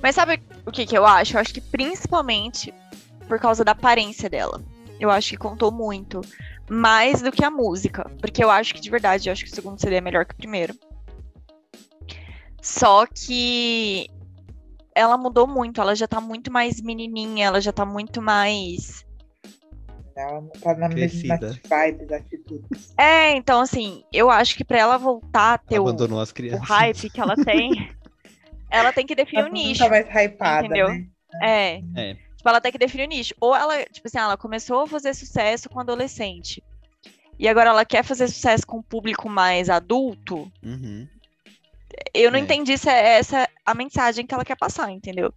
Mas 0.03 0.15
sabe 0.15 0.41
o 0.67 0.71
que, 0.71 0.87
que 0.87 0.97
eu 0.97 1.05
acho? 1.07 1.37
Eu 1.37 1.41
acho 1.41 1.53
que 1.55 1.61
principalmente 1.61 2.73
por 3.27 3.39
causa 3.39 3.65
da 3.65 3.73
aparência 3.73 4.29
dela. 4.29 4.63
Eu 4.99 5.11
acho 5.11 5.31
que 5.31 5.37
contou 5.37 5.71
muito. 5.71 6.21
Mais 6.69 7.23
do 7.23 7.31
que 7.31 7.45
a 7.45 7.51
música. 7.51 8.11
Porque 8.21 8.43
eu 8.43 8.51
acho 8.51 8.75
que, 8.75 8.81
de 8.81 8.91
verdade, 8.91 9.29
eu 9.29 9.33
acho 9.33 9.45
que 9.45 9.51
o 9.51 9.55
segundo 9.55 9.81
CD 9.81 9.97
é 9.97 10.01
melhor 10.01 10.25
que 10.27 10.35
o 10.35 10.37
primeiro. 10.37 10.75
Só 12.61 13.07
que 13.07 14.11
ela 14.95 15.17
mudou 15.17 15.47
muito. 15.47 15.81
Ela 15.81 15.95
já 15.95 16.09
tá 16.09 16.21
muito 16.21 16.53
mais 16.53 16.81
menininha. 16.81 17.47
Ela 17.47 17.61
já 17.61 17.73
tá 17.73 17.87
muito 17.87 18.21
mais. 18.21 19.07
Ela 20.17 20.41
não 20.41 20.49
tá 20.49 20.75
na 20.75 20.89
mesma 20.89 21.39
Crescida. 21.39 21.61
vibe 21.69 22.07
das 22.07 22.23
atitudes. 22.23 22.93
É, 22.99 23.37
então, 23.37 23.61
assim, 23.61 24.03
eu 24.13 24.29
acho 24.29 24.57
que 24.57 24.65
pra 24.65 24.79
ela 24.79 24.99
voltar 24.99 25.55
a 25.55 25.59
ter 25.59 25.79
o, 25.79 25.87
as 25.87 26.31
o 26.31 26.35
crianças. 26.35 26.69
hype 26.69 27.09
que 27.11 27.21
ela 27.21 27.37
tem, 27.37 27.71
ela 28.71 28.93
tem 28.93 29.07
que 29.07 29.15
definir 29.15 29.41
Ela 29.41 29.49
o 29.49 29.53
não 29.53 29.61
nicho. 29.63 29.83
tá 29.85 29.89
mais 29.91 30.07
hypada, 30.09 30.67
entendeu? 30.67 30.89
né? 30.89 31.07
É. 31.43 31.83
É. 31.97 32.15
Tipo, 32.37 32.49
ela 32.49 32.61
tem 32.61 32.73
que 32.73 32.79
definir 32.79 33.05
o 33.05 33.09
nicho. 33.09 33.35
Ou 33.41 33.55
ela, 33.55 33.85
tipo 33.87 34.07
assim, 34.07 34.19
ela 34.19 34.37
começou 34.37 34.83
a 34.83 34.87
fazer 34.87 35.15
sucesso 35.15 35.69
com 35.69 35.81
adolescente. 35.81 36.63
E 37.39 37.47
agora 37.49 37.71
ela 37.71 37.85
quer 37.85 38.03
fazer 38.05 38.27
sucesso 38.29 38.67
com 38.67 38.79
um 38.79 38.83
público 38.83 39.29
mais 39.29 39.69
adulto. 39.71 40.51
Uhum. 40.63 41.07
Eu 42.15 42.31
não 42.31 42.39
É. 42.39 42.43
entendi 42.43 42.77
se 42.79 42.89
é 42.89 43.19
essa 43.19 43.49
a 43.65 43.75
mensagem 43.75 44.27
que 44.27 44.35
ela 44.35 44.45
quer 44.45 44.57
passar, 44.57 44.91
entendeu? 44.91 45.33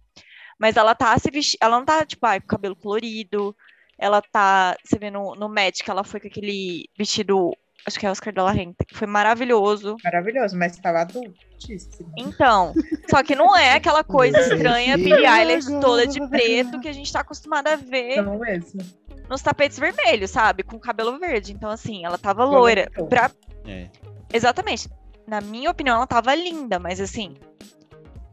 Mas 0.58 0.76
ela 0.76 0.94
tá 0.94 1.16
se 1.18 1.30
vestindo. 1.30 1.58
Ela 1.60 1.78
não 1.78 1.84
tá, 1.84 2.04
tipo, 2.06 2.24
ai, 2.26 2.40
com 2.40 2.46
cabelo 2.46 2.76
colorido. 2.76 3.54
Ela 3.98 4.20
tá. 4.22 4.76
Você 4.84 4.98
vê 4.98 5.10
no, 5.10 5.34
no 5.34 5.48
match 5.48 5.82
que 5.82 5.90
ela 5.90 6.04
foi 6.04 6.20
com 6.20 6.26
aquele 6.28 6.88
vestido. 6.96 7.52
Acho 7.86 7.98
que 7.98 8.06
é 8.06 8.10
Oscar 8.10 8.32
de 8.32 8.40
la 8.40 8.52
Renta, 8.52 8.84
que 8.84 8.96
foi 8.96 9.06
maravilhoso. 9.08 9.96
Maravilhoso, 10.04 10.56
mas 10.56 10.76
tava 10.78 11.00
adultíssimo. 11.00 12.12
Então, 12.16 12.72
só 13.10 13.22
que 13.24 13.34
não 13.34 13.56
é 13.56 13.74
aquela 13.74 14.04
coisa 14.04 14.38
estranha, 14.38 14.96
Billie 14.96 15.26
Eilish 15.26 15.66
toda 15.80 16.06
de 16.06 16.20
preto 16.28 16.78
que 16.80 16.88
a 16.88 16.92
gente 16.92 17.12
tá 17.12 17.20
acostumado 17.20 17.66
a 17.68 17.76
ver 17.76 18.22
Não 18.22 18.38
mesmo. 18.38 18.80
nos 19.28 19.42
tapetes 19.42 19.78
vermelhos, 19.78 20.30
sabe? 20.30 20.62
Com 20.62 20.78
cabelo 20.78 21.18
verde. 21.18 21.52
Então, 21.52 21.70
assim, 21.70 22.04
ela 22.04 22.16
tava 22.16 22.44
loira. 22.44 22.88
Pra... 23.08 23.30
É. 23.66 23.88
Exatamente. 24.32 24.88
Na 25.26 25.40
minha 25.40 25.70
opinião, 25.70 25.96
ela 25.96 26.06
tava 26.06 26.34
linda, 26.36 26.78
mas 26.78 27.00
assim. 27.00 27.34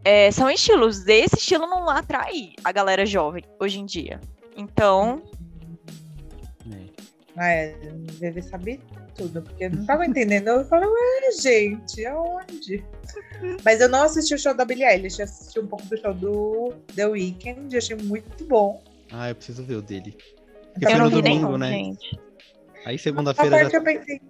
é, 0.06 0.30
são 0.32 0.50
estilos. 0.50 1.08
Esse 1.08 1.38
estilo 1.38 1.66
não 1.68 1.90
atrai 1.90 2.54
a 2.64 2.72
galera 2.72 3.04
jovem 3.06 3.44
hoje 3.60 3.80
em 3.80 3.86
dia. 3.86 4.20
Então, 4.56 5.24
É. 6.72 6.86
Ah, 7.38 7.50
é, 7.52 7.74
deve 8.20 8.42
saber 8.42 8.82
tudo, 9.20 9.42
porque 9.42 9.66
eu 9.66 9.72
não 9.72 9.86
tava 9.86 10.06
entendendo. 10.06 10.48
Eu 10.48 10.66
falei, 10.66 10.88
ué, 10.88 11.32
gente, 11.42 12.06
aonde? 12.06 12.84
Mas 13.64 13.82
eu 13.82 13.90
não 13.90 14.04
assisti 14.04 14.34
o 14.34 14.40
show 14.40 14.54
da 14.54 14.64
Billie 14.66 14.86
Eilish, 14.86 15.20
eu 15.20 15.26
assisti 15.26 15.60
um 15.60 15.68
pouco 15.68 15.86
do 15.86 15.98
show 15.98 16.14
do 16.14 16.74
The 16.96 17.06
Weeknd, 17.06 17.76
achei 17.78 17.98
muito 17.98 18.46
bom. 18.46 18.82
Ah, 19.12 19.30
eu 19.30 19.36
preciso 19.36 19.64
ver 19.64 19.76
o 19.76 19.82
dele. 19.82 20.16
Porque 20.74 20.86
Então, 20.86 20.92
foi 20.92 20.94
Eu 20.94 20.98
no 20.98 21.10
não 21.10 21.10
vi 21.18 21.22
domingo, 21.22 21.46
nenhum, 21.46 21.58
né? 21.58 21.70
gente. 21.72 22.20
Aí 22.86 22.96
Uma 22.96 22.98
segunda-feira 23.00 23.58
parte 23.58 23.72
já... 23.72 23.78
eu 23.78 23.84
pensei. 23.84 24.22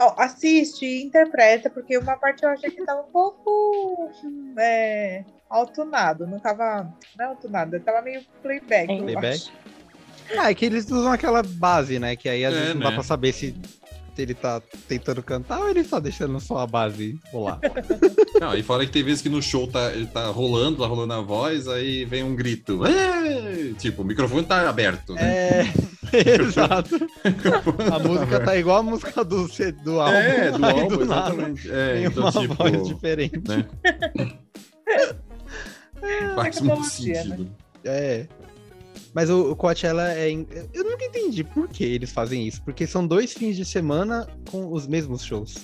Ó, 0.00 0.14
assiste 0.16 0.84
e 0.86 1.02
interpreta, 1.04 1.68
porque 1.68 1.98
uma 1.98 2.16
parte 2.16 2.42
eu 2.42 2.48
achei 2.48 2.70
que 2.70 2.84
tava 2.84 3.02
um 3.02 3.12
pouco 3.12 4.10
é, 4.58 5.22
altunado. 5.50 6.26
Não 6.26 6.38
tava. 6.38 6.92
Não 7.16 7.24
é 7.24 7.28
altunado, 7.28 7.78
tava 7.80 8.00
meio 8.02 8.22
playback. 8.42 8.90
eu 8.90 9.02
Playback? 9.04 9.50
Ah, 10.38 10.50
é 10.50 10.54
que 10.54 10.64
eles 10.64 10.90
usam 10.90 11.12
aquela 11.12 11.42
base, 11.42 11.98
né? 11.98 12.16
Que 12.16 12.28
aí 12.28 12.44
às 12.44 12.54
É, 12.54 12.58
vezes 12.58 12.74
não 12.74 12.80
dá 12.82 12.88
né? 12.90 12.94
pra 12.94 13.04
saber 13.04 13.32
se 13.32 13.54
ele 14.22 14.34
tá 14.34 14.60
tentando 14.88 15.22
cantar 15.22 15.60
ou 15.60 15.68
ele 15.68 15.84
tá 15.84 15.98
deixando 15.98 16.38
só 16.40 16.58
a 16.58 16.66
base 16.66 17.18
rolar. 17.32 17.60
Não, 18.40 18.54
e 18.56 18.62
fora 18.62 18.84
que 18.86 18.92
tem 18.92 19.02
vezes 19.02 19.22
que 19.22 19.28
no 19.28 19.42
show 19.42 19.66
tá, 19.66 19.92
ele 19.92 20.06
tá 20.06 20.26
rolando, 20.26 20.78
tá 20.78 20.86
rolando 20.86 21.12
a 21.12 21.20
voz, 21.20 21.68
aí 21.68 22.04
vem 22.04 22.22
um 22.22 22.34
grito. 22.34 22.84
"É!" 22.86 23.72
Tipo, 23.78 24.02
o 24.02 24.04
microfone 24.04 24.44
tá 24.44 24.68
aberto, 24.68 25.14
né? 25.14 25.22
É, 25.22 25.66
exato. 26.42 26.96
A 27.92 27.98
música 27.98 28.40
tá 28.40 28.56
igual 28.56 28.78
a 28.78 28.82
música 28.82 29.24
do, 29.24 29.48
do 29.84 30.00
álbum. 30.00 30.16
É, 30.16 30.50
do 30.50 30.64
álbum, 30.64 31.04
nada 31.04 31.30
exatamente. 31.32 31.70
É, 31.70 31.94
Tem 31.94 32.04
então, 32.04 32.22
uma 32.22 32.32
tipo, 32.32 32.54
voz 32.54 32.88
diferente. 32.88 33.40
né? 33.48 33.66
Faz 36.34 36.56
tecnologia, 36.56 37.24
muito 37.24 37.28
né? 37.28 37.36
sentido. 37.36 37.56
É. 37.84 38.26
Mas 39.14 39.28
o, 39.30 39.50
o 39.52 39.56
Coachella 39.56 40.12
é. 40.12 40.30
em- 40.30 40.46
Eu 40.72 40.84
nunca 40.84 41.04
entendi 41.04 41.44
por 41.44 41.68
que 41.68 41.84
eles 41.84 42.10
fazem 42.12 42.46
isso. 42.46 42.62
Porque 42.64 42.86
são 42.86 43.06
dois 43.06 43.32
fins 43.32 43.56
de 43.56 43.64
semana 43.64 44.26
com 44.50 44.72
os 44.72 44.86
mesmos 44.86 45.22
shows. 45.24 45.54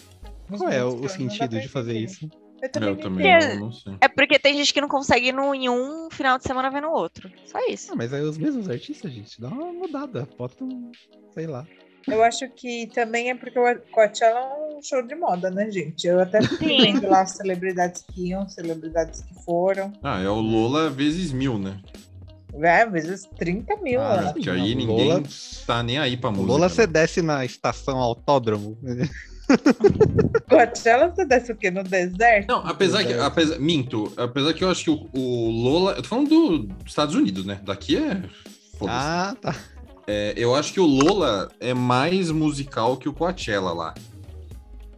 Qual 0.48 0.68
é 0.70 0.84
o, 0.84 1.00
o 1.04 1.08
sentido 1.08 1.58
de 1.60 1.68
fazer 1.68 1.98
isso? 1.98 2.28
Eu 2.60 2.68
também, 2.72 2.88
Eu 2.88 2.94
não 2.96 3.02
também 3.02 3.38
não, 3.56 3.66
não 3.66 3.72
sei. 3.72 3.94
É 4.00 4.08
porque 4.08 4.38
tem 4.38 4.56
gente 4.56 4.74
que 4.74 4.80
não 4.80 4.88
consegue 4.88 5.28
ir 5.28 5.32
no, 5.32 5.54
em 5.54 5.68
um 5.68 6.08
final 6.10 6.36
de 6.38 6.44
semana 6.44 6.70
ver 6.70 6.82
no 6.82 6.90
outro. 6.90 7.30
Só 7.46 7.58
isso. 7.68 7.92
Ah, 7.92 7.96
mas 7.96 8.12
é 8.12 8.20
os 8.20 8.36
mesmos 8.36 8.68
artistas, 8.68 9.12
gente. 9.12 9.40
Dá 9.40 9.48
uma 9.48 9.72
mudada. 9.72 10.28
Bota 10.36 10.64
um. 10.64 10.90
Sei 11.32 11.46
lá. 11.46 11.64
Eu 12.06 12.22
acho 12.22 12.48
que 12.50 12.86
também 12.94 13.30
é 13.30 13.34
porque 13.34 13.58
o 13.58 13.80
Coachella 13.92 14.40
é 14.40 14.76
um 14.76 14.82
show 14.82 15.02
de 15.06 15.14
moda, 15.14 15.50
né, 15.50 15.70
gente? 15.70 16.06
Eu 16.06 16.18
até 16.20 16.40
fiquei 16.42 16.78
vendo 16.78 17.06
lá 17.06 17.20
as 17.20 17.32
celebridades 17.32 18.02
que 18.12 18.30
iam, 18.30 18.48
celebridades 18.48 19.20
que 19.20 19.34
foram. 19.44 19.92
Ah, 20.02 20.20
é 20.20 20.28
o 20.28 20.40
Lola 20.40 20.88
vezes 20.90 21.32
mil, 21.32 21.58
né? 21.58 21.78
É, 22.60 22.82
às 22.82 22.92
vezes 22.92 23.28
30 23.38 23.76
mil, 23.82 24.00
Ah, 24.00 24.22
né? 24.22 24.32
Que 24.40 24.46
Não, 24.46 24.52
aí 24.54 24.74
ninguém 24.74 25.08
Lola- 25.08 25.22
tá 25.66 25.82
nem 25.82 25.98
aí 25.98 26.16
pra 26.16 26.30
O 26.30 26.32
música. 26.32 26.52
Lola, 26.52 26.66
né? 26.66 26.74
você 26.74 26.86
desce 26.86 27.22
na 27.22 27.44
estação 27.44 27.98
autódromo. 27.98 28.76
Coachella 30.48 31.08
você 31.08 31.24
desce 31.24 31.52
o 31.52 31.56
quê? 31.56 31.70
No 31.70 31.82
deserto? 31.82 32.48
Não, 32.48 32.66
apesar 32.66 33.04
que. 33.04 33.14
Apesar, 33.14 33.58
minto, 33.58 34.12
apesar 34.16 34.52
que 34.52 34.62
eu 34.64 34.70
acho 34.70 34.84
que 34.84 34.90
o, 34.90 35.08
o 35.12 35.50
Lola. 35.50 35.92
Eu 35.92 36.02
tô 36.02 36.08
falando 36.08 36.28
do- 36.28 36.58
dos 36.58 36.86
Estados 36.86 37.14
Unidos, 37.14 37.44
né? 37.44 37.60
Daqui 37.64 37.96
é. 37.96 38.22
Ah, 38.86 39.34
tá. 39.40 39.54
É, 40.06 40.32
eu 40.36 40.54
acho 40.54 40.72
que 40.72 40.80
o 40.80 40.86
Lola 40.86 41.50
é 41.60 41.74
mais 41.74 42.30
musical 42.30 42.96
que 42.96 43.08
o 43.08 43.12
Coachella 43.12 43.72
lá. 43.72 43.94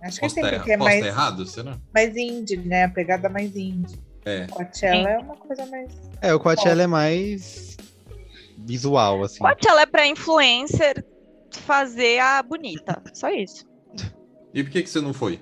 Acho 0.03 0.17
que 0.17 0.21
Posso 0.23 0.35
sim, 0.35 0.41
estar 0.41 0.57
porque 0.57 0.73
é 0.73 0.79
posso 0.79 0.89
mais, 0.91 1.01
tá 1.01 1.07
errado? 1.07 1.47
Será? 1.47 1.79
mais 1.95 2.17
indie, 2.17 2.57
né? 2.57 2.85
A 2.85 2.89
pegada 2.89 3.29
mais 3.29 3.55
indie. 3.57 3.99
É. 4.25 4.47
Coachella 4.49 5.11
é 5.11 5.19
uma 5.19 5.37
coisa 5.37 5.65
mais. 5.67 5.91
É, 6.21 6.35
o 6.35 6.41
Coachella 6.41 6.83
é 6.83 6.87
mais 6.87 7.77
visual, 8.59 9.23
assim. 9.25 9.39
Coachella 9.39 9.83
é 9.83 9.87
pra 9.87 10.07
influencer 10.07 11.05
fazer 11.53 12.19
a 12.21 12.43
bonita. 12.43 13.03
Só 13.15 13.29
isso. 13.31 13.67
E 14.53 14.63
por 14.63 14.71
que, 14.71 14.83
que 14.83 14.91
você 14.91 15.01
não 15.01 15.13
foi? 15.13 15.41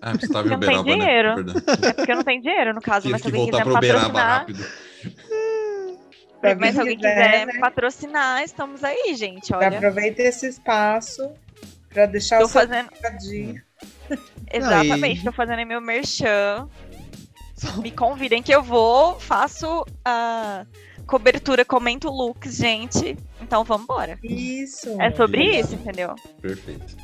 Ah, 0.00 0.12
porque 0.12 0.26
você 0.26 0.32
tava 0.32 0.46
em 0.48 0.50
Não 0.50 0.60
tem 0.60 0.78
Uberaba, 0.78 0.96
né? 0.96 1.04
dinheiro. 1.04 1.34
Verdade. 1.36 1.86
É 1.86 1.92
porque 1.92 2.12
eu 2.12 2.16
não 2.16 2.24
tenho 2.24 2.42
dinheiro, 2.42 2.74
no 2.74 2.80
caso, 2.80 3.02
Tive 3.02 3.12
mas 3.12 3.22
se 3.22 3.30
que 3.30 3.36
alguém 3.36 3.50
voltar 3.50 3.64
quiser 3.64 3.76
Uberaba 3.78 4.04
patrocinar. 4.12 4.38
rápido. 4.40 4.66
Pra 6.42 6.56
Mas 6.56 6.74
se 6.74 6.80
alguém 6.80 6.96
quiser, 6.96 7.14
quiser 7.30 7.46
né? 7.46 7.60
patrocinar, 7.60 8.42
estamos 8.42 8.82
aí, 8.82 9.14
gente. 9.14 9.54
Olha, 9.54 9.68
Aproveita 9.76 10.22
esse 10.22 10.48
espaço 10.48 11.30
pra 11.88 12.06
deixar 12.06 12.38
tô 12.40 12.46
o 12.46 12.48
seu 12.48 12.60
fazendo. 12.62 12.88
Exatamente, 14.52 15.20
e- 15.20 15.24
tô 15.24 15.30
fazendo 15.32 15.60
aí 15.60 15.64
meu 15.64 15.80
merchan. 15.80 16.68
Me 17.78 17.90
convidem 17.90 18.42
que 18.42 18.52
eu 18.54 18.62
vou, 18.62 19.18
faço 19.20 19.84
a 20.04 20.66
cobertura, 21.06 21.64
comento 21.64 22.08
looks, 22.08 22.56
gente. 22.56 23.16
Então 23.40 23.64
vamos 23.64 23.84
embora. 23.84 24.18
Isso. 24.22 25.00
É 25.00 25.10
sobre 25.12 25.44
Isso. 25.44 25.74
isso, 25.74 25.74
entendeu? 25.74 26.14
Perfeito. 26.40 26.96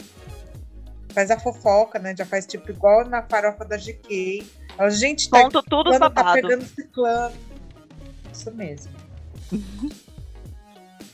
Faz 1.11 1.31
a 1.31 1.39
fofoca, 1.39 1.99
né? 1.99 2.15
Já 2.17 2.25
faz 2.25 2.47
tipo 2.47 2.71
igual 2.71 3.07
na 3.09 3.23
farofa 3.23 3.65
da 3.65 3.77
GK. 3.77 4.47
A 4.79 4.91
gente 4.91 5.29
tá 5.29 5.43
Conto 5.43 5.63
tudo 5.63 5.91
os 5.91 5.97
Fulano 5.97 6.15
tá 6.15 6.33
pegando 6.33 6.65
ciclano. 6.65 7.35
Isso 8.33 8.55
mesmo. 8.55 8.93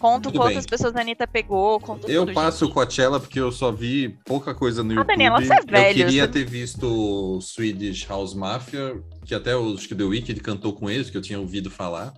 Conto 0.05 0.25
Tudo 0.25 0.39
quantas 0.39 0.65
bem. 0.67 0.69
pessoas 0.69 0.95
a 0.97 1.01
Anitta 1.01 1.27
pegou, 1.27 1.81
conto 1.81 2.07
Eu 2.11 2.27
tudo. 2.27 2.35
passo 2.35 2.65
o 2.65 2.69
gente. 2.69 2.75
Coachella 2.75 3.19
porque 3.19 3.41
eu 3.41 3.51
só 3.51 3.73
vi 3.73 4.19
pouca 4.27 4.55
coisa 4.55 4.83
no 4.85 4.91
Ah, 4.91 4.95
YouTube. 4.97 5.07
Daniela, 5.07 5.41
você 5.41 5.55
é 5.55 5.61
velho, 5.63 5.89
eu 6.03 6.05
queria 6.05 6.23
você- 6.25 6.29
ter 6.33 6.45
visto 6.45 6.83
o 6.87 7.41
Swedish 7.41 8.07
House 8.07 8.35
Mafia, 8.35 9.03
que 9.25 9.35
até 9.35 9.57
o, 9.57 9.73
acho 9.73 9.89
que 9.89 9.95
o 9.95 9.97
The 9.97 10.05
Weeknd 10.05 10.41
cantou 10.43 10.75
com 10.75 10.91
eles, 10.91 11.09
que 11.09 11.17
eu 11.17 11.23
tinha 11.23 11.41
ouvido 11.41 11.71
falar. 11.71 12.13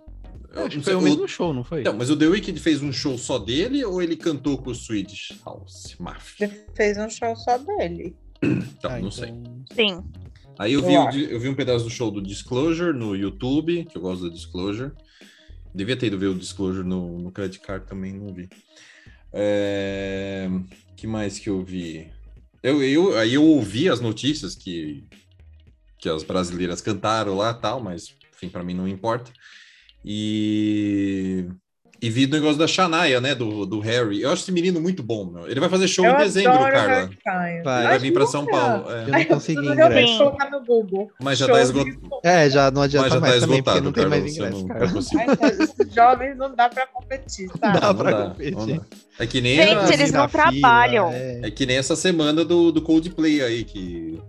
Eu 0.53 0.67
Acho 0.67 0.79
que 0.79 0.85
foi 0.85 0.95
o 0.97 0.99
o- 0.99 1.03
mesmo 1.03 1.29
show, 1.29 1.55
não 1.55 1.63
foi? 1.63 1.85
Não, 1.85 1.93
mas 1.93 2.11
o 2.11 2.17
The 2.17 2.27
Weeknd 2.27 2.59
fez 2.59 2.83
um 2.83 2.91
show 2.93 3.17
só 3.17 3.39
dele 3.39 3.85
ou 3.85 4.03
ele 4.03 4.17
cantou 4.17 4.59
com 4.59 4.71
o 4.71 4.75
Swedish 4.75 5.41
House 5.47 5.95
Mafia? 6.01 6.47
Ele 6.49 6.61
fez 6.75 6.99
um 6.99 7.09
show 7.09 7.37
só 7.37 7.57
dele. 7.57 8.17
Então, 8.43 8.67
Ah, 8.91 8.99
não 8.99 8.99
então- 8.99 9.11
sei. 9.13 9.33
Sim. 9.77 10.03
Aí 10.59 10.73
eu 10.73 10.83
vi, 10.83 10.93
eu 11.31 11.39
vi 11.39 11.49
um 11.49 11.55
pedaço 11.55 11.85
do 11.85 11.91
show 11.91 12.11
do 12.11 12.21
Disclosure 12.21 12.93
no 12.99 13.15
YouTube, 13.15 13.85
que 13.85 13.97
eu 13.97 14.03
gosto 14.03 14.23
do 14.23 14.31
Disclosure. 14.33 14.91
Devia 15.77 15.95
ter 15.95 16.07
ido 16.07 16.19
ver 16.19 16.29
o 16.29 16.35
Disclosure 16.35 16.89
no, 16.89 17.19
no 17.19 17.31
Credit 17.31 17.61
Card 17.61 17.87
também, 17.87 18.15
não 18.15 18.33
vi. 18.33 18.49
É... 19.31 20.49
que 20.97 21.07
mais 21.07 21.39
que 21.39 21.51
eu 21.51 21.63
vi? 21.63 22.11
Eu, 22.63 22.83
eu, 22.83 23.19
aí 23.19 23.35
eu 23.35 23.45
ouvi 23.45 23.87
as 23.87 24.01
notícias 24.01 24.55
que, 24.55 25.07
que 25.99 26.09
as 26.09 26.23
brasileiras 26.23 26.81
cantaram 26.81 27.37
lá 27.37 27.53
tal, 27.53 27.79
mas 27.79 28.17
enfim, 28.35 28.49
para 28.49 28.65
mim 28.65 28.73
não 28.73 28.89
importa. 28.89 29.31
E, 30.03 31.47
e 32.01 32.11
vi 32.11 32.25
o 32.27 32.29
negócio 32.29 32.57
da 32.59 32.67
Shania, 32.67 33.21
né, 33.21 33.35
do, 33.35 33.65
do 33.67 33.81
Harry. 33.81 34.21
Eu 34.23 34.31
acho 34.33 34.43
esse 34.43 34.53
menino 34.53 34.81
muito 34.81 35.03
bom, 35.03 35.25
meu. 35.25 35.49
Ele 35.49 35.59
vai 35.61 35.69
fazer 35.69 35.89
show 35.89 36.05
eu 36.05 36.13
em 36.15 36.17
dezembro, 36.19 36.53
Styles. 36.53 37.11
Ele 37.11 37.19
Vai. 37.25 37.63
vai 37.63 37.87
Ai, 37.87 37.99
vir 37.99 38.13
para 38.13 38.27
São? 38.27 38.47
Paulo. 38.47 38.91
é. 38.91 39.05
Eu 39.05 39.09
não 39.13 39.25
consegui 39.25 39.67
ingresso. 39.67 40.19
colocar 40.19 40.51
no 40.51 40.65
Google. 40.65 41.11
Mas 41.23 41.39
já 41.39 41.47
Show 41.47 41.55
tá 41.55 41.63
esgotado. 41.63 42.21
É, 42.25 42.51
já 42.51 42.71
não 42.71 42.83
adianta 42.83 43.05
Mas 43.07 43.15
já 43.15 43.21
mais 43.21 43.35
tá 43.35 43.41
também, 43.41 43.63
porque 43.63 43.79
esgotado, 43.79 43.85
não 43.85 43.93
tem 43.93 44.03
Carla. 44.05 44.21
mais 44.21 44.37
ingresso, 44.37 44.59
não 44.61 44.69
cara. 44.69 44.85
é. 44.85 45.29
Ai, 45.31 45.37
cara, 45.37 45.91
jovens 45.95 46.37
não 46.37 46.55
dá 46.55 46.69
pra 46.69 46.87
competir, 46.87 47.49
tá? 47.61 47.71
Dá 47.73 47.81
Não 47.89 47.95
pra 47.97 48.11
dá, 48.11 48.25
competir. 48.31 48.53
não 48.55 48.67
dá. 48.67 48.83
É 49.19 49.27
que 49.27 49.41
nem 49.41 49.57
Gente, 49.57 49.75
a- 49.75 49.93
eles 49.95 50.13
não 50.13 50.29
fila, 50.29 50.45
trabalham. 50.45 51.11
é. 51.13 51.41
é 51.45 51.51
que 51.51 51.65
nem 51.67 51.77
essa 51.79 51.97
semana 51.97 52.45
do, 52.45 52.71
do 52.71 52.83
Coldplay 52.83 53.41
aí 53.43 53.65
que 53.65 54.21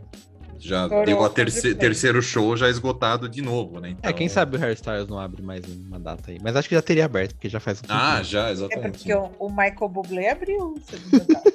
já 0.60 0.84
Estourou 0.84 1.06
deu 1.06 1.20
a 1.24 1.28
o 1.28 1.30
terce- 1.30 1.76
terceiro 1.76 2.22
show 2.22 2.56
já 2.58 2.70
esgotado 2.70 3.28
de 3.30 3.42
novo, 3.42 3.80
né? 3.80 3.96
É, 4.02 4.12
quem 4.14 4.26
Então- 4.28 4.34
sabe 4.36 4.58
o 4.58 4.62
Hairstyles 4.64 5.08
não 5.08 5.20
abre 5.20 5.42
mais 5.42 5.64
uma 5.66 6.00
data 6.00 6.32
aí. 6.32 6.38
Mas 6.42 6.56
acho 6.56 6.68
que 6.70 6.76
já 6.76 6.82
teria 6.82 7.06
aberto, 7.06 7.34
porque 7.34 7.50
já 7.50 7.60
faz 7.60 7.80
um 7.80 7.84
Ah, 7.90 8.10
tempinho. 8.18 8.24
já, 8.26 8.48
É 8.50 8.52
exatamente. 8.52 8.98
porque 9.00 9.14
o, 9.14 9.32
o 9.40 9.50
Michael 9.50 9.90
Bublé 9.90 10.30
abriu 10.32 10.74
o 10.76 10.82
segundo 10.90 11.26
data. 11.28 11.54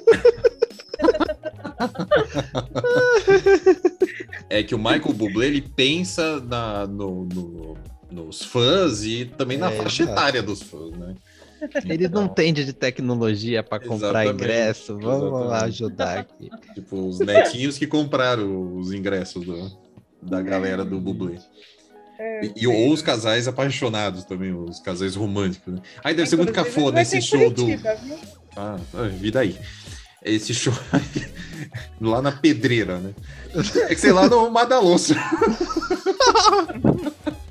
É 4.49 4.61
que 4.63 4.75
o 4.75 4.77
Michael 4.77 5.13
Bublé 5.13 5.47
ele 5.47 5.61
pensa 5.61 6.39
na, 6.41 6.85
no, 6.85 7.25
no- 7.25 7.77
nos 8.11 8.43
fãs 8.45 9.03
e 9.03 9.25
também 9.25 9.57
na 9.57 9.71
É, 9.71 9.75
faixa 9.75 10.03
exato. 10.03 10.19
etária 10.19 10.43
dos 10.43 10.61
fãs, 10.61 10.91
né? 10.91 11.15
Eles 11.85 12.09
não 12.09 12.25
entendem 12.25 12.65
de 12.65 12.73
tecnologia 12.73 13.63
pra 13.63 13.79
comprar 13.79 14.25
ingresso. 14.27 14.97
Vamos 14.99 15.31
lá 15.31 15.67
exatamente. 15.67 15.69
ajudar 15.69 16.17
aqui. 16.19 16.49
Tipo, 16.73 17.07
os 17.07 17.19
netinhos 17.19 17.77
que 17.77 17.87
compraram 17.87 18.75
os 18.77 18.93
ingressos 18.93 19.45
do- 19.45 19.71
da 20.21 20.41
galera 20.41 20.85
do 20.85 20.99
Bublé. 20.99 21.37
É, 22.19 22.51
E, 22.55 22.67
ou 22.67 22.93
os 22.93 23.01
casais 23.01 23.47
apaixonados 23.47 24.23
também, 24.23 24.53
os 24.53 24.79
casais 24.79 25.15
românticos, 25.15 25.73
né? 25.73 25.81
Aí 26.03 26.13
deve 26.13 26.29
ser 26.29 26.35
muito 26.37 26.53
cafona 26.53 27.01
esse 27.01 27.19
show 27.21 27.49
do. 27.49 27.65
Viu? 27.65 27.79
Ah, 28.55 28.77
ah, 28.93 29.07
vida 29.07 29.39
aí. 29.39 29.57
Esse 30.23 30.53
show 30.53 30.71
lá 31.99 32.21
na 32.21 32.31
pedreira, 32.31 32.99
né? 32.99 33.13
É 33.89 33.95
que 33.95 33.99
sei 33.99 34.11
lá 34.13 34.29
no 34.29 34.49
Madalonso. 34.49 35.13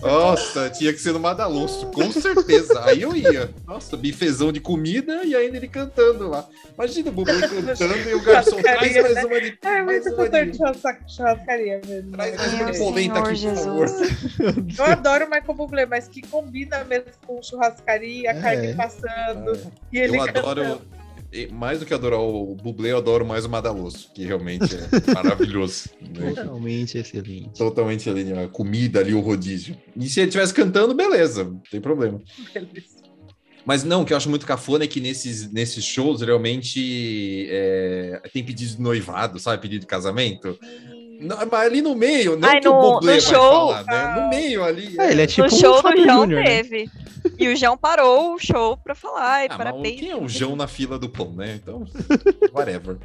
Nossa, 0.00 0.70
tinha 0.70 0.92
que 0.92 0.98
ser 1.00 1.12
no 1.12 1.20
Madalonso, 1.20 1.86
com 1.86 2.10
certeza. 2.12 2.82
Aí 2.84 3.02
eu 3.02 3.14
ia. 3.16 3.50
Nossa, 3.66 3.96
bifezão 3.96 4.52
de 4.52 4.60
comida 4.60 5.24
e 5.24 5.34
ainda 5.34 5.56
ele 5.56 5.68
cantando 5.68 6.28
lá. 6.28 6.46
Imagina 6.74 7.10
o 7.10 7.12
Bublé 7.12 7.40
cantando 7.40 8.08
e 8.08 8.14
o 8.14 8.22
garçom 8.22 8.60
traz 8.62 8.80
mais 8.80 9.24
uma 9.24 9.40
de. 9.40 9.58
É 9.62 9.82
mais 9.82 10.04
muito 10.04 10.08
uma 10.16 10.24
cantor 10.24 10.44
de- 10.44 10.50
de 10.52 10.56
churrasca- 10.58 10.98
churrascaria 11.08 11.80
mesmo. 11.86 12.12
Traz 12.12 12.36
mais 12.36 12.52
Meu 12.52 12.62
uma 12.64 12.72
de 12.72 12.78
polenta 12.78 13.18
aqui, 13.20 13.36
Senhor 13.36 13.54
por 13.54 13.64
favor. 13.64 13.88
Jesus. 13.88 14.78
Eu 14.78 14.84
adoro 14.84 15.24
o 15.26 15.30
Michael 15.30 15.54
Bublé, 15.54 15.86
mas 15.86 16.08
que 16.08 16.22
combina 16.26 16.84
mesmo 16.84 17.06
com 17.26 17.42
churrascaria, 17.42 18.30
É. 18.30 18.40
carne 18.40 18.74
passando. 18.74 19.58
E 19.92 19.98
ele 19.98 20.16
Eu 20.16 20.22
adoro, 20.22 20.62
cantando. 20.62 21.01
E 21.32 21.46
mais 21.46 21.80
do 21.80 21.86
que 21.86 21.94
adorar 21.94 22.20
o 22.20 22.54
Bublé, 22.54 22.92
eu 22.92 22.98
adoro 22.98 23.24
mais 23.24 23.46
o 23.46 23.48
Madaloso, 23.48 24.10
que 24.14 24.24
realmente 24.24 24.74
é 24.74 24.88
maravilhoso. 25.14 25.88
né? 26.00 26.30
Totalmente 26.30 26.98
excelente. 26.98 27.58
Totalmente 27.58 28.10
ali, 28.10 28.32
a 28.32 28.48
comida 28.48 29.00
ali, 29.00 29.14
o 29.14 29.20
rodízio. 29.20 29.76
E 29.96 30.08
se 30.08 30.20
ele 30.20 30.28
estivesse 30.28 30.52
cantando, 30.52 30.94
beleza, 30.94 31.44
não 31.44 31.62
tem 31.70 31.80
problema. 31.80 32.20
Mas 33.64 33.84
não, 33.84 34.02
o 34.02 34.04
que 34.04 34.12
eu 34.12 34.16
acho 34.16 34.28
muito 34.28 34.44
cafona 34.44 34.84
é 34.84 34.86
que 34.86 35.00
nesses, 35.00 35.50
nesses 35.50 35.84
shows, 35.84 36.20
realmente, 36.20 37.46
é, 37.48 38.20
tem 38.32 38.44
pedido 38.44 38.76
de 38.76 38.82
noivado, 38.82 39.38
sabe? 39.38 39.62
Pedido 39.62 39.82
de 39.82 39.86
casamento. 39.86 40.58
Não, 41.22 41.36
mas 41.50 41.54
ali 41.66 41.80
no 41.82 41.94
meio, 41.94 42.36
não 42.36 42.48
Ai, 42.48 42.60
que 42.60 42.68
o 42.68 42.72
no- 42.72 42.80
Bublé 42.80 43.14
no 43.16 43.20
vai 43.20 43.20
show- 43.20 43.68
falar, 43.72 43.84
né? 43.84 44.20
No 44.20 44.28
meio 44.28 44.64
ali. 44.64 44.96
É, 44.98 45.10
ele 45.12 45.22
é 45.22 45.26
tipo 45.26 45.46
no 45.48 45.54
um 45.54 45.58
show 45.58 45.76
do 45.76 45.82
Fábio 45.82 46.04
João 46.04 46.20
Júnior, 46.20 46.40
né? 46.44 46.62
teve. 46.62 46.90
E 47.38 47.48
o 47.48 47.56
João 47.56 47.76
parou 47.78 48.34
o 48.34 48.38
show 48.38 48.76
pra 48.76 48.94
falar. 48.94 49.22
Ai, 49.24 49.44
Ah, 49.46 49.48
mas 49.50 49.58
parabéns. 49.58 50.00
quem 50.00 50.10
é 50.10 50.16
o 50.16 50.28
João 50.28 50.56
na 50.56 50.66
fila 50.66 50.98
do 50.98 51.08
pão, 51.08 51.32
né? 51.32 51.58
Então, 51.62 51.84
whatever. 52.52 52.96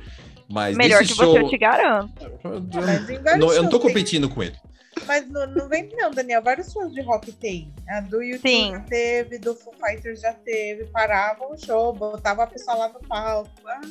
Mas 0.50 0.76
Melhor 0.78 1.02
que 1.04 1.14
show... 1.14 1.34
você, 1.34 1.40
eu 1.40 1.50
te 1.50 1.58
garanto. 1.58 2.10
Mas 2.74 3.10
em 3.10 3.20
vários 3.22 3.40
Não, 3.46 3.54
eu 3.54 3.64
não 3.64 3.70
tô 3.70 3.80
competindo 3.80 4.28
com 4.30 4.42
ele. 4.42 4.56
Mas 5.06 5.30
não, 5.30 5.46
não 5.48 5.68
vem 5.70 5.90
não, 5.96 6.12
Daniel. 6.12 6.42
Vários 6.42 6.72
shows 6.72 6.94
de 6.94 7.02
rock 7.02 7.32
tem. 7.34 7.72
A 7.90 8.02
do 8.02 8.22
YouTube 8.22 8.50
Sim. 8.50 8.72
já 8.72 8.80
teve, 8.82 9.38
do 9.40 9.54
Foo 9.56 9.74
Fighters 9.74 10.22
já 10.22 10.34
teve. 10.34 10.86
Paravam 10.86 11.52
o 11.52 11.58
show, 11.58 11.94
botava 11.94 12.44
a 12.44 12.48
pessoa 12.48 12.76
lá 12.78 12.90
no 12.90 13.00
palco. 13.08 13.50
Ah, 13.68 13.82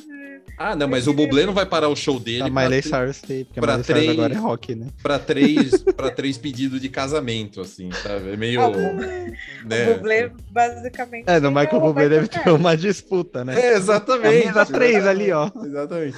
Ah, 0.57 0.75
não, 0.75 0.87
mas 0.87 1.07
o 1.07 1.13
Bublé 1.13 1.45
não 1.45 1.53
vai 1.53 1.65
parar 1.65 1.89
o 1.89 1.95
show 1.95 2.19
dele 2.19 2.43
A 2.43 2.51
pra, 2.51 2.61
Miley 2.63 2.81
Cyrus 2.81 3.21
tem, 3.21 3.45
porque 3.45 3.59
a 3.59 3.61
pra 3.63 3.73
Miley 3.73 3.83
Cyrus 3.85 3.99
três- 4.01 4.17
agora 4.17 4.33
é 4.33 4.37
rock, 4.37 4.75
né? 4.75 4.87
pra 5.01 5.19
três, 5.19 5.83
pra 5.95 6.11
três 6.11 6.37
pedidos 6.37 6.81
de 6.81 6.89
casamento, 6.89 7.61
assim, 7.61 7.91
sabe? 7.91 8.33
É 8.33 8.37
meio... 8.37 8.61
Ah, 8.61 8.67
o 8.67 8.71
Bublé- 8.71 9.33
né? 9.65 9.89
O 9.91 9.95
Bublé, 9.95 10.31
basicamente. 10.51 11.25
É, 11.29 11.39
no 11.39 11.47
é 11.47 11.49
Michael 11.63 11.81
Bublé 11.81 12.09
deve 12.09 12.27
ter 12.27 12.49
uma 12.49 12.75
disputa, 12.75 13.43
né? 13.45 13.59
É, 13.59 13.73
exatamente. 13.73 14.43
Camisa 14.51 14.65
três 14.65 15.05
ali, 15.05 15.31
ó. 15.31 15.49
Exatamente. 15.63 16.17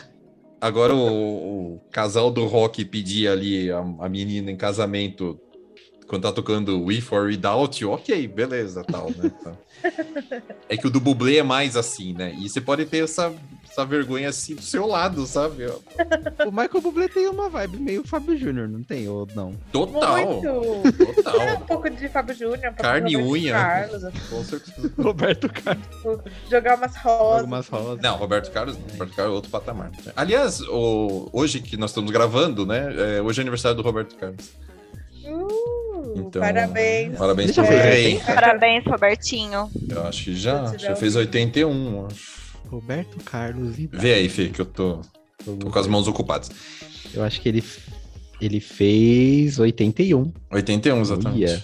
Agora 0.62 0.94
o, 0.94 1.76
o 1.76 1.80
casal 1.92 2.30
do 2.30 2.46
rock 2.46 2.84
pedir 2.84 3.28
ali 3.28 3.72
a, 3.72 3.80
a 3.80 4.10
menina 4.10 4.52
em 4.52 4.58
casamento 4.58 5.40
quando 6.10 6.24
tá 6.24 6.32
tocando 6.32 6.84
We 6.84 7.00
For 7.02 7.28
Without 7.28 7.82
You, 7.82 7.92
ok, 7.92 8.28
beleza, 8.28 8.84
tal, 8.84 9.12
né? 9.12 9.30
Tá. 9.44 9.54
É 10.68 10.78
que 10.78 10.86
o 10.86 10.90
do 10.90 11.00
Bublé 11.00 11.38
é 11.38 11.44
mais 11.44 11.76
assim, 11.76 12.14
né? 12.14 12.36
E 12.38 12.48
você 12.48 12.62
pode 12.62 12.86
ter 12.86 13.04
essa, 13.04 13.34
essa 13.80 13.86
vergonha 13.86 14.30
assim 14.30 14.56
do 14.56 14.62
seu 14.62 14.86
lado, 14.86 15.26
sabe? 15.26 15.66
O 16.46 16.52
Michael 16.52 16.82
Bublé 16.82 17.08
tem 17.08 17.28
uma 17.28 17.50
vibe 17.50 17.78
meio 17.78 18.04
Fábio 18.08 18.38
Júnior, 18.38 18.68
não 18.68 18.82
tem? 18.82 19.08
Ou 19.08 19.28
não? 19.36 19.54
Total, 19.72 20.16
Muito. 20.42 20.48
É, 20.48 21.14
total. 21.16 21.56
um 21.56 21.60
pouco 21.62 21.90
de 21.90 22.08
Fábio 22.10 22.36
Júnior, 22.36 22.72
um 22.72 22.74
Carne 22.76 23.12
e 23.12 23.16
Roberto 23.16 23.32
unha. 23.34 23.54
Carlos, 23.54 24.04
assim, 24.04 24.18
Com 24.30 24.44
certeza. 24.44 24.92
Roberto 24.98 25.50
Carlos. 25.50 25.86
jogar 26.50 26.78
umas 26.78 26.96
rosas. 26.98 27.40
Algumas 27.40 27.68
rosas. 27.68 28.00
Não, 28.02 28.18
Roberto 28.18 28.52
Carlos, 28.52 28.78
não. 28.78 28.84
Roberto 28.94 29.16
Carlos 29.16 29.34
é 29.34 29.36
outro 29.36 29.52
patamar. 29.52 29.92
Aliás, 30.16 30.62
o- 30.62 31.30
hoje 31.34 31.60
que 31.60 31.78
nós 31.78 31.92
estamos 31.92 32.12
gravando, 32.12 32.66
né? 32.66 33.18
é, 33.18 33.22
hoje 33.22 33.40
é 33.40 33.44
aniversário 33.44 33.76
do 33.78 33.84
Roberto 33.84 34.16
Carlos. 34.16 34.50
Uh, 35.26 36.14
Então, 36.16 36.42
parabéns. 36.42 37.18
Parabéns 37.18 37.54
Deixa 37.56 37.62
rei. 37.70 38.20
Parabéns, 38.26 38.84
Robertinho. 38.86 39.70
Eu 39.90 40.08
acho 40.08 40.24
que 40.26 40.36
já, 40.36 40.76
já 40.78 40.96
fez 40.96 41.16
81. 41.16 42.08
acho. 42.08 42.39
Roberto 42.70 43.18
Carlos 43.24 43.78
e 43.80 43.88
Vê 43.88 44.14
aí, 44.16 44.30
Fê, 44.30 44.50
que 44.50 44.62
eu 44.62 44.66
tô, 44.66 45.02
tô 45.44 45.56
com 45.70 45.80
as 45.80 45.88
mãos 45.88 46.08
ocupadas. 46.08 46.50
Eu 47.14 47.24
acho 47.24 47.42
que 47.42 47.50
ele, 47.50 47.64
ele 48.40 48.60
fez 48.60 49.58
81. 49.60 50.32
81, 50.52 51.02
exatamente. 51.02 51.44
Olha. 51.46 51.64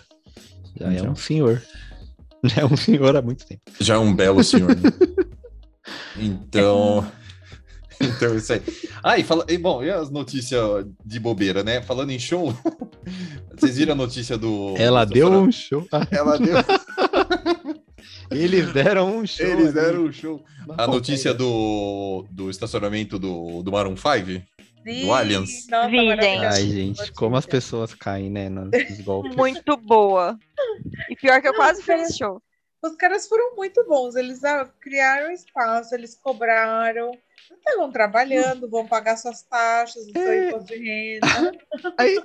Já 0.79 0.91
é 0.91 0.97
Então. 0.97 1.11
um 1.11 1.15
senhor. 1.15 1.61
Já 2.43 2.61
é 2.61 2.65
um 2.65 2.77
senhor 2.77 3.15
há 3.15 3.21
muito 3.21 3.45
tempo. 3.45 3.61
Já 3.79 3.95
é 3.95 3.97
um 3.97 4.13
belo 4.15 4.43
senhor. 4.43 4.69
né? 4.75 4.91
então. 6.17 7.05
Então, 7.97 8.35
isso 8.35 8.51
aí. 8.51 8.61
Ah, 9.01 9.17
e, 9.17 9.23
fala... 9.23 9.45
e 9.47 9.57
bom, 9.57 9.81
e 9.81 9.89
as 9.89 10.09
notícias 10.11 10.85
de 11.05 11.17
bobeira, 11.17 11.63
né? 11.63 11.81
Falando 11.81 12.09
em 12.11 12.19
show, 12.19 12.53
vocês 13.57 13.77
viram 13.77 13.93
a 13.93 13.95
notícia 13.95 14.37
do. 14.37 14.75
Ela 14.77 15.05
do 15.05 15.13
deu 15.13 15.27
Fora- 15.29 15.39
um 15.39 15.49
show. 15.49 15.87
Ela 16.11 16.37
deu. 16.37 16.55
Eles 18.31 18.73
deram 18.73 19.17
um 19.17 19.25
show. 19.27 19.45
Eles 19.45 19.65
ali. 19.65 19.73
deram 19.73 20.03
um 20.05 20.11
show. 20.11 20.43
Não, 20.67 20.75
A 20.77 20.87
notícia 20.87 21.29
é. 21.29 21.33
do, 21.33 22.25
do 22.31 22.49
estacionamento 22.49 23.17
do, 23.19 23.61
do 23.63 23.71
Maroon 23.71 23.95
5? 23.95 24.45
Sim, 24.85 25.05
do 25.05 25.13
Allianz. 25.13 25.67
nossa, 25.67 25.89
Vi, 25.89 26.07
maravilhoso. 26.07 26.45
Ai, 26.47 26.63
gente, 26.67 27.11
como 27.13 27.35
as 27.35 27.45
pessoas 27.45 27.93
caem, 27.95 28.29
né, 28.29 28.49
nos 28.49 28.69
golpes. 29.01 29.35
Muito 29.35 29.75
boa. 29.77 30.37
E 31.09 31.15
pior 31.15 31.41
que 31.41 31.47
eu 31.47 31.53
quase 31.55 31.81
nesse 31.87 32.17
show. 32.19 32.41
Os 32.83 32.95
caras 32.95 33.27
foram 33.27 33.55
muito 33.55 33.83
bons. 33.87 34.15
Eles 34.15 34.43
ah, 34.43 34.69
criaram 34.79 35.31
espaço, 35.31 35.95
eles 35.95 36.15
cobraram. 36.15 37.11
Estavam 37.51 37.91
trabalhando, 37.91 38.69
vão 38.69 38.85
pagar 38.85 39.17
suas 39.17 39.41
taxas, 39.41 40.03
o 40.07 40.11
seu 40.11 40.21
É. 40.21 40.49
imposto 40.49 40.67
de 40.67 40.77
renda. 40.77 41.27
Aí, 41.97 42.21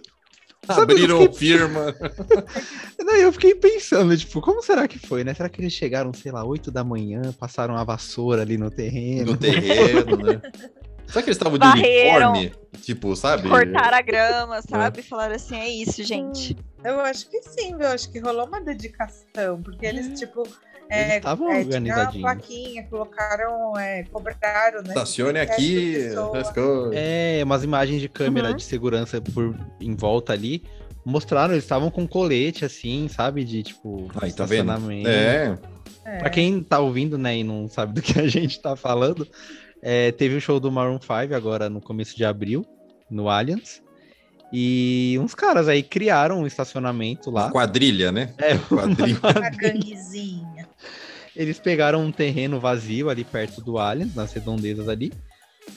Sabe, 0.66 0.92
Abriram 0.92 1.22
eu 1.22 1.32
fiquei- 1.32 1.48
firma. 1.48 1.94
Daí 3.04 3.22
eu 3.22 3.32
fiquei 3.32 3.54
pensando, 3.54 4.16
tipo, 4.16 4.40
como 4.40 4.62
será 4.62 4.86
que 4.86 4.98
foi, 4.98 5.24
né? 5.24 5.32
Será 5.34 5.48
que 5.48 5.60
eles 5.60 5.72
chegaram, 5.72 6.12
sei 6.12 6.30
lá, 6.30 6.44
8 6.44 6.70
da 6.70 6.84
manhã, 6.84 7.22
passaram 7.38 7.76
a 7.76 7.82
vassoura 7.84 8.42
ali 8.42 8.58
no 8.58 8.70
terreno? 8.70 9.32
no 9.32 9.36
terreno, 9.36 10.16
né? 10.18 10.40
Será 11.06 11.22
que 11.22 11.30
eles 11.30 11.38
estavam 11.38 11.58
de 11.58 11.66
uniforme? 11.66 12.52
Tipo, 12.82 13.16
sabe? 13.16 13.48
Cortaram 13.48 13.96
a 13.98 14.02
grama, 14.02 14.62
sabe? 14.62 15.02
Falaram 15.02 15.34
assim, 15.34 15.56
é 15.56 15.68
isso, 15.68 16.04
gente. 16.04 16.56
Eu 16.84 17.00
acho 17.00 17.28
que 17.28 17.42
sim, 17.42 17.74
eu 17.80 17.88
acho 17.88 18.10
que 18.12 18.20
rolou 18.20 18.46
uma 18.46 18.60
dedicação, 18.60 19.60
porque 19.62 19.84
eles, 19.86 20.18
tipo. 20.20 20.46
Eles 20.90 21.10
É, 21.12 21.16
estavam 21.18 21.46
é, 21.48 21.52
tinha 21.52 21.62
uma 21.62 21.66
organizadinhos. 21.66 22.20
plaquinha, 22.22 22.82
colocaram, 22.90 23.78
é, 23.78 24.04
cobraram, 24.04 24.82
né? 24.82 24.88
Estacione 24.88 25.38
aqui. 25.38 25.96
essas 25.96 26.50
coisas. 26.50 26.92
É, 26.94 27.40
umas 27.44 27.62
imagens 27.64 28.00
de 28.00 28.08
câmera 28.08 28.50
Uhum. 28.50 28.56
de 28.56 28.64
segurança 28.64 29.20
por 29.20 29.54
em 29.80 29.94
volta 29.94 30.32
ali. 30.32 30.64
Mostraram, 31.04 31.54
eles 31.54 31.64
estavam 31.64 31.90
com 31.90 32.06
colete, 32.06 32.64
assim, 32.64 33.08
sabe? 33.08 33.44
De 33.44 33.62
tipo, 33.62 34.10
Aí, 34.20 34.32
tá 34.32 34.44
vendo? 34.44 34.70
estacionamento. 34.70 35.08
É. 35.08 35.58
É. 36.04 36.18
Pra 36.18 36.28
quem 36.30 36.60
tá 36.62 36.78
ouvindo, 36.80 37.16
né, 37.16 37.38
e 37.38 37.44
não 37.44 37.68
sabe 37.68 37.94
do 37.94 38.02
que 38.02 38.18
a 38.18 38.26
gente 38.28 38.60
tá 38.60 38.74
falando, 38.74 39.26
é, 39.82 40.10
teve 40.12 40.34
o 40.36 40.40
show 40.40 40.58
do 40.58 40.70
Maroon 40.72 40.98
5 41.00 41.34
agora 41.34 41.70
no 41.70 41.80
começo 41.80 42.16
de 42.16 42.24
abril, 42.24 42.64
no 43.10 43.28
Allianz. 43.30 43.80
E 44.52 45.16
uns 45.22 45.32
caras 45.34 45.68
aí 45.68 45.80
criaram 45.82 46.40
um 46.40 46.46
estacionamento 46.46 47.30
lá. 47.30 47.50
Quadrilha, 47.52 48.10
né? 48.10 48.34
É, 48.36 48.56
Quadrilha. 48.68 49.18
A 49.22 49.48
ganguezinha. 49.50 50.49
Eles 51.34 51.58
pegaram 51.58 52.02
um 52.02 52.12
terreno 52.12 52.58
vazio 52.60 53.08
ali 53.08 53.24
perto 53.24 53.60
do 53.60 53.78
Allianz, 53.78 54.14
nas 54.14 54.32
redondezas 54.32 54.88
ali, 54.88 55.12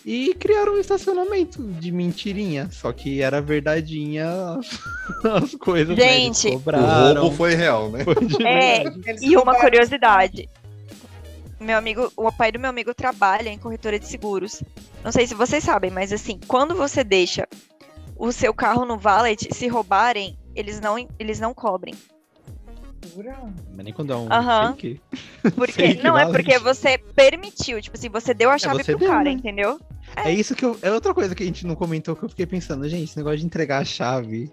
e 0.05 0.33
criaram 0.33 0.73
um 0.75 0.79
estacionamento 0.79 1.61
de 1.63 1.91
mentirinha. 1.91 2.69
Só 2.71 2.91
que 2.91 3.21
era 3.21 3.41
verdadeinha 3.41 4.27
as, 4.57 4.79
as 5.43 5.55
coisas. 5.55 5.95
né? 5.95 6.03
Gente, 6.03 6.47
O 6.49 6.53
cobraram, 6.53 7.21
roubo 7.21 7.35
foi 7.37 7.53
real, 7.55 7.89
né? 7.89 8.03
foi 8.03 8.15
de 8.25 8.43
É, 8.45 8.83
E 9.21 9.37
uma 9.37 9.55
curiosidade. 9.55 10.49
Meu 11.59 11.77
amigo, 11.77 12.11
o 12.17 12.31
pai 12.31 12.51
do 12.51 12.59
meu 12.59 12.69
amigo 12.69 12.93
trabalha 12.93 13.49
em 13.49 13.57
corretora 13.57 13.97
de 13.97 14.07
seguros. 14.07 14.61
Não 15.03 15.11
sei 15.11 15.25
se 15.27 15.33
vocês 15.33 15.63
sabem, 15.63 15.91
mas 15.91 16.11
assim, 16.11 16.39
quando 16.47 16.75
você 16.75 17.03
deixa 17.03 17.47
o 18.17 18.31
seu 18.31 18.53
carro 18.53 18.85
no 18.85 18.97
valet, 18.97 19.47
se 19.53 19.67
roubarem, 19.67 20.37
eles 20.55 20.81
não, 20.81 20.95
eles 21.17 21.39
não 21.39 21.53
cobrem. 21.53 21.93
Jura? 23.03 23.37
Mas 23.75 23.83
nem 23.85 23.93
quando 23.93 24.13
é 24.13 24.15
um 24.15 24.31
Aham. 24.31 24.71
fake. 24.73 25.01
Porque 25.55 25.73
Fake 25.73 26.03
não 26.03 26.17
é 26.17 26.25
porque 26.31 26.57
você 26.59 26.97
permitiu, 26.97 27.81
tipo 27.81 27.97
assim, 27.97 28.09
você 28.09 28.33
deu 28.33 28.49
a 28.49 28.57
chave 28.57 28.83
você 28.83 28.91
pro 28.93 28.99
deu, 28.99 29.09
cara, 29.09 29.23
né? 29.25 29.31
entendeu? 29.31 29.79
É 30.15 30.31
isso 30.31 30.55
que 30.55 30.63
eu. 30.63 30.77
É 30.81 30.91
outra 30.91 31.13
coisa 31.13 31.35
que 31.35 31.43
a 31.43 31.45
gente 31.45 31.65
não 31.67 31.75
comentou 31.75 32.15
que 32.15 32.23
eu 32.23 32.29
fiquei 32.29 32.45
pensando, 32.45 32.87
gente, 32.87 33.03
esse 33.03 33.17
negócio 33.17 33.39
de 33.39 33.45
entregar 33.45 33.79
a 33.81 33.85
chave. 33.85 34.49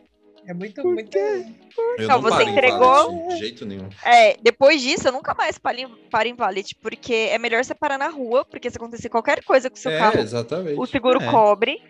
É 0.46 0.54
muito, 0.54 0.80
Por 0.82 0.94
muito. 0.94 1.16
Eu 1.16 2.08
Não, 2.08 2.20
você 2.22 2.42
entregou- 2.44 2.80
valet, 3.12 3.28
De 3.28 3.36
jeito 3.38 3.66
nenhum. 3.66 3.88
É, 4.04 4.36
depois 4.42 4.80
disso, 4.80 5.06
eu 5.08 5.12
nunca 5.12 5.34
mais 5.34 5.58
paro 5.58 5.78
em, 5.78 5.88
paro 6.10 6.28
em 6.28 6.34
valet, 6.34 6.74
porque 6.82 7.12
é 7.12 7.38
melhor 7.38 7.62
você 7.64 7.74
parar 7.74 7.98
na 7.98 8.08
rua, 8.08 8.44
porque 8.44 8.70
se 8.70 8.76
acontecer 8.78 9.08
qualquer 9.10 9.44
coisa 9.44 9.68
com 9.70 9.76
o 9.76 9.78
seu 9.78 9.92
é, 9.92 9.98
carro, 9.98 10.18
exatamente. 10.18 10.80
o 10.80 10.86
seguro 10.86 11.22
É. 11.22 11.30
cobre, 11.30 11.80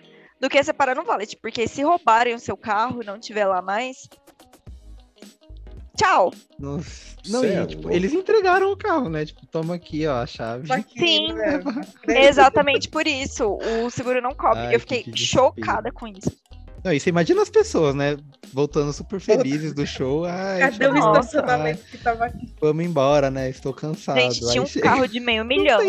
do 0.40 0.48
que 0.48 0.62
você 0.62 0.72
parar 0.72 0.96
no 0.96 1.04
valet. 1.04 1.36
Porque 1.40 1.68
se 1.68 1.82
roubarem 1.82 2.34
o 2.34 2.38
seu 2.40 2.56
carro 2.56 3.02
e 3.02 3.06
não 3.06 3.20
tiver 3.20 3.46
lá 3.46 3.62
mais. 3.62 4.08
Tchau! 5.96 6.32
Não, 6.58 6.80
e, 7.44 7.48
é 7.48 7.66
tipo, 7.66 7.90
eles 7.90 8.12
entregaram 8.12 8.72
o 8.72 8.76
carro, 8.76 9.08
né? 9.08 9.26
Tipo, 9.26 9.46
toma 9.46 9.74
aqui, 9.74 10.06
ó, 10.06 10.22
a 10.22 10.26
chave. 10.26 10.72
Aqui, 10.72 10.98
Sim. 10.98 11.32
né? 11.34 11.60
Exatamente 12.08 12.88
por 12.88 13.06
isso. 13.06 13.58
O 13.84 13.90
seguro 13.90 14.20
não 14.22 14.34
cobre. 14.34 14.60
Ai, 14.60 14.74
eu 14.76 14.80
que 14.80 14.96
fiquei 14.96 15.16
chocada 15.16 15.90
com 15.92 16.06
isso. 16.06 16.30
Não, 16.82 16.92
e 16.92 16.98
você 17.00 17.10
imagina 17.10 17.42
as 17.42 17.50
pessoas, 17.50 17.94
né? 17.94 18.16
Voltando 18.54 18.90
super 18.92 19.20
felizes 19.20 19.74
do 19.74 19.86
show. 19.86 20.24
Ai, 20.24 20.60
Cadê 20.60 20.86
o 20.88 20.96
estacionamento 20.96 21.84
que 21.84 21.98
tava 21.98 22.24
aqui? 22.24 22.46
Vamos 22.60 22.84
embora, 22.84 23.30
né? 23.30 23.50
Estou 23.50 23.74
cansado. 23.74 24.18
Gente, 24.18 24.40
tinha 24.40 24.52
Aí 24.52 24.60
um 24.60 24.66
chega- 24.66 24.88
carro 24.88 25.06
de 25.06 25.20
meio 25.20 25.42
Não 25.44 25.48
milhão. 25.48 25.80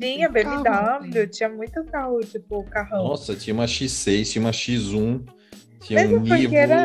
Tinha 0.00 0.30
Tem 0.30 0.62
carro, 0.62 1.00
BMW, 1.02 1.26
tinha 1.28 1.48
muito 1.48 1.82
carro, 1.84 2.20
tipo, 2.20 2.62
carrão. 2.64 3.08
Nossa, 3.08 3.34
tinha 3.34 3.52
uma 3.54 3.64
X6, 3.66 4.30
tinha 4.30 4.44
uma 4.44 4.52
X1, 4.52 5.24
tinha 5.80 6.00
Mesmo 6.00 6.16
um 6.18 6.28
porque 6.28 6.56
era-. 6.56 6.84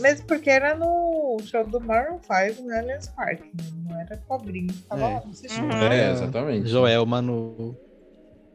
Mesmo 0.00 0.26
porque 0.26 0.50
era 0.50 0.74
no. 0.74 1.36
show 1.44 1.66
do 1.66 1.80
Maroon 1.80 2.18
5 2.20 2.62
no 2.62 2.74
Allianz 2.74 3.08
Parque. 3.08 3.50
Não 3.88 4.00
era 4.00 4.16
cobrinho 4.28 4.68
que 4.68 4.82
tava 4.82 5.00
É. 5.02 5.14
lá 5.14 5.18
assistindo. 5.30 5.64
Uhum. 5.64 5.82
É, 5.92 6.12
exatamente. 6.12 6.68
Joelma 6.68 7.22
no 7.22 7.76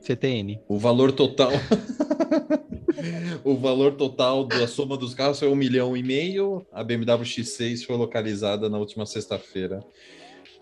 CTN. 0.01 0.59
O 0.67 0.77
valor 0.77 1.11
total. 1.11 1.51
o 3.43 3.55
valor 3.55 3.93
total 3.95 4.45
da 4.45 4.67
soma 4.67 4.97
dos 4.97 5.13
carros 5.13 5.39
foi 5.39 5.47
um 5.49 5.55
milhão 5.55 5.95
e 5.95 6.03
meio. 6.03 6.65
A 6.71 6.83
BMW 6.83 7.23
X6 7.23 7.85
foi 7.85 7.95
localizada 7.95 8.69
na 8.69 8.77
última 8.77 9.05
sexta-feira, 9.05 9.79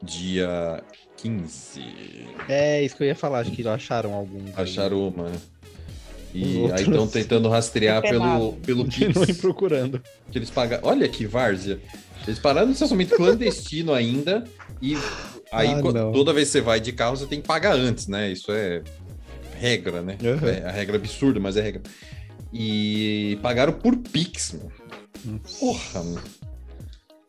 dia 0.02 0.84
15. 1.18 1.82
É, 2.48 2.84
isso 2.84 2.96
que 2.96 3.04
eu 3.04 3.08
ia 3.08 3.16
falar, 3.16 3.40
acho 3.40 3.52
que 3.52 3.68
acharam 3.68 4.14
algum. 4.14 4.44
Acharam 4.56 5.08
uma. 5.08 5.32
E 6.40 6.58
Os 6.66 6.72
aí 6.72 6.84
estão 6.84 7.08
tentando 7.08 7.50
rastrear 7.50 8.02
pelo, 8.02 8.54
pelo 8.54 8.86
Pix 8.90 9.38
procurando. 9.38 10.02
que 10.32 10.38
eles 10.38 10.50
pagaram. 10.50 10.88
Olha 10.88 11.08
que 11.10 11.26
várzea. 11.26 11.80
Eles 12.28 12.40
pararam 12.40 12.68
no 12.68 12.74
estacionamento 12.74 13.16
clandestino 13.16 13.94
ainda. 13.94 14.44
E 14.82 14.96
aí, 15.52 15.70
Ah, 15.70 15.82
não. 15.82 16.12
toda 16.12 16.34
vez 16.34 16.48
que 16.50 16.52
você 16.54 16.62
vai 16.62 16.80
de 16.80 16.92
carro, 16.92 17.16
você 17.18 17.26
tem 17.26 17.42
que 17.42 17.48
pagar 17.48 17.74
antes, 17.74 18.08
né? 18.08 18.32
Isso 18.32 18.52
é 18.52 18.84
regra, 19.60 20.02
né? 20.02 20.18
Uhum. 20.22 20.48
É 20.48 20.64
a 20.68 20.72
regra 20.72 20.98
absurda, 20.98 21.40
mas 21.40 21.58
é 21.58 21.62
regra. 21.62 21.82
E 22.54 23.40
pagaram 23.42 23.74
por 23.74 23.96
Pix, 23.98 24.54
meu. 24.54 25.40
Porra. 25.60 26.04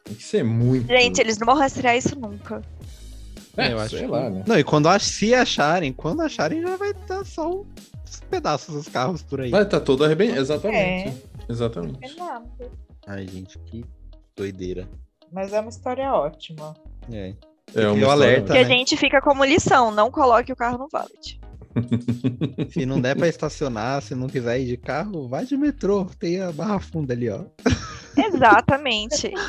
Tem 0.05 0.15
que 0.15 0.23
ser 0.23 0.43
muito. 0.45 0.87
Gente, 0.87 1.21
eles 1.21 1.39
não 1.39 1.47
vão 1.47 1.57
rastrear 1.57 1.97
isso 1.97 2.19
nunca. 2.19 2.61
é, 3.57 3.73
eu 3.73 3.79
acho 3.79 3.91
sei 3.91 4.01
que- 4.01 4.07
lá, 4.11 4.29
né? 4.31 4.43
Não, 4.47 4.59
e 4.59 4.65
quando 4.65 4.89
se 5.01 5.35
acharem, 5.35 5.93
quando 5.93 6.21
acharem, 6.23 6.61
já 6.63 6.77
vai 6.77 6.91
estar 6.91 7.25
só 7.25 7.51
os 7.51 7.67
pedaços 8.31 8.75
dos 8.75 8.89
carros 8.89 9.23
por 9.23 9.41
aí. 9.41 9.51
Vai 9.51 9.63
estar 9.63 9.81
todo 9.81 10.05
arrebentado. 10.05 10.41
Exatamente. 10.41 11.09
É. 11.09 11.15
Exatamente. 11.53 12.21
É. 12.21 12.69
Ai, 13.07 13.27
gente, 13.27 13.59
que 13.61 13.85
doideira. 14.37 14.89
Mas 15.33 15.53
é 15.53 15.61
uma 15.61 15.71
história 15.71 16.13
ótima. 16.13 16.75
É. 17.13 17.29
É 17.29 17.35
história- 17.69 18.07
alerta. 18.11 18.53
Que 18.53 18.59
a 18.59 18.63
né? 18.63 18.69
gente 18.69 18.97
fica 18.97 19.21
como 19.21 19.45
lição, 19.45 19.91
não 19.91 20.11
coloque 20.11 20.53
o 20.53 20.57
carro 20.57 20.79
no 20.79 20.89
valet. 20.89 21.39
Se 22.73 22.85
não 22.87 23.01
der 23.01 23.17
pra 23.17 23.29
estacionar, 23.29 24.03
se 24.03 24.15
não 24.15 24.27
quiser 24.27 24.61
ir 24.61 24.67
de 24.67 24.77
carro, 24.77 25.29
vai 25.29 25.45
de 25.45 25.57
metrô. 25.57 26.07
Tem 26.19 26.41
a 26.41 26.51
barra 26.51 26.81
funda 26.81 27.13
ali, 27.13 27.29
ó. 27.31 27.45
Exatamente. 28.17 29.33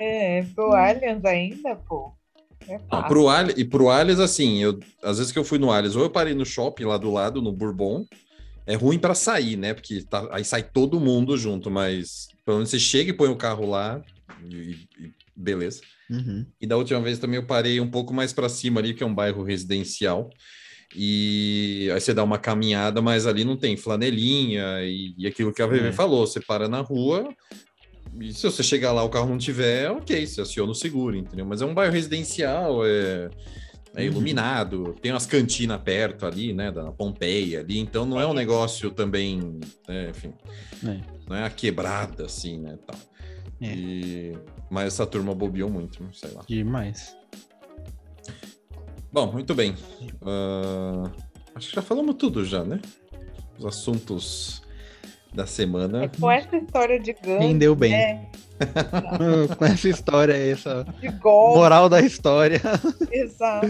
É, 0.00 0.42
pro 0.54 0.72
Allianz 0.72 1.24
ainda, 1.24 1.76
pô. 1.76 2.12
É 2.68 2.76
Ah, 2.76 2.78
fácil. 2.90 3.08
pro 3.08 3.28
Ali, 3.28 3.54
e 3.56 3.64
pro 3.64 3.88
Alias, 3.88 4.20
assim, 4.20 4.62
eu, 4.62 4.78
às 5.02 5.18
vezes 5.18 5.32
que 5.32 5.38
eu 5.38 5.44
fui 5.44 5.58
no 5.58 5.70
Alias, 5.72 5.96
ou 5.96 6.02
eu 6.02 6.10
parei 6.10 6.34
no 6.34 6.44
shopping 6.44 6.84
lá 6.84 6.96
do 6.96 7.10
lado, 7.10 7.40
no 7.42 7.52
Bourbon, 7.52 8.04
é 8.66 8.74
ruim 8.74 8.98
para 8.98 9.14
sair, 9.14 9.56
né? 9.56 9.74
Porque 9.74 10.02
tá- 10.04 10.28
aí 10.30 10.44
sai 10.44 10.62
todo 10.62 11.00
mundo 11.00 11.36
junto, 11.36 11.70
mas 11.70 12.28
pelo 12.44 12.58
menos 12.58 12.70
você 12.70 12.78
chega 12.78 13.10
e 13.10 13.14
põe 13.16 13.28
o 13.28 13.36
carro 13.36 13.66
lá, 13.68 14.02
e, 14.44 14.70
e 14.98 15.12
beleza. 15.34 15.80
Uhum. 16.10 16.44
E 16.60 16.66
da 16.66 16.76
última 16.76 17.00
vez 17.00 17.18
também 17.18 17.36
eu 17.36 17.46
parei 17.46 17.80
um 17.80 17.90
pouco 17.90 18.12
mais 18.12 18.32
para 18.32 18.48
cima 18.48 18.80
ali, 18.80 18.94
que 18.94 19.02
é 19.02 19.06
um 19.06 19.14
bairro 19.14 19.42
residencial. 19.42 20.30
E 20.94 21.88
aí 21.94 22.00
você 22.00 22.12
dá 22.12 22.24
uma 22.24 22.38
caminhada, 22.38 23.00
mas 23.00 23.26
ali 23.26 23.44
não 23.44 23.56
tem 23.56 23.76
flanelinha 23.76 24.82
e, 24.82 25.14
e 25.16 25.26
aquilo 25.26 25.52
que 25.52 25.62
a 25.62 25.66
VV 25.66 25.88
É. 25.88 25.92
falou, 25.92 26.26
você 26.26 26.40
para 26.40 26.68
na 26.68 26.80
rua 26.80 27.32
e 28.18 28.32
se 28.32 28.42
você 28.42 28.62
chegar 28.62 28.92
lá 28.92 29.02
o 29.02 29.08
carro 29.08 29.28
não 29.28 29.38
tiver, 29.38 29.90
ok, 29.90 30.26
você 30.26 30.40
aciona 30.40 30.72
o 30.72 30.74
seguro, 30.74 31.16
entendeu? 31.16 31.44
Mas 31.44 31.60
é 31.62 31.66
um 31.66 31.74
bairro 31.74 31.92
residencial, 31.92 32.84
é, 32.86 33.30
é 33.94 34.00
Uhum. 34.02 34.06
iluminado, 34.06 34.94
tem 35.02 35.12
umas 35.12 35.26
cantinas 35.26 35.80
perto 35.82 36.24
ali, 36.26 36.52
né, 36.52 36.70
da 36.72 36.90
Pompeia 36.92 37.60
ali, 37.60 37.78
então 37.78 38.04
não 38.06 38.20
é 38.20 38.26
um 38.26 38.32
negócio 38.34 38.90
também, 38.90 39.58
né, 39.88 40.10
enfim, 40.10 40.32
É. 40.86 41.00
não 41.28 41.36
é 41.36 41.44
a 41.44 41.50
quebrada 41.50 42.24
assim, 42.26 42.58
né, 42.58 42.78
tal. 42.86 42.98
É. 43.62 43.74
E... 43.74 44.38
Mas 44.70 44.86
essa 44.94 45.06
turma 45.06 45.34
bobeou 45.34 45.68
muito, 45.68 46.08
sei 46.14 46.30
lá. 46.30 46.42
Demais. 46.46 47.14
Bom, 49.12 49.32
muito 49.32 49.54
bem. 49.54 49.74
Ah, 50.22 51.10
acho 51.54 51.68
que 51.70 51.74
já 51.74 51.82
falamos 51.82 52.14
tudo 52.16 52.44
já, 52.44 52.62
né? 52.64 52.80
Os 53.58 53.66
assuntos 53.66 54.62
da 55.34 55.46
semana. 55.46 56.04
É 56.04 56.08
com 56.08 56.30
essa 56.30 56.56
história 56.56 56.98
de 57.00 57.12
gangue, 57.12 57.46
Rendeu 57.46 57.74
bem. 57.74 57.92
né? 57.92 58.26
Com 59.56 59.64
essa 59.64 59.88
história, 59.88 60.34
essa 60.34 60.84
moral 61.24 61.88
da 61.88 62.02
história. 62.02 62.60
exato. 63.10 63.66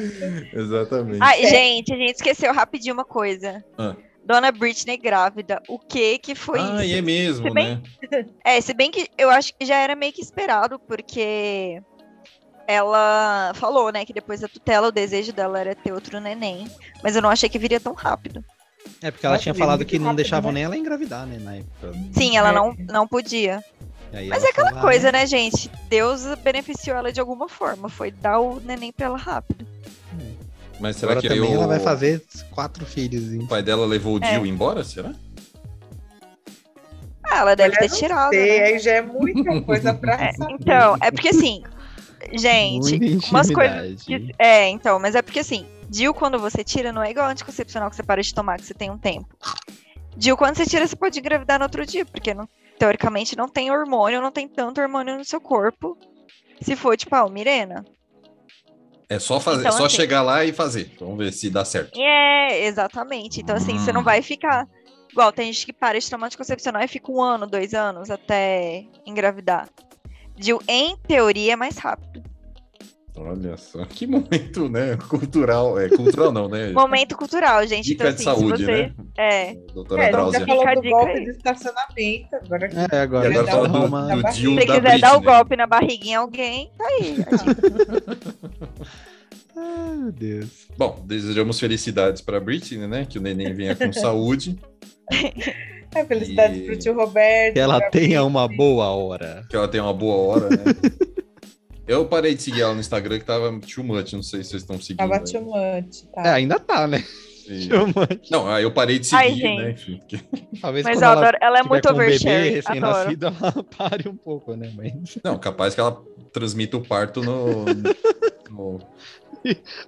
Exatamente. 0.53 1.19
Ai, 1.23 1.45
É. 1.45 1.49
gente, 1.49 1.93
a 1.95 1.97
gente 1.97 2.17
esqueceu 2.17 2.53
rapidinho 2.53 2.95
uma 2.95 3.05
coisa. 3.05 3.65
Ah. 3.79 3.95
Dona 4.25 4.51
Britney 4.51 4.97
grávida. 4.97 5.63
O 5.69 5.79
que 5.79 6.19
que 6.19 6.35
foi 6.35 6.59
ah, 6.59 6.85
isso? 6.85 6.85
e 6.93 6.95
é 6.95 7.01
mesmo, 7.01 7.47
Se 7.47 7.55
bem- 7.55 7.83
né? 8.11 8.27
É, 8.45 8.61
se 8.61 8.75
bem 8.75 8.91
que 8.91 9.09
eu 9.17 9.31
acho 9.31 9.55
que 9.57 9.65
já 9.65 9.77
era 9.77 9.95
meio 9.95 10.13
que 10.13 10.21
esperado, 10.23 10.77
porque 10.81 11.81
ela 12.67 13.53
falou, 13.55 13.93
né, 13.93 14.05
que 14.05 14.13
depois 14.13 14.41
da 14.41 14.49
tutela 14.49 14.89
o 14.89 14.93
desejo 14.93 15.33
dela 15.33 15.61
era 15.61 15.75
ter 15.75 15.93
outro 15.93 16.19
neném. 16.21 16.67
Mas 17.03 17.15
eu 17.17 17.23
não 17.23 17.31
achei 17.31 17.49
que 17.49 17.59
viria 17.61 17.79
tão 17.81 17.93
rápido. 17.95 18.45
É 19.03 19.11
porque 19.11 19.24
ela 19.24 19.35
Nossa, 19.35 19.43
tinha 19.45 19.53
veio 19.55 19.64
falado 19.64 19.85
que 19.85 19.99
não 19.99 20.14
deixavam 20.14 20.51
né? 20.53 20.57
nem 20.57 20.64
ela 20.64 20.76
engravidar, 20.76 21.26
né, 21.26 21.39
na 21.41 21.57
época. 21.57 21.93
Sim, 22.12 22.37
ela 22.37 22.51
É. 22.51 22.53
não, 22.53 22.74
não 22.89 23.09
podia. 23.09 23.62
Aí 24.12 24.28
Mas 24.28 24.43
é 24.45 24.49
aquela 24.49 24.68
falou, 24.70 24.83
coisa, 24.83 25.09
"Ah, 25.09 25.12
né, 25.12 25.26
gente? 25.26 25.70
Deus 25.89 26.22
beneficiou 26.43 26.97
ela 26.97 27.12
de 27.12 27.20
alguma 27.20 27.49
forma. 27.49 27.89
Foi 27.89 28.11
dar 28.11 28.41
o 28.41 28.61
neném 28.61 28.93
pra 28.93 29.07
ela 29.07 29.16
rápido. 29.16 29.64
Mas 30.81 30.97
será 30.97 31.12
Agora 31.12 31.26
que 31.26 31.33
aí 31.33 31.39
também 31.39 31.53
o... 31.53 31.57
ela 31.59 31.66
vai 31.66 31.78
fazer 31.81 32.22
quatro 32.51 32.85
filhos. 32.87 33.33
hein? 33.33 33.41
o 33.43 33.47
pai 33.47 33.62
dela 33.62 33.87
levou 33.87 34.18
o 34.18 34.24
É. 34.24 34.33
Jill 34.33 34.47
embora, 34.47 34.83
será? 34.83 35.12
Ah, 37.24 37.39
ela 37.39 37.55
deve 37.55 37.76
ter 37.76 37.89
tirado. 37.91 38.31
sei, 38.31 38.59
né? 38.61 38.66
aí 38.66 38.78
já 38.78 38.93
é 38.95 39.03
muita 39.03 39.61
coisa 39.62 39.95
pra 39.95 40.14
É, 40.20 40.33
saber. 40.33 40.55
então, 40.61 40.97
é 41.01 41.11
porque 41.11 41.28
assim, 41.28 41.62
gente, 42.33 43.18
umas 43.31 43.51
coisas. 43.51 44.03
que- 44.03 44.35
é, 44.39 44.68
então, 44.68 44.99
mas 44.99 45.14
é 45.14 45.22
porque 45.22 45.41
assim, 45.41 45.64
Dil, 45.91 46.14
quando 46.14 46.38
você 46.38 46.62
tira, 46.62 46.93
não 46.93 47.03
é 47.03 47.11
igual 47.11 47.28
anticoncepcional 47.28 47.91
que 47.91 47.97
você 47.97 48.03
para 48.05 48.22
de 48.22 48.32
tomar, 48.32 48.59
que 48.59 48.64
você 48.64 48.72
tem 48.74 48.91
um 48.91 48.97
tempo. 48.99 49.36
Dil, 50.16 50.36
quando 50.36 50.57
você 50.57 50.64
tira, 50.64 50.86
você 50.86 50.95
pode 50.95 51.18
engravidar 51.18 51.59
no 51.59 51.64
outro 51.64 51.84
dia, 51.84 52.07
porque 52.07 52.32
não- 52.32 52.49
teoricamente 52.78 53.36
não 53.36 53.49
tem 53.49 53.72
hormônio, 53.72 54.20
não 54.20 54.30
tem 54.30 54.47
tanto 54.47 54.80
hormônio 54.80 55.18
no 55.18 55.24
seu 55.24 55.41
corpo. 55.41 55.99
Se 56.61 56.76
for, 56.76 56.97
tipo, 56.97 57.12
ah, 57.16 57.28
Mirena. 57.28 57.84
É 59.09 59.18
só 59.18 59.41
fazer, 59.41 59.62
Então, 59.62 59.72
só 59.72 59.86
assim- 59.86 59.97
chegar 59.97 60.22
lá 60.22 60.45
e 60.45 60.53
fazer. 60.53 60.95
Vamos 61.01 61.18
ver 61.18 61.32
se 61.32 61.51
dá 61.51 61.64
certo. 61.64 61.99
É, 62.01 62.64
exatamente. 62.66 63.41
Então, 63.41 63.57
assim, 63.57 63.76
você 63.76 63.93
não 63.93 64.03
Hum. 64.03 64.05
vai 64.05 64.22
ficar. 64.22 64.68
Igual, 65.11 65.32
tem 65.32 65.53
gente 65.53 65.66
que 65.66 65.72
para 65.72 65.99
de 65.99 66.09
tomar 66.09 66.26
anticoncepcional 66.26 66.82
e 66.82 66.86
fica 66.88 67.11
um 67.11 67.20
ano, 67.20 67.45
dois 67.49 67.74
anos 67.74 68.09
até 68.11 68.84
engravidar. 69.05 69.68
Dil, 70.36 70.61
em 70.68 70.97
teoria, 70.97 71.55
é 71.55 71.57
mais 71.57 71.76
rápido. 71.78 72.22
Olha 73.17 73.57
só, 73.57 73.85
que 73.91 74.07
momento, 74.07 74.69
né? 74.69 74.97
Cultural. 75.09 75.79
É, 75.79 75.89
cultural 75.89 76.33
não, 76.33 76.49
né? 76.49 76.71
Momento 76.73 77.17
cultural, 77.17 77.67
gente. 77.67 77.85
Dica 77.87 78.05
então, 78.09 78.09
de 78.09 78.15
assim, 78.15 78.25
saúde, 78.25 78.65
você. 78.65 78.73
né? 78.73 78.93
É. 79.19 79.55
Doutora 79.75 80.03
É, 80.03 80.05
a 80.05 80.07
gente 80.07 80.13
Drauzia. 80.17 80.41
já 80.41 80.47
falou 80.47 80.83
do 80.83 80.89
golpe 80.91 81.11
aí. 81.13 81.25
do 81.25 81.31
estacionamento, 81.31 82.37
agora. 82.37 82.67
É, 82.93 82.97
agora, 83.01 83.29
agora 83.29 83.47
fala 83.47 83.69
dá 83.69 83.79
do, 83.79 83.85
uma- 83.87 84.17
do 84.17 84.33
Jill 84.33 84.55
Se 84.61 84.67
quiser 84.67 84.99
dar 85.01 85.13
o 85.17 85.21
Britney. 85.21 85.35
golpe 85.37 85.57
na 85.57 85.67
barriguinha 85.67 86.13
em 86.13 86.17
alguém, 86.17 86.71
tá 86.79 86.85
aí. 86.87 87.17
a 87.27 87.37
dica. 87.37 88.07
Ai, 89.57 89.97
meu 89.97 90.13
Deus. 90.13 90.67
Bom, 90.79 91.03
desejamos 91.05 91.59
felicidades 91.61 92.23
para 92.23 92.41
Britney, 92.41 92.87
né? 92.87 93.05
Que 93.09 93.19
o 93.19 93.23
neném 93.23 93.53
venha 93.53 93.75
com 93.75 93.93
saúde, 93.93 94.57
É, 95.93 96.05
felicidades 96.05 96.59
E- 96.59 96.67
pro 96.67 96.79
tio 96.79 96.95
Roberto. 96.95 97.55
Que 97.55 97.61
ela 97.61 97.81
tenha 97.81 97.91
Britney. 97.91 98.19
uma 98.21 98.49
boa 98.49 98.87
hora. 98.91 99.45
que 99.51 99.57
ela 99.57 99.67
tenha 99.69 99.83
uma 99.83 99.93
boa 99.93 100.17
hora, 100.17 100.49
né? 100.51 100.57
Eu 101.91 102.05
parei 102.05 102.36
de 102.36 102.43
seguir 102.43 102.61
ela 102.62 102.72
no 102.72 102.78
Instagram 102.78 103.18
que 103.18 103.24
tava 103.24 103.51
too 103.61 103.82
much, 103.82 104.12
não 104.12 104.22
sei 104.22 104.45
se 104.45 104.51
vocês 104.51 104.62
estão 104.62 104.80
seguindo. 104.80 104.99
Tava 104.99 105.14
né? 105.14 105.24
too 105.24 105.43
much, 105.43 106.03
tá? 106.14 106.22
É, 106.24 106.28
ainda 106.30 106.61
tá, 106.61 106.86
né? 106.86 107.05
E-. 107.49 107.68
Não, 108.30 108.49
aí 108.49 108.62
eu 108.62 108.70
parei 108.70 109.01
de 109.01 109.07
seguir, 109.09 109.45
Ai, 109.45 109.57
né? 109.57 109.70
Enfim, 109.72 110.01
Talvez 110.61 110.84
Mas 110.84 110.99
quando 110.99 111.03
eu 111.03 111.09
ela 111.09 111.20
adoro. 111.20 111.38
Ela 111.43 111.59
é 111.59 111.62
tiver 111.62 111.68
muito 111.68 111.88
com 111.88 111.95
um 111.95 111.97
bebê 111.99 112.07
overshare. 112.14 112.36
Adoro. 112.36 112.55
recém-nascido, 112.55 113.26
ela 113.26 113.64
pare 113.76 114.09
um 114.09 114.14
pouco, 114.16 114.55
né? 114.55 114.72
Mas 114.76 115.18
Não, 115.24 115.36
capaz 115.36 115.74
que 115.74 115.80
ela 115.80 116.01
transmita 116.32 116.76
o 116.76 116.86
parto 116.86 117.22
no. 117.22 117.64
no- 118.51 118.78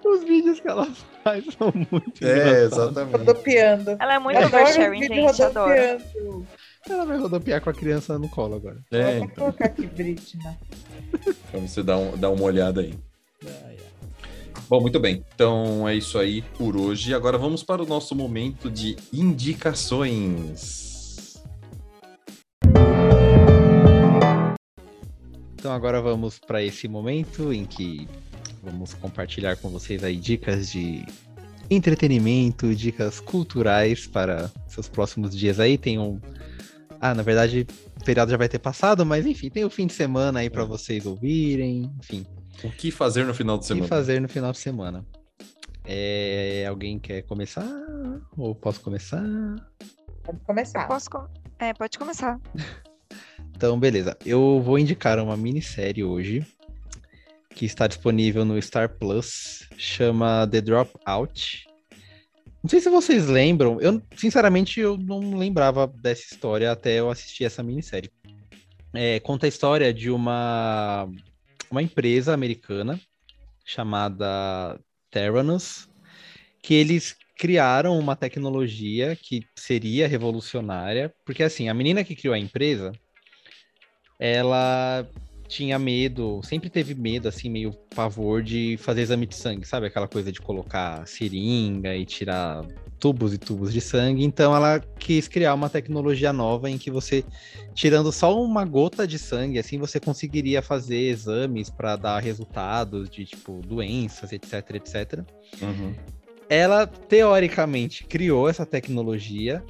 os 0.04 0.24
vídeos 0.24 0.58
que 0.58 0.66
ela 0.66 0.88
faz 1.22 1.44
são 1.56 1.72
muito 1.72 2.24
É, 2.24 2.32
engraçados. 2.32 2.72
exatamente. 2.72 3.16
Rodopiando. 3.18 3.96
Ela 4.00 4.14
é 4.14 4.18
muito 4.18 4.44
oversharing, 4.44 5.00
vídeo 5.00 5.28
gente. 5.28 5.42
Adoro. 5.42 5.74
Ela 6.88 7.04
vai 7.06 7.16
rodopiar 7.16 7.60
com 7.60 7.70
a 7.70 7.74
criança 7.74 8.18
no 8.18 8.28
colo 8.28 8.56
agora. 8.56 8.78
É, 8.90 9.18
Vou 9.18 9.24
então, 9.24 9.44
colocar 9.44 9.66
aqui, 9.66 9.86
Britney. 9.86 10.56
então 11.48 11.66
você 11.66 11.82
dá, 11.82 11.96
um, 11.96 12.16
dá 12.16 12.28
uma 12.28 12.42
olhada 12.42 12.80
aí. 12.80 12.94
Bom, 14.68 14.80
muito 14.80 14.98
bem. 14.98 15.24
Então 15.34 15.86
é 15.86 15.94
isso 15.94 16.18
aí 16.18 16.42
por 16.56 16.76
hoje. 16.76 17.14
Agora 17.14 17.36
vamos 17.36 17.62
para 17.62 17.82
o 17.82 17.86
nosso 17.86 18.14
momento 18.14 18.70
de 18.70 18.96
indicações. 19.12 20.90
Então 25.54 25.72
agora 25.72 26.00
vamos 26.00 26.38
para 26.38 26.62
esse 26.62 26.88
momento 26.88 27.52
em 27.52 27.64
que 27.64 28.08
vamos 28.62 28.94
compartilhar 28.94 29.56
com 29.56 29.68
vocês 29.68 30.02
aí 30.02 30.16
dicas 30.16 30.72
de 30.72 31.04
entretenimento, 31.70 32.74
dicas 32.74 33.20
culturais 33.20 34.06
para 34.06 34.50
seus 34.66 34.88
próximos 34.88 35.36
dias 35.36 35.60
aí. 35.60 35.76
Tenham 35.78 36.20
Ah, 37.04 37.14
na 37.14 37.22
verdade, 37.24 37.66
o 38.00 38.04
feriado 38.04 38.30
já 38.30 38.36
vai 38.36 38.48
ter 38.48 38.60
passado, 38.60 39.04
mas 39.04 39.26
enfim, 39.26 39.50
tem 39.50 39.64
o 39.64 39.70
fim 39.70 39.88
de 39.88 39.92
semana 39.92 40.38
aí 40.38 40.48
para 40.48 40.62
vocês 40.64 41.04
ouvirem, 41.04 41.92
enfim. 41.98 42.24
O 42.62 42.70
que 42.70 42.92
fazer 42.92 43.24
no 43.26 43.34
final 43.34 43.58
de 43.58 43.64
O 43.64 43.66
semana? 43.66 43.82
que 43.82 43.88
fazer 43.88 44.20
no 44.20 44.28
final 44.28 44.52
de 44.52 44.58
semana? 44.58 45.04
É, 45.84 46.64
alguém 46.68 47.00
quer 47.00 47.22
começar? 47.22 47.66
Ou 48.36 48.54
posso 48.54 48.80
começar? 48.80 49.20
Pode 50.22 50.38
começar. 50.46 50.86
Posso 50.86 51.10
com- 51.10 51.26
É, 51.58 51.74
pode 51.74 51.98
começar. 51.98 52.38
Então, 53.54 53.78
beleza. 53.78 54.16
Eu 54.26 54.60
vou 54.60 54.76
indicar 54.76 55.20
uma 55.20 55.36
minissérie 55.36 56.02
hoje 56.02 56.44
que 57.50 57.64
está 57.64 57.86
disponível 57.86 58.44
no 58.44 58.60
Star 58.60 58.88
Plus, 58.88 59.68
chama 59.76 60.48
The 60.50 60.60
Dropout. 60.60 61.66
Não 62.62 62.70
sei 62.70 62.80
se 62.80 62.88
vocês 62.88 63.26
lembram, 63.26 63.80
eu 63.80 64.00
sinceramente 64.16 64.78
eu 64.78 64.96
não 64.96 65.36
lembrava 65.36 65.86
dessa 65.86 66.22
história 66.22 66.70
até 66.70 67.00
eu 67.00 67.10
assistir 67.10 67.44
essa 67.44 67.60
minissérie. 67.60 68.10
É, 68.94 69.18
conta 69.20 69.46
a 69.46 69.48
história 69.48 69.92
de 69.92 70.10
uma, 70.10 71.08
uma 71.68 71.82
empresa 71.82 72.32
americana 72.32 73.00
chamada 73.64 74.78
Terranus, 75.10 75.88
que 76.62 76.74
eles 76.74 77.16
criaram 77.36 77.98
uma 77.98 78.14
tecnologia 78.14 79.16
que 79.16 79.44
seria 79.56 80.06
revolucionária, 80.06 81.12
porque 81.24 81.42
assim, 81.42 81.68
a 81.68 81.74
menina 81.74 82.04
que 82.04 82.14
criou 82.14 82.34
a 82.34 82.38
empresa, 82.38 82.92
ela 84.20 85.04
tinha 85.52 85.78
medo, 85.78 86.40
sempre 86.42 86.70
teve 86.70 86.94
medo, 86.94 87.28
assim, 87.28 87.50
meio 87.50 87.72
pavor 87.94 88.42
de 88.42 88.76
fazer 88.78 89.02
exame 89.02 89.26
de 89.26 89.34
sangue, 89.36 89.66
sabe? 89.66 89.86
Aquela 89.86 90.08
coisa 90.08 90.32
de 90.32 90.40
colocar 90.40 91.06
seringa 91.06 91.94
e 91.94 92.06
tirar 92.06 92.64
tubos 92.98 93.34
e 93.34 93.38
tubos 93.38 93.70
de 93.70 93.80
sangue. 93.80 94.24
Então 94.24 94.56
ela 94.56 94.80
quis 94.98 95.28
criar 95.28 95.52
uma 95.52 95.68
tecnologia 95.68 96.32
nova 96.32 96.70
em 96.70 96.78
que 96.78 96.90
você, 96.90 97.22
tirando 97.74 98.10
só 98.10 98.42
uma 98.42 98.64
gota 98.64 99.06
de 99.06 99.18
sangue, 99.18 99.58
assim, 99.58 99.78
você 99.78 100.00
conseguiria 100.00 100.62
fazer 100.62 101.00
exames 101.08 101.68
para 101.68 101.96
dar 101.96 102.18
resultados 102.20 103.10
de, 103.10 103.26
tipo, 103.26 103.60
doenças, 103.66 104.32
etc, 104.32 104.76
etc 104.76 105.24
Uhum. 105.60 105.94
ela 106.48 106.86
teoricamente 106.86 108.06
criou 108.06 108.48
essa 108.48 108.64
tecnologia, 108.64 109.62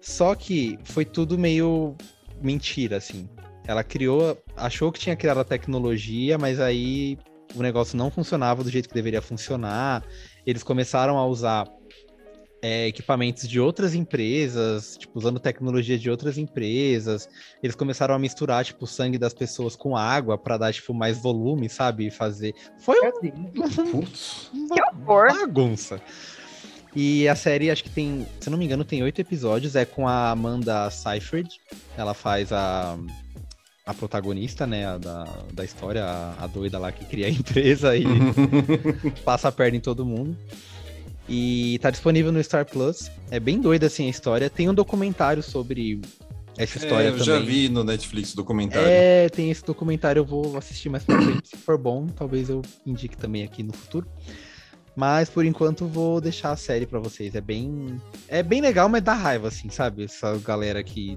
só 0.00 0.34
que 0.34 0.76
foi 0.82 1.04
tudo 1.04 1.38
meio 1.38 1.94
mentira, 2.42 2.96
assim. 2.96 3.28
Ela 3.68 3.84
criou, 3.84 4.42
achou 4.56 4.90
que 4.90 4.98
tinha 4.98 5.14
criado 5.14 5.40
a 5.40 5.44
tecnologia, 5.44 6.38
mas 6.38 6.58
aí 6.58 7.18
o 7.54 7.62
negócio 7.62 7.98
não 7.98 8.10
funcionava 8.10 8.64
do 8.64 8.70
jeito 8.70 8.88
que 8.88 8.94
deveria 8.94 9.20
funcionar. 9.20 10.02
Eles 10.46 10.62
começaram 10.62 11.18
a 11.18 11.26
usar 11.26 11.68
é, 12.62 12.86
equipamentos 12.88 13.46
de 13.46 13.60
outras 13.60 13.94
empresas, 13.94 14.96
tipo, 14.96 15.18
usando 15.18 15.38
tecnologia 15.38 15.98
de 15.98 16.10
outras 16.10 16.38
empresas. 16.38 17.28
Eles 17.62 17.76
começaram 17.76 18.14
a 18.14 18.18
misturar, 18.18 18.64
tipo, 18.64 18.84
o 18.84 18.88
sangue 18.88 19.18
das 19.18 19.34
pessoas 19.34 19.76
com 19.76 19.94
água 19.94 20.38
para 20.38 20.56
dar, 20.56 20.72
tipo, 20.72 20.94
mais 20.94 21.18
volume, 21.18 21.68
sabe? 21.68 22.10
Fazer. 22.10 22.54
Foi 22.78 22.96
Deus. 23.20 23.76
Putz. 23.90 24.50
uma 24.54 24.74
Que 24.74 24.82
horror. 24.82 25.28
bagunça. 25.28 26.00
E 26.96 27.28
a 27.28 27.36
série, 27.36 27.70
acho 27.70 27.84
que 27.84 27.90
tem, 27.90 28.26
se 28.40 28.48
eu 28.48 28.50
não 28.50 28.58
me 28.58 28.64
engano, 28.64 28.82
tem 28.82 29.02
oito 29.02 29.20
episódios. 29.20 29.76
É 29.76 29.84
com 29.84 30.08
a 30.08 30.30
Amanda 30.30 30.90
Seyfried. 30.90 31.60
Ela 31.96 32.14
faz 32.14 32.50
a, 32.50 32.98
a 33.88 33.94
protagonista, 33.94 34.66
né, 34.66 34.86
a 34.86 34.98
da, 34.98 35.24
da 35.50 35.64
história, 35.64 36.04
a, 36.04 36.44
a 36.44 36.46
doida 36.46 36.78
lá 36.78 36.92
que 36.92 37.06
cria 37.06 37.26
a 37.26 37.30
empresa 37.30 37.96
e 37.96 38.04
passa 39.24 39.48
a 39.48 39.52
perna 39.52 39.78
em 39.78 39.80
todo 39.80 40.04
mundo. 40.04 40.36
E 41.26 41.78
tá 41.80 41.90
disponível 41.90 42.30
no 42.30 42.42
Star 42.44 42.66
Plus. 42.66 43.10
É 43.30 43.40
bem 43.40 43.58
doida, 43.58 43.86
assim, 43.86 44.06
a 44.06 44.10
história. 44.10 44.50
Tem 44.50 44.68
um 44.68 44.74
documentário 44.74 45.42
sobre 45.42 46.02
essa 46.58 46.76
história 46.76 47.06
É, 47.06 47.08
eu 47.08 47.12
também. 47.12 47.24
já 47.26 47.38
vi 47.38 47.70
no 47.70 47.82
Netflix 47.82 48.34
o 48.34 48.36
documentário. 48.36 48.86
É, 48.86 49.30
tem 49.30 49.50
esse 49.50 49.64
documentário, 49.64 50.20
eu 50.20 50.24
vou 50.26 50.58
assistir 50.58 50.90
mais 50.90 51.04
pra 51.04 51.20
frente. 51.22 51.48
Se 51.48 51.56
for 51.56 51.78
bom, 51.78 52.08
talvez 52.08 52.50
eu 52.50 52.60
indique 52.84 53.16
também 53.16 53.42
aqui 53.42 53.62
no 53.62 53.72
futuro. 53.72 54.06
Mas 54.94 55.30
por 55.30 55.46
enquanto 55.46 55.86
vou 55.86 56.20
deixar 56.20 56.50
a 56.50 56.56
série 56.56 56.84
pra 56.84 56.98
vocês. 56.98 57.34
É 57.34 57.40
bem. 57.40 57.98
É 58.26 58.42
bem 58.42 58.60
legal, 58.60 58.86
mas 58.88 59.02
dá 59.02 59.14
raiva, 59.14 59.48
assim, 59.48 59.70
sabe? 59.70 60.04
Essa 60.04 60.36
galera 60.38 60.82
que 60.82 61.16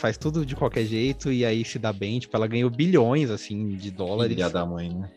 faz 0.00 0.16
tudo 0.16 0.44
de 0.44 0.56
qualquer 0.56 0.84
jeito 0.84 1.30
e 1.30 1.44
aí 1.44 1.64
se 1.64 1.78
dá 1.78 1.92
bem. 1.92 2.18
Tipo, 2.18 2.36
ela 2.36 2.46
ganhou 2.46 2.70
bilhões, 2.70 3.30
assim, 3.30 3.76
de 3.76 3.90
dólares. 3.90 4.34
Filha 4.34 4.50
da 4.50 4.64
mãe, 4.66 4.88
né? 4.92 5.10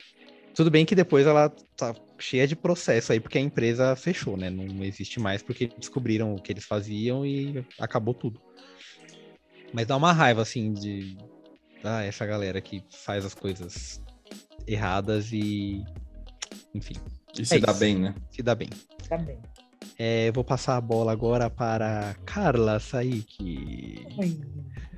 Tudo 0.54 0.70
bem 0.70 0.86
que 0.86 0.94
depois 0.94 1.26
ela 1.26 1.50
tá 1.76 1.96
cheia 2.20 2.48
de 2.48 2.56
processo 2.56 3.12
aí, 3.12 3.20
porque 3.20 3.40
a 3.40 3.42
empresa 3.42 3.96
fechou, 3.96 4.38
né? 4.38 4.50
Não 4.50 4.84
existe 4.84 5.20
mais 5.20 5.42
porque 5.42 5.68
descobriram 5.80 6.36
o 6.36 6.42
que 6.42 6.52
eles 6.52 6.66
faziam 6.66 7.26
e 7.26 7.66
acabou 7.80 8.14
tudo. 8.14 8.40
Mas 9.74 9.88
dá 9.88 9.98
uma 9.98 10.14
raiva, 10.14 10.42
assim, 10.44 10.72
de. 10.72 11.18
Ah, 11.84 12.04
essa 12.04 12.26
galera 12.26 12.62
que 12.62 12.84
faz 12.92 13.26
as 13.26 13.34
coisas 13.34 14.00
erradas 14.68 15.32
e. 15.34 15.84
Enfim, 16.76 16.96
E 17.38 17.44
se 17.46 17.56
É 17.56 17.60
dá 17.60 17.72
isso. 17.72 17.80
bem, 17.80 18.00
né? 18.00 18.16
se 18.30 18.44
dá 18.44 18.54
bem. 18.54 18.70
Também. 19.10 19.40
É, 19.98 20.28
eu 20.30 20.34
vou 20.34 20.44
passar 20.44 20.78
a 20.78 20.82
bola 20.82 21.12
agora 21.12 21.50
para 21.50 22.16
Carla 22.26 22.80
Saik. 22.80 24.06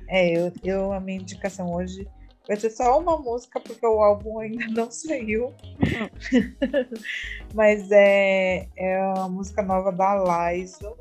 É, 0.08 0.36
eu, 0.36 0.52
eu, 0.62 0.92
a 0.92 1.00
minha 1.00 1.20
indicação 1.20 1.72
hoje 1.72 2.06
vai 2.46 2.56
ser 2.56 2.70
só 2.70 2.98
uma 2.98 3.18
música, 3.18 3.60
porque 3.60 3.84
o 3.84 4.00
álbum 4.02 4.38
ainda 4.38 4.66
não 4.70 4.90
saiu. 4.90 5.52
Mas 7.54 7.90
é, 7.90 8.68
é 8.76 9.00
a 9.16 9.28
música 9.28 9.62
nova 9.62 9.90
da 9.90 10.50
Liza. 10.52 10.92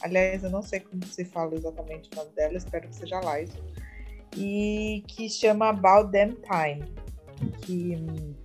Aliás, 0.00 0.42
eu 0.42 0.50
não 0.50 0.62
sei 0.62 0.80
como 0.80 1.04
se 1.06 1.24
fala 1.24 1.54
exatamente 1.54 2.08
o 2.12 2.16
nome 2.16 2.30
dela, 2.34 2.56
espero 2.56 2.88
que 2.88 2.96
seja 2.96 3.20
Liza. 3.20 3.58
E 4.36 5.04
que 5.08 5.28
chama 5.28 5.68
About 5.68 6.10
Them 6.10 6.36
Time. 6.42 7.02
Que, 7.62 7.96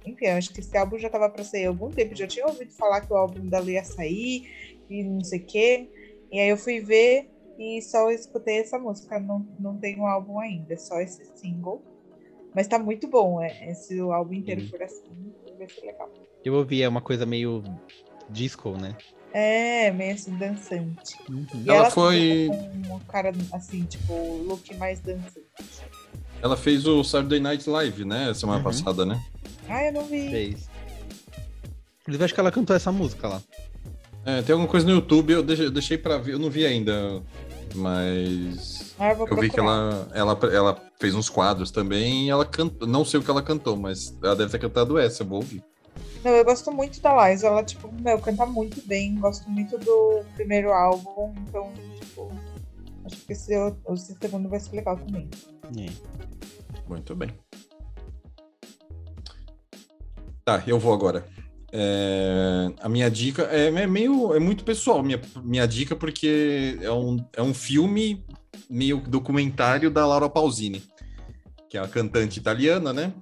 enfim, 0.05 0.27
acho 0.27 0.51
que 0.51 0.59
esse 0.59 0.75
álbum 0.75 0.97
já 0.97 1.07
estava 1.07 1.29
para 1.29 1.43
sair 1.43 1.65
há 1.65 1.69
algum 1.69 1.91
tempo. 1.91 2.15
Já 2.15 2.27
tinha 2.27 2.45
ouvido 2.45 2.71
falar 2.71 3.01
que 3.01 3.13
o 3.13 3.15
álbum 3.15 3.47
dela 3.47 3.69
ia 3.69 3.83
sair 3.83 4.66
e 4.89 5.03
não 5.03 5.23
sei 5.23 5.39
o 5.39 5.45
quê. 5.45 5.89
E 6.31 6.39
aí 6.39 6.49
eu 6.49 6.57
fui 6.57 6.79
ver 6.81 7.29
e 7.59 7.81
só 7.81 8.09
escutei 8.11 8.59
essa 8.59 8.77
música, 8.77 9.19
não, 9.19 9.45
não 9.59 9.77
tem 9.77 9.99
um 9.99 10.05
álbum 10.07 10.39
ainda, 10.39 10.73
é 10.73 10.77
só 10.77 10.99
esse 10.99 11.23
single. 11.37 11.83
Mas 12.53 12.67
tá 12.67 12.79
muito 12.79 13.07
bom, 13.07 13.41
é, 13.41 13.71
esse 13.71 13.99
o 14.01 14.11
álbum 14.11 14.33
inteiro 14.33 14.61
Uhum. 14.61 14.69
por 14.69 14.81
assim, 14.81 15.33
vai 15.57 15.69
ser 15.69 15.85
legal. 15.85 16.09
Eu 16.43 16.53
ouvi, 16.55 16.81
é 16.81 16.87
uma 16.89 17.01
coisa 17.01 17.25
meio 17.25 17.63
disco, 18.29 18.71
né? 18.77 18.95
É, 19.33 19.91
meio 19.91 20.13
assim, 20.13 20.35
dançante. 20.37 21.17
Uhum. 21.29 21.45
E 21.65 21.69
Ela 21.69 21.79
ela, 21.79 21.91
foi- 21.91 22.47
Com 22.49 22.95
um 22.95 22.99
cara, 23.01 23.31
assim, 23.53 23.83
tipo, 23.85 24.13
look 24.43 24.73
mais 24.75 24.99
dançante. 25.01 25.45
Ela 26.41 26.55
fez 26.55 26.85
o 26.85 27.03
Saturday 27.03 27.39
Night 27.39 27.69
Live, 27.69 28.05
né? 28.05 28.33
Semana 28.33 28.59
Uhum. 28.59 28.63
passada, 28.63 29.05
né? 29.05 29.19
Ah, 29.67 29.83
eu 29.85 29.91
não 29.93 30.05
vi. 30.05 30.29
Fez. 30.29 30.69
Inclusive, 32.01 32.23
acho 32.23 32.33
que 32.33 32.39
ela 32.39 32.51
cantou 32.51 32.75
essa 32.75 32.91
música 32.91 33.27
lá. 33.27 33.41
É, 34.27 34.41
tem 34.41 34.51
alguma 34.51 34.69
coisa 34.69 34.85
no 34.85 34.91
YouTube, 34.91 35.31
eu 35.31 35.41
deixei, 35.41 35.65
eu 35.67 35.71
deixei 35.71 35.97
pra 35.97 36.17
ver, 36.17 36.33
eu 36.33 36.39
não 36.39 36.49
vi 36.49 36.65
ainda, 36.65 37.23
mas 37.73 38.93
Ah, 38.99 39.13
eu 39.13 39.25
eu 39.25 39.37
vi 39.37 39.49
que 39.49 39.57
ela, 39.57 40.05
ela, 40.13 40.37
ela 40.51 40.81
fez 40.99 41.15
uns 41.15 41.29
quadros 41.29 41.71
também 41.71 42.25
e 42.25 42.29
ela 42.29 42.45
cantou, 42.45 42.85
não 42.85 43.05
sei 43.05 43.21
o 43.21 43.23
que 43.23 43.31
ela 43.31 43.41
cantou, 43.41 43.77
mas 43.77 44.13
ela 44.21 44.35
deve 44.35 44.51
ter 44.51 44.59
cantado 44.59 44.99
essa, 44.99 45.23
eu 45.23 45.27
vou 45.27 45.37
ouvir. 45.37 45.63
Não, 46.25 46.31
eu 46.31 46.43
gosto 46.43 46.69
muito 46.73 46.99
da 46.99 47.29
Liza, 47.29 47.47
ela, 47.47 47.63
tipo, 47.63 47.89
meu, 48.01 48.19
canta 48.19 48.45
muito 48.45 48.85
bem, 48.85 49.15
gosto 49.15 49.49
muito 49.49 49.77
do 49.77 50.25
primeiro 50.35 50.73
álbum, 50.73 51.33
então, 51.47 51.71
tipo, 51.97 52.29
acho 53.05 53.15
que 53.25 53.31
esse, 53.31 53.53
esse 53.93 54.17
segundo 54.19 54.49
vai 54.49 54.59
ser 54.59 54.75
legal 54.75 54.97
também. 54.97 55.29
Muito 56.85 57.15
bem. 57.15 57.29
Tá, 60.43 60.61
eu 60.67 60.77
vou 60.77 60.93
agora. 60.93 61.25
É, 61.69 62.71
a 62.79 62.87
minha 62.87 63.09
dica 63.11 63.43
é, 63.51 63.65
é 63.67 63.87
meio 63.87 64.33
é 64.33 64.39
muito 64.39 64.63
pessoal 64.63 65.03
minha, 65.03 65.19
minha 65.43 65.65
dica 65.65 65.97
porque 65.97 66.79
é 66.81 66.91
um, 66.91 67.17
é 67.33 67.41
um 67.41 67.53
filme 67.53 68.23
meio 68.69 69.01
documentário 69.01 69.91
da 69.91 70.07
Laura 70.07 70.29
Pausini 70.29 70.81
que 71.69 71.77
é 71.77 71.81
uma 71.81 71.89
cantante 71.89 72.39
italiana 72.39 72.93
né? 72.93 73.13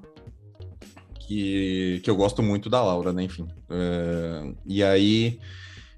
Que, 1.21 1.99
que 2.03 2.09
eu 2.09 2.15
gosto 2.15 2.43
muito 2.43 2.69
da 2.69 2.83
Laura 2.83 3.11
né? 3.11 3.23
Enfim 3.23 3.47
É, 3.67 4.53
e 4.63 4.83
aí 4.83 5.39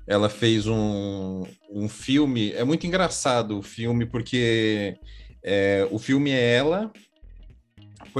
ela 0.08 0.30
fez 0.30 0.68
um, 0.68 1.44
um 1.70 1.90
filme 1.90 2.54
é 2.54 2.64
muito 2.64 2.88
engraçado 2.88 3.60
o 3.60 3.62
filme 3.62 4.06
porque 4.06 4.98
é, 5.44 5.86
o 5.92 6.00
filme 6.00 6.32
é 6.32 6.56
ela 6.56 6.94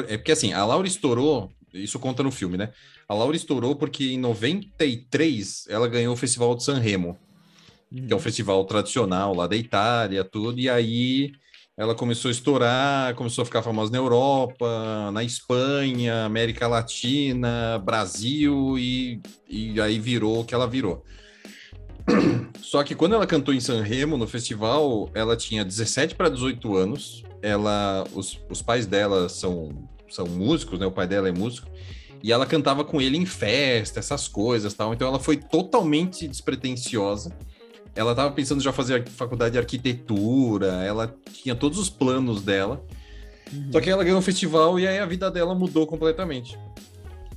é 0.10 0.18
porque 0.18 0.34
assim 0.34 0.52
a 0.52 0.66
Laura 0.66 0.86
estourou 0.86 1.50
isso 1.74 1.98
conta 1.98 2.22
no 2.24 2.32
filme 2.32 2.58
né 2.58 2.74
a 3.08 3.14
Laura 3.14 3.36
estourou 3.36 3.76
porque 3.76 4.12
em 4.12 4.20
93 4.20 5.66
ela 5.70 5.88
ganhou 5.88 6.14
o 6.14 6.18
Festival 6.18 6.56
de 6.56 6.64
Sanremo, 6.64 7.18
que 7.90 8.12
é 8.12 8.16
um 8.16 8.20
festival 8.20 8.66
tradicional 8.66 9.34
lá 9.34 9.48
da 9.48 9.56
Itália, 9.56 10.24
tudo, 10.24 10.60
e 10.60 10.70
aí 10.70 11.32
ela 11.78 11.94
começou 11.94 12.30
a 12.30 12.32
estourar, 12.32 13.16
começou 13.16 13.44
a 13.44 13.46
ficar 13.46 13.62
famosa 13.62 13.92
na 13.92 14.00
Europa, 14.00 15.12
na 15.14 15.24
Espanha, 15.24 16.26
América 16.26 16.68
Latina, 16.68 17.80
Brasil, 17.80 18.78
e, 18.80 19.22
e 19.48 19.80
aí 19.80 20.00
virou 20.00 20.42
o 20.42 20.44
que 20.44 20.56
ela 20.56 20.68
virou. 20.68 21.06
Só 22.62 22.84
que 22.84 22.96
quando 22.96 23.14
ela 23.14 23.28
cantou 23.28 23.54
em 23.54 23.60
San 23.60 23.84
Remo, 23.84 24.18
no 24.18 24.28
festival, 24.28 25.10
ela 25.14 25.38
tinha 25.38 25.64
17 25.64 26.16
para 26.16 26.30
18 26.30 26.76
anos. 26.76 27.24
Ela, 27.44 28.04
os, 28.14 28.40
os 28.50 28.62
pais 28.62 28.88
dela 28.88 29.30
são, 29.30 29.88
são 30.10 30.26
músicos, 30.26 30.80
né? 30.80 30.86
O 30.86 30.92
pai 30.92 31.06
dela 31.06 31.30
é 31.30 31.32
músico. 31.32 31.70
E 32.24 32.32
ela 32.32 32.46
cantava 32.46 32.84
com 32.84 33.02
ele 33.02 33.18
em 33.18 33.26
festa, 33.26 34.00
essas 34.00 34.28
coisas 34.28 34.74
tal. 34.74 34.94
Então 34.94 35.08
ela 35.08 35.20
foi 35.20 35.38
totalmente 35.38 36.28
despretensiosa. 36.28 37.32
Ela 37.96 38.12
estava 38.12 38.32
pensando 38.32 38.62
já 38.62 38.72
fazer 38.72 39.08
faculdade 39.10 39.54
de 39.54 39.58
arquitetura, 39.58 40.84
ela 40.84 41.16
tinha 41.34 41.56
todos 41.56 41.80
os 41.80 41.90
planos 41.90 42.44
dela. 42.44 42.84
Uhum. 43.52 43.72
Só 43.72 43.82
que 43.82 43.90
ela 43.90 44.04
ganhou 44.04 44.20
um 44.20 44.22
festival 44.22 44.80
e 44.80 44.88
aí 44.88 45.00
a 45.00 45.06
vida 45.06 45.32
dela 45.32 45.56
mudou 45.56 45.88
completamente. 45.88 46.58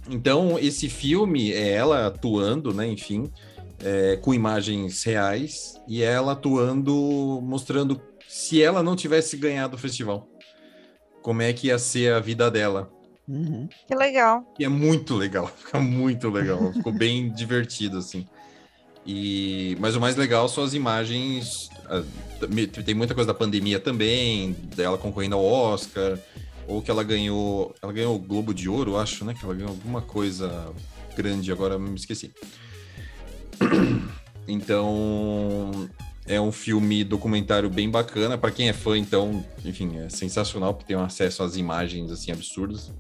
Então, 0.09 0.59
esse 0.59 0.89
filme 0.89 1.53
é 1.53 1.70
ela 1.70 2.07
atuando, 2.07 2.74
né, 2.74 2.87
enfim, 2.87 3.31
é, 3.83 4.16
com 4.16 4.35
imagens 4.35 5.03
reais 5.05 5.81
e 5.87 6.03
ela 6.03 6.33
atuando, 6.33 7.41
mostrando 7.43 8.01
se 8.28 8.62
ela 8.62 8.83
não 8.83 8.97
tivesse 8.97 9.37
ganhado 9.37 9.76
o 9.76 9.78
festival, 9.78 10.28
como 11.22 11.43
é 11.43 11.53
que 11.53 11.68
ia 11.68 11.78
ser 11.78 12.12
a 12.12 12.20
vida 12.20 12.51
dela. 12.51 12.91
Uhum. 13.31 13.68
Que 13.87 13.95
legal. 13.95 14.45
E 14.59 14.64
é 14.64 14.68
muito 14.68 15.14
legal, 15.14 15.47
fica 15.57 15.78
muito 15.78 16.28
legal, 16.28 16.72
ficou 16.72 16.93
bem 16.93 17.31
divertido, 17.33 17.99
assim. 17.99 18.26
E, 19.07 19.76
mas 19.78 19.95
o 19.95 20.01
mais 20.01 20.16
legal 20.16 20.49
são 20.49 20.64
as 20.64 20.74
imagens. 20.74 21.70
Tem 22.85 22.95
muita 22.95 23.14
coisa 23.14 23.28
da 23.28 23.35
pandemia 23.35 23.78
também, 23.78 24.53
dela 24.74 24.99
concorrendo 24.99 25.37
ao 25.37 25.45
Oscar, 25.45 26.18
ou 26.66 26.83
que 26.83 26.91
ela 26.91 27.03
ganhou. 27.03 27.74
Ela 27.81 27.93
ganhou 27.93 28.16
o 28.16 28.18
Globo 28.18 28.53
de 28.53 28.68
Ouro, 28.68 28.99
acho, 28.99 29.24
né? 29.24 29.33
Que 29.33 29.45
ela 29.45 29.55
ganhou 29.55 29.70
alguma 29.70 30.03
coisa 30.03 30.72
grande, 31.16 31.51
agora 31.51 31.78
me 31.78 31.95
esqueci. 31.95 32.33
Então, 34.49 35.89
é 36.26 36.41
um 36.41 36.51
filme 36.51 37.05
documentário 37.05 37.70
bem 37.70 37.89
bacana. 37.89 38.37
Para 38.37 38.51
quem 38.51 38.68
é 38.68 38.72
fã, 38.72 38.99
então, 38.99 39.45
enfim, 39.64 39.99
é 39.99 40.09
sensacional, 40.09 40.74
porque 40.74 40.89
tem 40.89 40.97
um 40.97 41.05
acesso 41.05 41.45
às 41.45 41.57
imagens 41.57 42.11
assim 42.11 42.33
absurdas. 42.33 42.91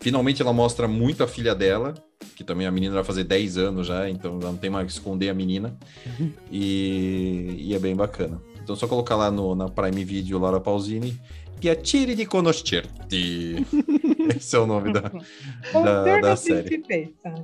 Finalmente 0.00 0.40
ela 0.40 0.52
mostra 0.52 0.86
muito 0.86 1.24
a 1.24 1.28
filha 1.28 1.54
dela, 1.54 1.94
que 2.36 2.44
também 2.44 2.66
a 2.66 2.70
menina 2.70 2.94
vai 2.94 3.04
fazer 3.04 3.24
10 3.24 3.58
anos 3.58 3.86
já, 3.86 4.08
então 4.08 4.40
já 4.40 4.48
não 4.48 4.56
tem 4.56 4.70
mais 4.70 4.86
que 4.86 4.92
esconder 4.92 5.28
a 5.28 5.34
menina. 5.34 5.76
E, 6.50 7.54
e 7.58 7.74
é 7.74 7.78
bem 7.78 7.94
bacana. 7.94 8.40
Então 8.62 8.74
só 8.74 8.86
colocar 8.86 9.16
lá 9.16 9.30
no, 9.30 9.54
na 9.54 9.68
Prime 9.68 10.04
Video 10.04 10.38
Laura 10.38 10.60
Pausini. 10.60 11.18
Piacere 11.60 12.14
di 12.14 12.24
conoscerti. 12.24 13.66
Esse 14.36 14.56
é 14.56 14.58
o 14.58 14.66
nome 14.66 14.92
da, 14.92 15.00
da, 15.72 16.20
da 16.20 16.36
série. 16.36 16.84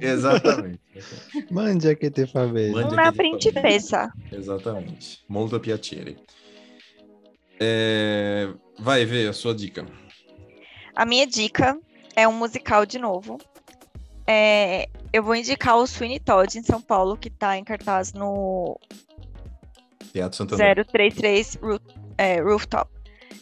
Exatamente. 0.00 0.80
Mande 1.50 1.96
que 1.96 2.10
te 2.10 2.26
favela. 2.26 2.86
Uma 2.86 3.12
principessa. 3.12 4.12
Exatamente. 4.30 5.20
Molto 5.28 5.58
piacere. 5.58 6.16
É... 7.58 8.48
Vai 8.78 9.04
ver 9.04 9.28
a 9.28 9.32
sua 9.32 9.54
dica. 9.54 9.84
A 10.94 11.04
minha 11.04 11.26
dica 11.26 11.76
é 12.16 12.26
um 12.28 12.32
musical 12.32 12.84
de 12.86 12.98
novo. 12.98 13.38
É, 14.26 14.88
eu 15.12 15.22
vou 15.22 15.34
indicar 15.34 15.76
o 15.76 15.86
Sweeney 15.86 16.18
Todd 16.18 16.58
em 16.58 16.62
São 16.62 16.80
Paulo, 16.80 17.16
que 17.16 17.28
está 17.28 17.56
em 17.58 17.64
cartaz 17.64 18.12
no 18.12 18.78
Teatro 20.12 20.36
Santander. 20.36 20.84
033 20.86 21.58
Roof, 21.60 21.82
é, 22.16 22.40
Rooftop. 22.40 22.90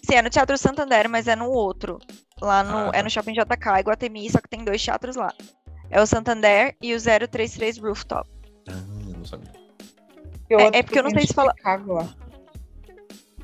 Sim, 0.05 0.17
é 0.17 0.23
no 0.23 0.31
Teatro 0.31 0.59
Santander, 0.59 1.09
mas 1.09 1.29
é 1.29 1.37
no 1.37 1.51
outro. 1.51 1.99
Lá 2.41 2.65
no, 2.65 2.91
ah, 2.91 2.93
é 2.93 3.03
no 3.03 3.11
Shopping 3.11 3.35
JK, 3.35 3.81
Iguatemi, 3.81 4.29
só 4.31 4.41
que 4.41 4.49
tem 4.49 4.65
dois 4.65 4.83
teatros 4.83 5.15
lá. 5.15 5.33
É 5.91 6.01
o 6.01 6.07
Santander 6.07 6.75
e 6.83 6.95
o 6.95 6.99
033 7.01 7.79
Rooftop. 7.79 8.29
Ah, 8.69 8.73
eu 9.07 9.19
não 9.19 9.25
sabia. 9.25 9.53
É, 10.51 10.79
é, 10.79 10.83
porque 10.83 10.99
eu 10.99 11.03
não 11.03 11.11
sei 11.11 11.27
se 11.27 11.35
fala. 11.35 11.55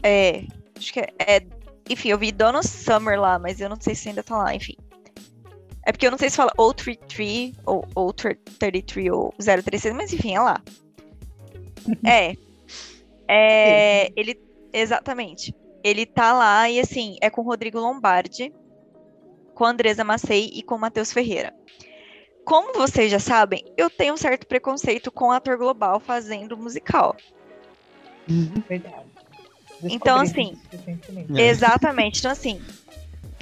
É, 0.02 0.44
acho 0.76 0.92
que 0.92 1.00
é, 1.00 1.12
é, 1.18 1.46
Enfim, 1.88 2.08
eu 2.10 2.18
vi 2.18 2.32
Donna 2.32 2.62
Summer 2.62 3.20
lá, 3.20 3.38
mas 3.38 3.60
eu 3.60 3.68
não 3.68 3.80
sei 3.80 3.94
se 3.94 4.08
ainda 4.08 4.22
tá 4.22 4.36
lá, 4.36 4.54
enfim. 4.54 4.76
É 5.88 5.92
porque 5.92 6.06
eu 6.06 6.10
não 6.10 6.18
sei 6.18 6.28
se 6.28 6.36
fala 6.36 6.52
ou 6.58 6.74
33 6.74 7.54
ou, 7.64 7.88
ou 7.94 8.12
33 8.12 9.10
ou 9.10 9.32
036, 9.38 9.94
mas 9.94 10.12
enfim, 10.12 10.34
é 10.34 10.40
lá. 10.40 10.60
é. 12.06 12.36
É. 13.26 14.12
Ele. 14.14 14.38
Exatamente. 14.70 15.56
Ele 15.82 16.04
tá 16.04 16.34
lá 16.34 16.68
e 16.68 16.78
assim, 16.78 17.16
é 17.22 17.30
com 17.30 17.40
Rodrigo 17.40 17.80
Lombardi, 17.80 18.52
com 19.54 19.64
Andresa 19.64 20.04
Macei 20.04 20.50
e 20.52 20.62
com 20.62 20.76
Matheus 20.76 21.10
Ferreira. 21.10 21.54
Como 22.44 22.74
vocês 22.74 23.10
já 23.10 23.18
sabem, 23.18 23.64
eu 23.74 23.88
tenho 23.88 24.12
um 24.12 24.18
certo 24.18 24.46
preconceito 24.46 25.10
com 25.10 25.32
ator 25.32 25.56
global 25.56 26.00
fazendo 26.00 26.54
musical. 26.54 27.16
Verdade. 28.68 29.06
Então, 29.84 30.20
assim. 30.20 30.54
Exatamente. 31.34 32.18
Então, 32.18 32.30
assim, 32.30 32.60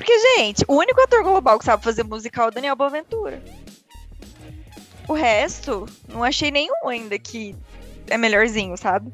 porque, 0.06 0.38
gente, 0.38 0.64
o 0.68 0.74
único 0.76 1.00
ator 1.00 1.24
global 1.24 1.58
que 1.58 1.64
sabe 1.64 1.82
fazer 1.82 2.04
musical 2.04 2.44
é 2.44 2.48
o 2.48 2.50
Daniel 2.52 2.76
Boaventura. 2.76 3.42
O 5.08 5.12
resto, 5.12 5.84
não 6.08 6.22
achei 6.22 6.48
nenhum 6.52 6.86
ainda 6.86 7.18
que 7.18 7.56
é 8.06 8.16
melhorzinho, 8.16 8.76
sabe? 8.76 9.12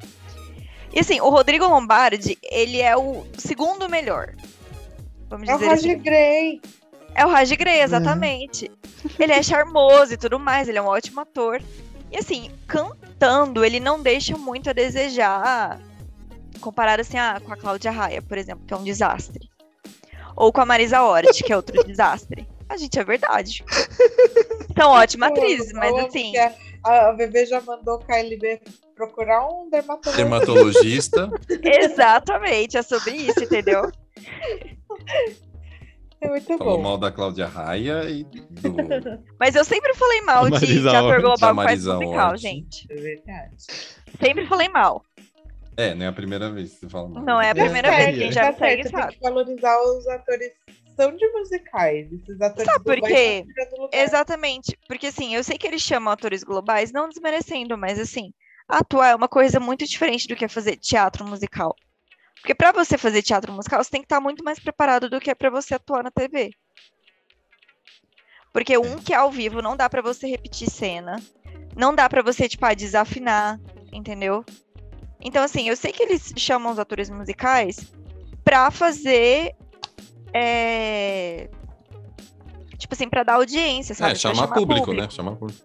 E 0.92 1.00
assim, 1.00 1.18
o 1.22 1.30
Rodrigo 1.30 1.66
Lombardi, 1.66 2.38
ele 2.42 2.82
é 2.82 2.94
o 2.94 3.24
segundo 3.38 3.88
melhor. 3.88 4.34
Vamos 5.30 5.48
é 5.48 5.54
dizer 5.54 5.64
o 5.64 5.68
Raj 5.68 5.78
assim. 5.78 5.98
Grey. 5.98 6.60
É 7.14 7.24
o 7.24 7.30
Raj 7.30 7.50
Grey, 7.52 7.80
exatamente. 7.80 8.70
Ele 9.18 9.32
é 9.32 9.42
charmoso 9.42 10.12
e 10.12 10.18
tudo 10.18 10.38
mais, 10.38 10.68
ele 10.68 10.76
é 10.76 10.82
um 10.82 10.88
ótimo 10.88 11.20
ator. 11.20 11.62
E 12.10 12.18
assim, 12.18 12.50
cantando, 12.66 13.64
ele 13.64 13.80
não 13.80 14.02
deixa 14.02 14.36
muito 14.36 14.68
a 14.68 14.74
desejar. 14.74 15.80
Comparado 16.60 17.00
assim, 17.00 17.16
ah, 17.16 17.40
com 17.42 17.50
a 17.50 17.56
Cláudia 17.56 17.90
Raia, 17.90 18.20
por 18.20 18.36
exemplo, 18.36 18.66
que 18.66 18.74
é 18.74 18.76
um 18.76 18.84
desastre. 18.84 19.51
Ou 20.36 20.52
com 20.52 20.60
a 20.60 20.66
Marisa 20.66 21.02
Hort, 21.02 21.42
que 21.42 21.52
é 21.52 21.56
outro 21.56 21.82
desastre. 21.86 22.46
A 22.68 22.76
gente, 22.76 22.98
é 22.98 23.04
verdade. 23.04 23.64
São 24.78 24.92
ótimas 24.92 25.30
atrizes, 25.30 25.72
mas 25.72 25.94
assim. 26.06 26.32
A, 26.84 27.12
bebê 27.12 27.46
já 27.46 27.60
mandou 27.60 27.98
Kylie 27.98 28.38
B 28.38 28.60
procurar 28.96 29.46
um 29.46 29.68
dermatologista. 29.70 30.16
Dermatologista. 30.16 31.30
Exatamente, 31.62 32.76
é 32.76 32.82
sobre 32.82 33.14
isso, 33.14 33.42
entendeu? 33.44 33.90
É 36.20 36.28
muito 36.28 36.56
Falou 36.56 36.76
bom. 36.76 36.82
mal 36.82 36.98
da 36.98 37.10
Cláudia 37.10 37.46
Raia 37.46 38.04
e 38.08 38.22
do. 38.24 38.74
Mas 39.40 39.56
eu 39.56 39.64
sempre 39.64 39.92
falei 39.94 40.20
mal 40.22 40.48
de, 40.48 40.80
de 40.80 40.88
ator 40.88 41.20
global 41.20 41.56
que 41.56 41.62
faz 41.62 41.84
musical, 41.84 42.30
Hort. 42.30 42.40
gente. 42.40 42.86
É 42.90 42.94
verdade. 42.94 43.56
Sempre 44.20 44.46
falei 44.46 44.68
mal. 44.68 45.04
É, 45.76 45.94
não 45.94 46.04
é 46.04 46.08
a 46.08 46.12
primeira 46.12 46.50
vez 46.50 46.72
que 46.72 46.80
você 46.80 46.88
fala 46.88 47.08
mal. 47.08 47.24
Não 47.24 47.40
é 47.40 47.50
a 47.50 47.54
primeira 47.54 47.88
é, 47.88 48.06
vez, 48.06 48.18
quem 48.18 48.32
já 48.32 48.52
tá 48.52 48.58
segue 48.58 48.88
sabe. 48.88 49.08
Tem 49.08 49.18
que 49.18 49.20
valorizar 49.22 49.80
os 49.82 50.06
atores 50.08 50.52
são 50.94 51.16
de 51.16 51.26
musicais. 51.32 52.12
Esses 52.12 52.40
atores 52.40 52.70
Sabe 52.70 52.84
por 52.84 53.00
quê? 53.00 53.44
Exatamente. 53.92 54.78
Porque 54.86 55.06
assim, 55.06 55.34
eu 55.34 55.42
sei 55.42 55.58
que 55.58 55.66
eles 55.66 55.82
chamam 55.82 56.12
atores 56.12 56.42
globais, 56.42 56.92
não 56.92 57.08
desmerecendo, 57.08 57.76
mas 57.76 57.98
assim, 57.98 58.32
atuar 58.68 59.08
é 59.08 59.14
uma 59.14 59.28
coisa 59.28 59.58
muito 59.58 59.86
diferente 59.86 60.28
do 60.28 60.36
que 60.36 60.46
fazer 60.48 60.76
teatro 60.76 61.26
musical. 61.26 61.74
Porque 62.36 62.54
para 62.54 62.72
você 62.72 62.98
fazer 62.98 63.22
teatro 63.22 63.52
musical, 63.52 63.82
você 63.82 63.90
tem 63.90 64.00
que 64.00 64.06
estar 64.06 64.20
muito 64.20 64.44
mais 64.44 64.58
preparado 64.58 65.08
do 65.08 65.20
que 65.20 65.30
é 65.30 65.34
para 65.34 65.50
você 65.50 65.74
atuar 65.74 66.02
na 66.02 66.10
TV. 66.10 66.50
Porque 68.52 68.76
um 68.76 68.98
que 68.98 69.14
é 69.14 69.16
ao 69.16 69.30
vivo 69.30 69.62
não 69.62 69.76
dá 69.76 69.88
para 69.88 70.02
você 70.02 70.26
repetir 70.26 70.68
cena, 70.68 71.16
não 71.74 71.94
dá 71.94 72.08
para 72.08 72.22
você 72.22 72.48
tipo 72.48 72.66
ah, 72.66 72.74
desafinar, 72.74 73.58
entendeu? 73.92 74.44
Então, 75.22 75.44
assim, 75.44 75.68
eu 75.68 75.76
sei 75.76 75.92
que 75.92 76.02
eles 76.02 76.32
chamam 76.36 76.72
os 76.72 76.78
atores 76.78 77.08
musicais 77.08 77.92
pra 78.44 78.70
fazer. 78.70 79.54
É... 80.34 81.48
Tipo 82.76 82.94
assim, 82.94 83.08
pra 83.08 83.22
dar 83.22 83.34
audiência, 83.34 83.94
sabe? 83.94 84.12
É, 84.12 84.14
chamar, 84.16 84.34
chamar 84.34 84.48
público, 84.48 84.86
público, 84.86 84.92
né? 84.92 85.08
Chamar 85.08 85.36
público. 85.36 85.64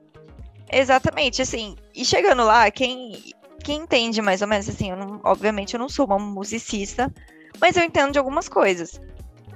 Exatamente, 0.72 1.42
assim. 1.42 1.76
E 1.96 2.06
chegando 2.06 2.44
lá, 2.44 2.70
quem, 2.70 3.34
quem 3.64 3.82
entende 3.82 4.22
mais 4.22 4.42
ou 4.42 4.48
menos, 4.48 4.70
assim, 4.70 4.92
eu 4.92 4.98
não, 4.98 5.20
obviamente 5.24 5.74
eu 5.74 5.80
não 5.80 5.90
sou 5.90 6.06
uma 6.06 6.20
musicista, 6.20 7.12
mas 7.60 7.76
eu 7.76 7.84
entendo 7.84 8.12
de 8.12 8.20
algumas 8.20 8.48
coisas. 8.48 9.02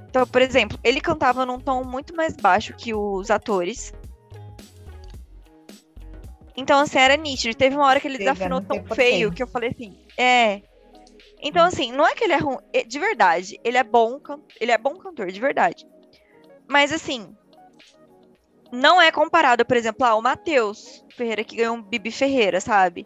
Então, 0.09 0.25
por 0.25 0.41
exemplo, 0.41 0.77
ele 0.83 0.99
cantava 0.99 1.45
num 1.45 1.59
tom 1.59 1.83
muito 1.83 2.15
mais 2.15 2.35
baixo 2.35 2.73
que 2.73 2.93
os 2.93 3.29
atores. 3.29 3.93
Então, 6.55 6.79
assim, 6.79 6.99
era 6.99 7.15
nítido. 7.15 7.55
Teve 7.55 7.75
uma 7.75 7.85
hora 7.85 7.99
que 7.99 8.07
ele 8.07 8.17
desafinou 8.17 8.61
tão 8.61 8.83
feio 8.85 9.31
que 9.31 9.41
eu 9.41 9.47
falei 9.47 9.69
assim, 9.69 9.97
é. 10.17 10.61
Então, 11.41 11.65
assim, 11.65 11.91
não 11.91 12.07
é 12.07 12.13
que 12.13 12.23
ele 12.23 12.33
é 12.33 12.37
ruim. 12.37 12.59
É, 12.73 12.83
de 12.83 12.99
verdade, 12.99 13.59
ele 13.63 13.77
é 13.77 13.83
bom, 13.83 14.19
ele 14.59 14.71
é 14.71 14.77
bom 14.77 14.95
cantor, 14.95 15.31
de 15.31 15.39
verdade. 15.39 15.87
Mas 16.67 16.91
assim, 16.91 17.35
não 18.71 19.01
é 19.01 19.11
comparado, 19.11 19.65
por 19.65 19.75
exemplo, 19.75 20.05
ao 20.05 20.21
Matheus 20.21 21.03
Ferreira, 21.09 21.43
que 21.43 21.57
ganhou 21.57 21.75
um 21.75 21.81
Bibi 21.81 22.11
Ferreira, 22.11 22.61
sabe? 22.61 23.05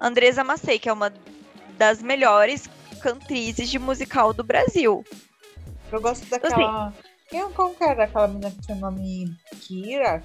Andresa 0.00 0.44
Macei, 0.44 0.78
que 0.78 0.88
é 0.88 0.92
uma 0.92 1.12
das 1.76 2.02
melhores 2.02 2.68
cantrizes 3.00 3.68
de 3.68 3.78
musical 3.78 4.32
do 4.32 4.44
Brasil. 4.44 5.04
Eu 5.90 6.00
gosto 6.00 6.24
daquela. 6.26 6.88
Assim, 6.88 6.98
como 7.54 7.74
que 7.74 7.84
era 7.84 8.04
aquela 8.04 8.28
menina 8.28 8.50
que 8.50 8.60
tinha 8.60 8.76
o 8.76 8.80
nome 8.80 9.34
Kira? 9.60 10.22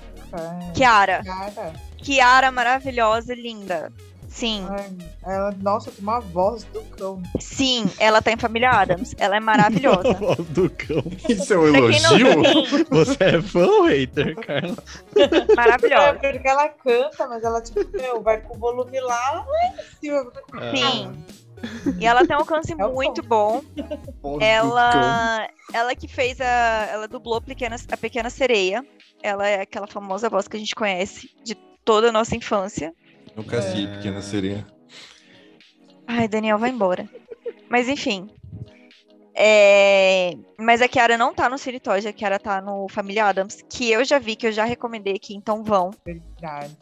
Kiara. 0.73 1.21
Kiara. 1.23 1.73
Kiara, 1.97 2.51
maravilhosa, 2.51 3.33
linda. 3.33 3.91
Sim, 4.29 4.67
Ai, 4.69 4.91
ela, 5.25 5.51
nossa, 5.61 5.89
tem 5.89 6.03
uma 6.03 6.19
voz 6.19 6.65
do 6.65 6.81
cão. 6.83 7.23
sim, 7.39 7.89
ela 7.97 8.21
tá 8.21 8.29
em 8.31 8.37
Família 8.37 8.69
Adams. 8.71 9.15
Ela 9.17 9.37
é 9.37 9.39
maravilhosa. 9.39 10.13
voz 10.19 10.37
do 10.49 10.69
cão. 10.69 11.01
Isso 11.29 11.53
é 11.53 11.57
um 11.57 11.71
não- 11.71 11.89
elogio? 11.89 12.85
Você 12.89 13.23
é 13.23 13.41
fã 13.41 13.65
ou 13.65 13.85
hater, 13.85 14.35
Carla? 14.35 14.75
É, 15.15 15.55
maravilhosa. 15.55 16.19
porque 16.19 16.47
ela 16.47 16.67
canta, 16.69 17.25
mas 17.27 17.41
ela, 17.43 17.61
tipo, 17.61 17.79
meu, 17.97 18.21
vai 18.21 18.41
com 18.41 18.55
o 18.55 18.59
volume 18.59 18.99
lá 18.99 19.45
em 19.73 19.99
cima. 20.05 20.31
Sim. 20.75 21.25
E 21.99 22.05
ela 22.05 22.25
tem 22.25 22.35
um 22.35 22.39
alcance 22.39 22.73
É 22.77 22.87
muito 22.87 23.21
bom. 23.23 23.61
Cão. 24.21 24.41
Ela, 24.41 25.49
ela 25.73 25.95
que 25.95 26.07
fez 26.07 26.39
a. 26.41 26.87
Ela 26.91 27.07
dublou 27.07 27.41
Pequena, 27.41 27.75
a 27.91 27.97
Pequena 27.97 28.29
Sereia. 28.29 28.85
Ela 29.21 29.47
é 29.47 29.61
aquela 29.61 29.87
famosa 29.87 30.29
voz 30.29 30.47
que 30.47 30.57
a 30.57 30.59
gente 30.59 30.75
conhece 30.75 31.29
de 31.43 31.55
toda 31.83 32.09
a 32.09 32.11
nossa 32.11 32.35
infância. 32.35 32.93
Nunca 33.35 33.57
assisti 33.57 33.87
Pequena 33.87 34.21
Sereia. 34.21 34.65
Ai, 36.07 36.27
Daniel, 36.27 36.57
vai 36.57 36.69
embora. 36.69 37.09
Mas 37.69 37.89
enfim. 37.89 38.29
É, 39.39 40.35
Mas 40.57 40.81
a 40.81 40.87
Kiara 40.87 41.15
não 41.15 41.31
tá 41.31 41.47
no 41.47 41.59
Cine 41.59 41.79
Toys, 41.79 42.07
a 42.07 42.11
Kiara 42.11 42.39
tá 42.39 42.59
no 42.59 42.87
Família 42.89 43.25
Adams, 43.25 43.63
que 43.69 43.91
eu 43.91 44.03
já 44.03 44.17
vi, 44.17 44.35
que 44.35 44.47
eu 44.47 44.51
já 44.51 44.65
recomendei 44.65 45.13
aqui, 45.13 45.35
então 45.35 45.63
vão. 45.63 45.91
Verdade. 46.03 46.75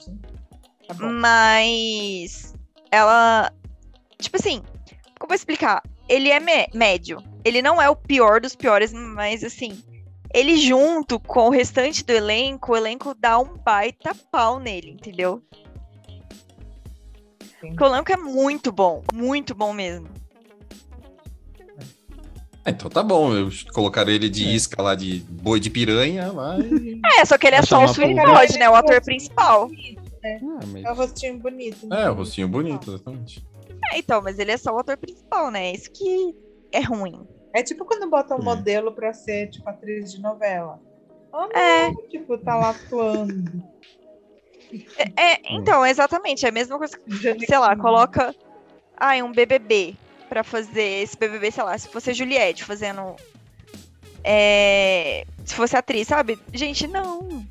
Tá 0.88 0.94
bom. 0.94 1.12
Mas 1.12 2.54
ela. 2.90 3.52
Tipo 4.20 4.38
assim, 4.38 4.60
como 5.20 5.24
eu 5.24 5.28
vou 5.28 5.36
explicar? 5.36 5.82
Ele 6.08 6.30
é 6.30 6.40
mé- 6.40 6.68
médio. 6.74 7.22
Ele 7.44 7.62
não 7.62 7.82
é 7.82 7.90
o 7.90 7.96
pior 7.96 8.40
dos 8.42 8.56
piores, 8.56 8.92
mas 8.94 9.44
assim. 9.44 9.78
Ele 10.34 10.58
junto 10.58 11.20
com 11.20 11.48
o 11.48 11.50
restante 11.50 12.04
do 12.04 12.12
elenco, 12.12 12.74
o 12.74 12.76
elenco 12.76 13.16
dá 13.18 13.40
um 13.40 13.56
baita 13.58 14.14
pau 14.32 14.60
nele, 14.60 14.92
entendeu? 14.92 15.42
Sim. 17.62 17.70
Porque 17.70 17.84
o 17.84 17.88
elenco 17.88 18.12
é 18.12 18.18
muito 18.18 18.72
bom, 18.72 19.02
muito 19.14 19.56
bom 19.56 19.72
mesmo. 19.72 20.08
É, 22.66 22.72
então 22.72 22.90
tá 22.90 23.04
bom, 23.04 23.34
eu 23.34 23.50
colocar 23.74 24.08
ele 24.10 24.28
de 24.28 24.44
isca 24.56 24.82
lá 24.82 24.96
de 24.96 25.20
boi 25.30 25.60
de 25.60 25.70
piranha, 25.70 26.34
mas. 26.34 26.64
É, 27.20 27.24
só 27.24 27.38
que 27.38 27.46
ele 27.48 27.56
é 27.58 27.62
só 27.62 27.84
o. 27.86 27.94
Todd, 27.94 28.58
né? 28.58 28.68
O 28.70 28.76
ator 28.76 29.02
principal. 29.02 29.70
Ah, 30.26 30.60
mas 30.68 30.84
É 30.84 30.92
um 30.92 30.96
rostinho 30.96 31.38
bonito. 31.40 31.94
É, 31.94 32.10
o 32.10 32.14
rostinho 32.16 32.48
bonito, 32.48 32.90
exatamente. 32.92 33.46
É, 33.92 33.98
então, 34.00 34.22
mas 34.22 34.40
ele 34.40 34.52
é 34.52 34.58
só 34.58 34.74
o 34.74 34.80
ator 34.80 34.98
principal, 34.98 35.50
né? 35.52 35.72
Isso 35.72 35.90
que 35.92 36.36
é 36.72 36.80
ruim. 36.82 37.28
É 37.54 37.64
tipo 37.64 37.86
quando 37.86 38.10
botam 38.10 38.38
um 38.38 38.42
Hum. 38.42 38.44
modelo 38.44 38.92
pra 38.94 39.14
ser, 39.14 39.50
tipo, 39.50 39.70
atriz 39.70 40.12
de 40.12 40.22
novela. 40.22 40.80
Ah, 41.32 41.48
não, 41.48 41.60
É. 41.60 41.92
tipo, 42.10 42.38
tá 42.38 42.56
lá 42.56 42.70
atuando. 42.70 43.64
É, 45.18 45.54
então, 45.56 45.86
exatamente. 45.86 46.46
É 46.46 46.50
a 46.50 46.52
mesma 46.52 46.78
coisa 46.78 46.98
que 46.98 47.46
sei 47.46 47.58
lá, 47.58 47.76
coloca 47.76 48.34
ai, 48.98 49.22
um 49.22 49.32
BBB 49.32 49.96
pra 50.30 50.44
fazer 50.44 51.04
esse 51.04 51.18
BBB, 51.18 51.52
sei 51.52 51.64
lá, 51.64 51.78
se 51.78 51.88
fosse 51.90 52.10
a 52.10 52.14
Juliette 52.14 52.64
fazendo. 52.64 53.16
é, 54.24 55.26
se 55.46 55.54
fosse 55.54 55.76
atriz, 55.78 56.08
sabe? 56.08 56.40
Gente, 56.54 56.88
não. 56.88 57.46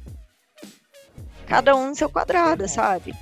Cada 1.46 1.76
um 1.76 1.88
no 1.88 1.94
seu 1.94 2.08
quadrado, 2.10 2.66
sabe? 2.68 3.14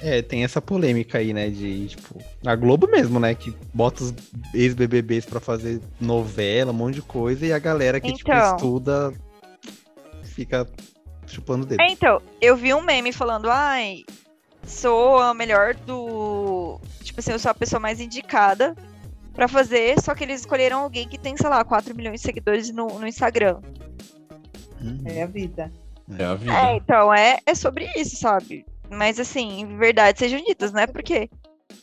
É, 0.00 0.22
tem 0.22 0.44
essa 0.44 0.62
polêmica 0.62 1.18
aí, 1.18 1.32
né? 1.32 1.50
De, 1.50 1.88
tipo, 1.88 2.22
a 2.46 2.54
Globo 2.54 2.86
mesmo, 2.86 3.18
né? 3.18 3.34
Que 3.34 3.54
bota 3.74 4.04
os 4.04 4.14
ex-BBBs 4.54 5.26
pra 5.26 5.40
fazer 5.40 5.80
novela, 6.00 6.70
um 6.70 6.74
monte 6.74 6.96
de 6.96 7.02
coisa, 7.02 7.44
e 7.44 7.52
a 7.52 7.58
galera 7.58 8.00
que, 8.00 8.12
tipo, 8.12 8.30
Então. 8.30 8.56
estuda 8.56 9.12
fica 10.22 10.68
chupando 11.26 11.66
dedo. 11.66 11.80
É, 11.80 11.90
então, 11.90 12.22
eu 12.40 12.56
vi 12.56 12.72
um 12.72 12.80
meme 12.80 13.12
falando, 13.12 13.50
ai, 13.50 14.04
sou 14.64 15.18
a 15.18 15.34
melhor 15.34 15.74
do. 15.74 16.80
Tipo 17.02 17.20
assim, 17.20 17.32
eu 17.32 17.38
sou 17.38 17.50
a 17.50 17.54
pessoa 17.54 17.80
mais 17.80 18.00
indicada 18.00 18.76
pra 19.34 19.48
fazer, 19.48 20.00
só 20.00 20.14
que 20.14 20.22
eles 20.22 20.40
escolheram 20.40 20.80
alguém 20.80 21.08
que 21.08 21.18
tem, 21.18 21.36
sei 21.36 21.48
lá, 21.48 21.64
4 21.64 21.94
milhões 21.94 22.20
de 22.20 22.26
seguidores 22.26 22.70
no, 22.70 22.86
no 22.98 23.06
Instagram. 23.06 23.60
Hum. 24.80 25.02
É 25.04 25.22
a 25.22 25.26
vida. 25.26 25.72
É 26.18 26.24
a 26.24 26.34
vida. 26.34 26.52
É, 26.52 26.76
então, 26.76 27.12
é, 27.12 27.38
é 27.44 27.54
sobre 27.54 27.90
isso, 27.96 28.16
sabe? 28.16 28.64
Mas 28.90 29.20
assim, 29.20 29.60
em 29.60 29.76
verdade 29.76 30.18
sejam 30.18 30.42
ditas, 30.44 30.72
não 30.72 30.80
é 30.80 30.86
porque 30.86 31.28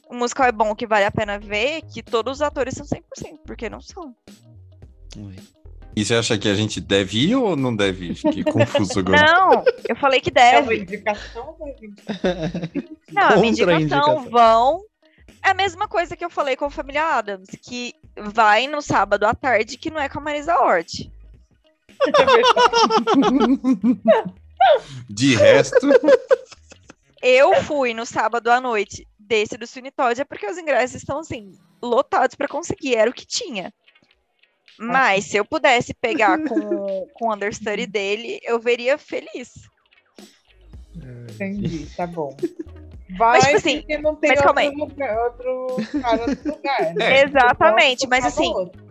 o 0.10 0.16
musical 0.16 0.48
é 0.48 0.52
bom 0.52 0.74
que 0.76 0.88
vale 0.88 1.06
a 1.06 1.12
pena 1.12 1.38
ver 1.40 1.82
que 1.84 2.02
todos 2.02 2.38
os 2.38 2.42
atores 2.42 2.74
são 2.74 2.86
100%, 2.86 3.02
porque 3.46 3.70
não 3.70 3.80
são. 3.82 4.16
E 5.96 6.04
você 6.04 6.16
acha 6.16 6.38
que 6.38 6.50
a 6.50 6.56
gente 6.56 6.82
deve 6.82 7.30
ir 7.30 7.36
ou 7.36 7.56
não 7.56 7.74
deve 7.76 8.08
ir? 8.12 8.16
Fiquei 8.16 8.44
confuso 8.52 9.00
agora. 9.00 9.22
Não, 9.24 9.64
eu 9.88 9.96
falei 9.96 10.20
que 10.20 10.32
É 10.36 10.60
uma 10.60 10.68
deve. 10.68 10.82
indicação 10.84 11.48
ou 11.48 11.56
uma 11.56 11.70
indicação? 11.70 12.32
Não, 13.14 13.24
a 13.24 13.38
minha 13.38 13.56
Contra 13.56 13.76
a 13.76 13.80
indicação, 13.80 14.18
indicação. 14.20 14.30
vão. 14.30 14.82
É 15.44 15.50
a 15.52 15.54
mesma 15.54 15.88
coisa 15.88 16.18
que 16.18 16.26
eu 16.26 16.30
falei 16.30 16.56
com 16.58 16.66
a 16.66 16.70
família 16.72 17.04
Adams, 17.04 17.48
que 17.62 17.94
vai 18.18 18.68
no 18.68 18.82
sábado 18.82 19.24
à 19.26 19.34
tarde, 19.34 19.78
que 19.78 19.90
não 19.92 20.02
é 20.02 20.10
com 20.10 20.20
a 20.20 20.22
Marisa 20.22 20.58
Hort. 20.60 21.08
De 25.10 25.36
resto, 25.36 25.88
Eu 27.28 27.56
fui 27.64 27.92
no 27.92 28.06
sábado 28.06 28.52
à 28.52 28.62
noite 28.62 29.08
desse 29.18 29.58
do 29.58 29.66
Sweeney 29.66 29.90
Todd, 29.90 30.22
é 30.22 30.24
porque 30.24 30.46
os 30.46 30.60
ingressos 30.60 30.98
estão, 30.98 31.18
assim, 31.18 31.54
lotados 31.82 32.36
pra 32.36 32.48
conseguir, 32.48 32.96
era 32.96 33.10
o 33.10 33.14
que 33.14 33.26
tinha. 33.26 33.74
Mas 34.78 35.26
se 35.26 35.38
eu 35.38 35.44
pudesse 35.44 35.92
pegar 35.96 36.38
com, 36.44 37.08
com 37.16 37.28
o 37.28 37.34
understudy 37.34 37.88
dele, 37.88 38.40
eu 38.44 38.60
veria 38.60 38.96
feliz. 39.00 39.54
Entendi, 41.32 41.88
tá 41.98 42.06
bom. 42.06 42.38
Vai, 43.18 43.40
tipo 43.40 43.56
assim, 43.56 43.78
porque 43.80 43.98
não 43.98 44.16
tem 44.16 44.32
mas 44.32 44.42
calma 44.42 44.62
aí. 44.62 44.68
outro, 44.68 44.84
lugar, 44.86 45.18
outro 45.20 46.02
cara 46.02 46.28
no 46.28 46.52
lugar. 46.52 46.94
né? 46.94 47.06
É. 47.06 47.24
Exatamente, 47.24 48.08
mas 48.08 48.26
assim, 48.26 48.54
outro. 48.54 48.84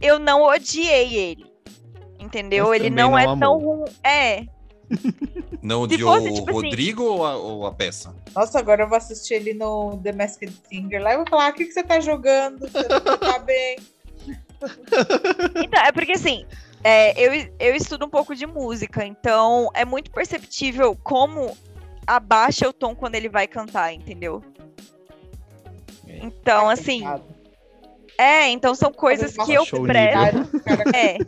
eu 0.00 0.18
não 0.18 0.42
odiei 0.42 1.14
ele. 1.14 1.46
Entendeu? 2.18 2.68
Mas 2.68 2.80
ele 2.80 2.90
não, 2.90 3.12
não 3.12 3.18
é 3.18 3.24
amou. 3.24 3.38
tão 3.38 3.58
ruim. 3.58 3.92
É, 4.02 4.46
não 5.62 5.86
Se 5.88 5.94
odiou 5.94 6.12
fosse, 6.14 6.28
o 6.28 6.34
tipo 6.34 6.50
assim- 6.50 6.60
Rodrigo 6.60 7.02
ou, 7.04 7.24
a, 7.26 7.36
ou 7.36 7.66
a 7.66 7.72
peça? 7.72 8.14
Nossa, 8.34 8.58
agora 8.58 8.82
eu 8.82 8.88
vou 8.88 8.96
assistir 8.98 9.34
ele 9.34 9.54
no 9.54 9.96
The 10.02 10.12
Masked 10.12 10.52
Singer 10.68 11.02
lá 11.02 11.12
e 11.12 11.16
vou 11.16 11.26
falar: 11.28 11.50
o 11.50 11.54
que, 11.54 11.64
que 11.66 11.72
você 11.72 11.82
tá 11.82 12.00
jogando? 12.00 12.60
Você 12.68 12.88
não 12.88 13.18
tá 13.18 13.38
bem. 13.38 13.76
Então, 15.64 15.82
é 15.84 15.90
porque 15.90 16.12
assim, 16.12 16.46
é, 16.84 17.20
eu, 17.20 17.50
eu 17.58 17.74
estudo 17.74 18.06
um 18.06 18.08
pouco 18.08 18.32
de 18.32 18.46
música, 18.46 19.04
então 19.04 19.68
é 19.74 19.84
muito 19.84 20.08
perceptível 20.12 20.96
como 21.02 21.56
abaixa 22.06 22.68
o 22.68 22.72
tom 22.72 22.94
quando 22.94 23.16
ele 23.16 23.28
vai 23.28 23.48
cantar, 23.48 23.92
entendeu? 23.92 24.40
Então, 26.06 26.68
assim, 26.68 27.00
Coitado. 27.02 27.24
é, 28.18 28.48
então 28.50 28.72
são 28.74 28.92
coisas 28.92 29.32
que 29.34 29.52
eu 29.52 29.62
Baixou 29.62 29.80
o 29.80 29.86
presto. 29.86 30.96
É. 30.96 31.18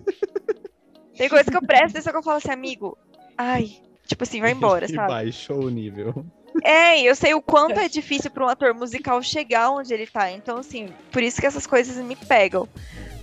Tem 1.17 1.29
coisas 1.29 1.49
que 1.49 1.57
eu 1.57 1.63
presto 1.63 1.91
atenção 1.91 2.13
que 2.13 2.19
eu 2.19 2.23
falo 2.23 2.37
assim, 2.37 2.51
amigo, 2.51 2.97
ai, 3.37 3.81
tipo 4.07 4.23
assim, 4.25 4.41
vai 4.41 4.53
embora, 4.53 4.87
Que 4.87 4.95
sabe? 4.95 5.09
Baixou 5.09 5.65
o 5.65 5.71
nível. 5.71 6.25
É, 6.63 7.01
e 7.01 7.07
eu 7.07 7.17
sei 7.17 7.35
o 7.35 7.43
quanto 7.43 7.79
é 7.79 7.89
difícil 7.89 8.31
para 8.31 8.45
um 8.45 8.49
ator 8.49 8.73
musical 8.75 9.21
chegar 9.23 9.71
onde 9.71 9.93
ele 9.93 10.07
tá. 10.07 10.31
Então, 10.31 10.59
assim, 10.59 10.89
por 11.11 11.23
isso 11.23 11.41
que 11.41 11.47
essas 11.47 11.67
coisas 11.67 11.97
me 11.97 12.15
pegam. 12.15 12.69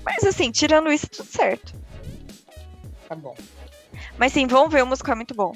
Mas, 0.04 0.24
assim, 0.24 0.52
tirando 0.52 0.92
isso, 0.92 1.08
tudo 1.10 1.28
certo. 1.28 1.74
Tá 3.08 3.16
bom. 3.16 3.36
Mas, 4.18 4.34
sim, 4.34 4.48
vão 4.48 4.68
ver, 4.68 4.84
o 4.84 4.88
musical 4.88 5.14
é 5.14 5.16
muito 5.16 5.34
bom. 5.34 5.54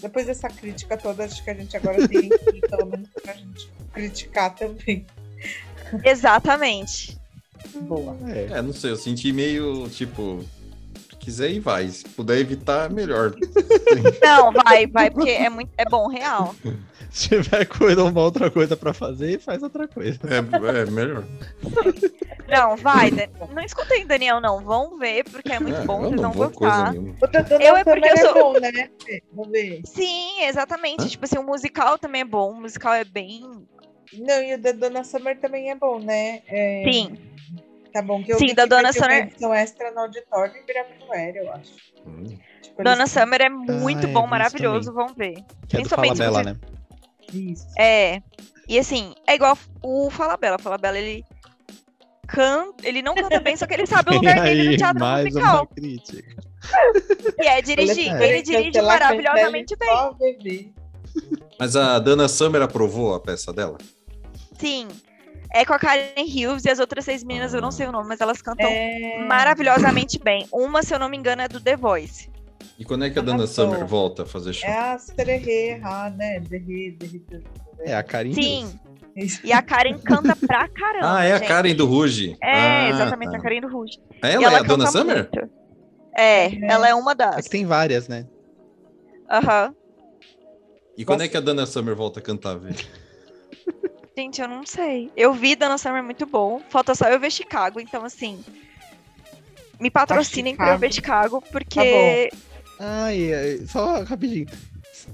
Depois 0.00 0.26
dessa 0.26 0.48
crítica 0.48 0.96
toda, 0.96 1.24
acho 1.24 1.42
que 1.42 1.50
a 1.50 1.54
gente 1.54 1.76
agora 1.76 2.06
tem 2.08 2.28
que, 2.28 2.60
pelo 2.68 2.86
menos, 2.86 3.08
pra 3.22 3.34
gente 3.34 3.70
criticar 3.92 4.54
também. 4.54 5.06
Exatamente. 6.04 7.18
Boa. 7.82 8.16
É. 8.28 8.58
É, 8.58 8.62
não 8.62 8.72
sei, 8.72 8.90
eu 8.90 8.96
senti 8.96 9.32
meio 9.32 9.88
tipo. 9.88 10.44
Se 11.26 11.30
quiser 11.32 11.50
ir, 11.50 11.58
vai. 11.58 11.88
Se 11.88 12.04
puder 12.10 12.38
evitar, 12.38 12.88
melhor. 12.88 13.34
Não, 14.22 14.52
vai, 14.52 14.86
vai, 14.86 15.10
porque 15.10 15.30
é, 15.30 15.50
muito, 15.50 15.72
é 15.76 15.84
bom, 15.84 16.06
real. 16.06 16.54
Se 17.10 17.28
tiver 17.30 17.64
coisa, 17.66 18.04
uma 18.04 18.20
outra 18.20 18.48
coisa 18.50 18.76
pra 18.76 18.92
fazer, 18.92 19.40
faz 19.40 19.60
outra 19.62 19.88
coisa. 19.88 20.18
É, 20.28 20.36
é 20.82 20.86
melhor. 20.90 21.24
Não, 22.48 22.76
vai. 22.76 23.10
Dan- 23.10 23.26
Não 23.54 23.62
escutei 23.62 24.04
Daniel, 24.04 24.40
não. 24.40 24.60
Vão 24.62 24.98
ver, 24.98 25.24
porque 25.24 25.52
é 25.52 25.58
muito 25.58 25.80
É, 25.80 25.84
bom, 25.84 26.02
eu 26.04 26.08
vocês 26.10 26.20
não 26.20 26.32
vão 26.32 26.50
gostar. 26.50 26.94
Eu 26.94 27.76
é 27.76 27.82
porque 27.84 28.08
eu 28.08 28.12
é 28.12 28.16
sou- 28.18 28.34
bom, 28.34 28.60
né? 28.60 28.90
Vamos 29.32 29.50
ver. 29.50 29.80
Sim, 29.84 30.42
exatamente. 30.44 31.04
Hã? 31.04 31.08
Tipo 31.08 31.24
assim, 31.24 31.38
o 31.38 31.42
musical 31.42 31.98
também 31.98 32.20
é 32.20 32.24
bom. 32.24 32.50
O 32.52 32.60
musical 32.60 32.92
é 32.92 33.04
bem. 33.04 33.40
Não, 34.12 34.42
e 34.42 34.54
o 34.54 34.58
da 34.60 34.72
Dona 34.72 35.02
Summer 35.02 35.38
também 35.40 35.70
é 35.70 35.74
bom, 35.74 35.98
né? 35.98 36.42
É, 36.48 36.84
Sim. 36.90 37.16
Tá 37.96 38.02
bom, 38.02 38.22
que 38.22 38.30
eu 38.30 38.38
Sim, 38.38 38.48
vi 38.48 38.54
da 38.54 38.66
Dona 38.66 38.88
uma 38.88 38.92
Summer- 38.92 39.22
edição 39.26 39.54
extra 39.54 39.90
no 39.90 40.00
auditório 40.00 40.54
e 40.54 40.60
Ibirapuera, 40.60 41.38
eu 41.38 41.50
acho. 41.52 41.72
Hum. 42.06 42.24
Tipo, 42.60 42.84
Dona 42.84 42.96
eles- 42.98 43.10
Summer 43.10 43.40
é 43.40 43.48
muito 43.48 44.06
é, 44.06 44.10
bom, 44.10 44.26
maravilhoso. 44.26 44.92
Vão 44.92 45.14
ver. 45.14 45.32
Que 45.32 45.38
é 45.38 45.42
do 45.42 45.68
Principalmente 45.88 46.18
Falabella, 46.18 46.42
você- 46.42 46.50
né? 46.50 46.56
Isso. 47.32 47.66
É. 47.78 48.20
E 48.68 48.78
assim, 48.78 49.14
é 49.26 49.34
igual 49.34 49.56
o 49.82 50.10
Falabella. 50.10 50.56
O 50.56 50.58
Falabella, 50.62 50.98
ele 50.98 51.24
canta. 52.28 52.86
Ele 52.86 53.00
não 53.00 53.14
canta 53.14 53.40
bem, 53.40 53.56
só 53.56 53.66
que 53.66 53.72
ele 53.72 53.86
sabe 53.86 54.10
o 54.10 54.14
lugar 54.20 54.42
dele 54.42 54.70
no 54.72 54.76
teatro 54.76 55.00
mais 55.00 55.24
musical. 55.24 55.56
uma 55.56 55.66
crítica. 55.66 56.36
E 57.40 57.46
é 57.46 57.62
dirigir. 57.62 58.14
Ele 58.20 58.42
dirige 58.42 58.82
maravilhosamente 58.82 59.74
bem. 59.74 60.74
Mas 61.58 61.74
a 61.76 61.98
Dana 61.98 62.28
Summer 62.28 62.60
aprovou 62.60 63.14
a 63.14 63.20
peça 63.20 63.54
dela? 63.54 63.78
Sim. 64.58 64.86
É 65.56 65.64
com 65.64 65.72
a 65.72 65.78
Karen 65.78 66.02
Hughes 66.18 66.64
e 66.64 66.70
as 66.70 66.78
outras 66.78 67.04
seis 67.04 67.24
meninas, 67.24 67.54
eu 67.54 67.60
não 67.62 67.70
sei 67.70 67.86
o 67.86 67.92
nome, 67.92 68.08
mas 68.08 68.20
elas 68.20 68.42
cantam 68.42 68.68
É... 68.68 69.24
maravilhosamente 69.26 70.18
bem. 70.18 70.46
Uma, 70.52 70.82
se 70.82 70.94
eu 70.94 70.98
não 70.98 71.08
me 71.08 71.16
engano, 71.16 71.42
é 71.42 71.48
do 71.48 71.60
The 71.60 71.76
Voice. 71.76 72.30
E 72.78 72.84
quando 72.84 73.04
é 73.06 73.10
que 73.10 73.18
a 73.18 73.22
Dana. 73.22 73.46
Summer 73.46 73.86
volta 73.86 74.24
a 74.24 74.26
fazer 74.26 74.52
show? 74.52 74.68
É 74.68 74.76
a 74.92 74.98
Sererê, 74.98 75.80
ah, 75.82 76.10
né? 76.10 76.40
Derri. 76.40 76.98
É 77.80 77.94
a 77.94 78.02
Karin 78.02 78.34
Sim. 78.34 78.78
Isso. 79.16 79.40
E 79.46 79.50
a 79.50 79.62
Karen 79.62 79.96
canta 79.98 80.36
pra 80.36 80.68
caramba. 80.68 81.16
Ah, 81.18 81.24
é 81.24 81.32
a 81.32 81.38
gente. 81.38 81.48
Karen 81.48 81.74
do 81.74 81.86
Ruge. 81.86 82.36
É, 82.42 82.52
Ah, 82.52 82.88
exatamente, 82.90 83.32
tá. 83.32 83.38
a 83.38 83.40
Karen 83.40 83.60
do 83.62 83.68
Rouge. 83.68 83.98
Ela, 84.22 84.42
é 84.42 84.44
ela 84.44 84.58
a 84.58 84.62
Dana 84.62 84.86
Summer? 84.88 85.28
muito. 85.32 85.50
É, 86.14 86.46
É. 86.48 86.58
ela 86.68 86.86
é 86.88 86.94
uma 86.94 87.12
É 87.12 87.14
das. 87.14 87.44
que 87.44 87.50
tem 87.50 87.64
várias, 87.64 88.08
né? 88.08 88.26
Aham. 89.30 89.74
E 90.98 91.04
quando 91.04 91.22
é 91.22 91.28
que 91.28 91.36
a 91.36 91.40
Dana 91.40 91.64
Summer 91.64 91.94
volta 91.94 92.20
a 92.20 92.22
cantar, 92.22 92.58
velho? 92.58 92.76
Gente, 94.16 94.40
eu 94.40 94.48
não 94.48 94.64
sei. 94.64 95.10
Eu 95.14 95.34
vi 95.34 95.54
Dana 95.54 95.76
Summer 95.76 96.02
muito 96.02 96.24
bom. 96.24 96.62
Falta 96.70 96.94
só 96.94 97.06
eu 97.06 97.20
ver 97.20 97.30
Chicago, 97.30 97.78
então 97.78 98.02
assim. 98.02 98.42
Me 99.78 99.90
patrocinem 99.90 100.56
pra 100.56 100.72
eu 100.72 100.78
ver 100.78 100.90
Chicago, 100.90 101.42
porque. 101.52 102.30
Ai, 102.80 103.34
ai, 103.34 103.66
só 103.66 104.02
rapidinho. 104.04 104.46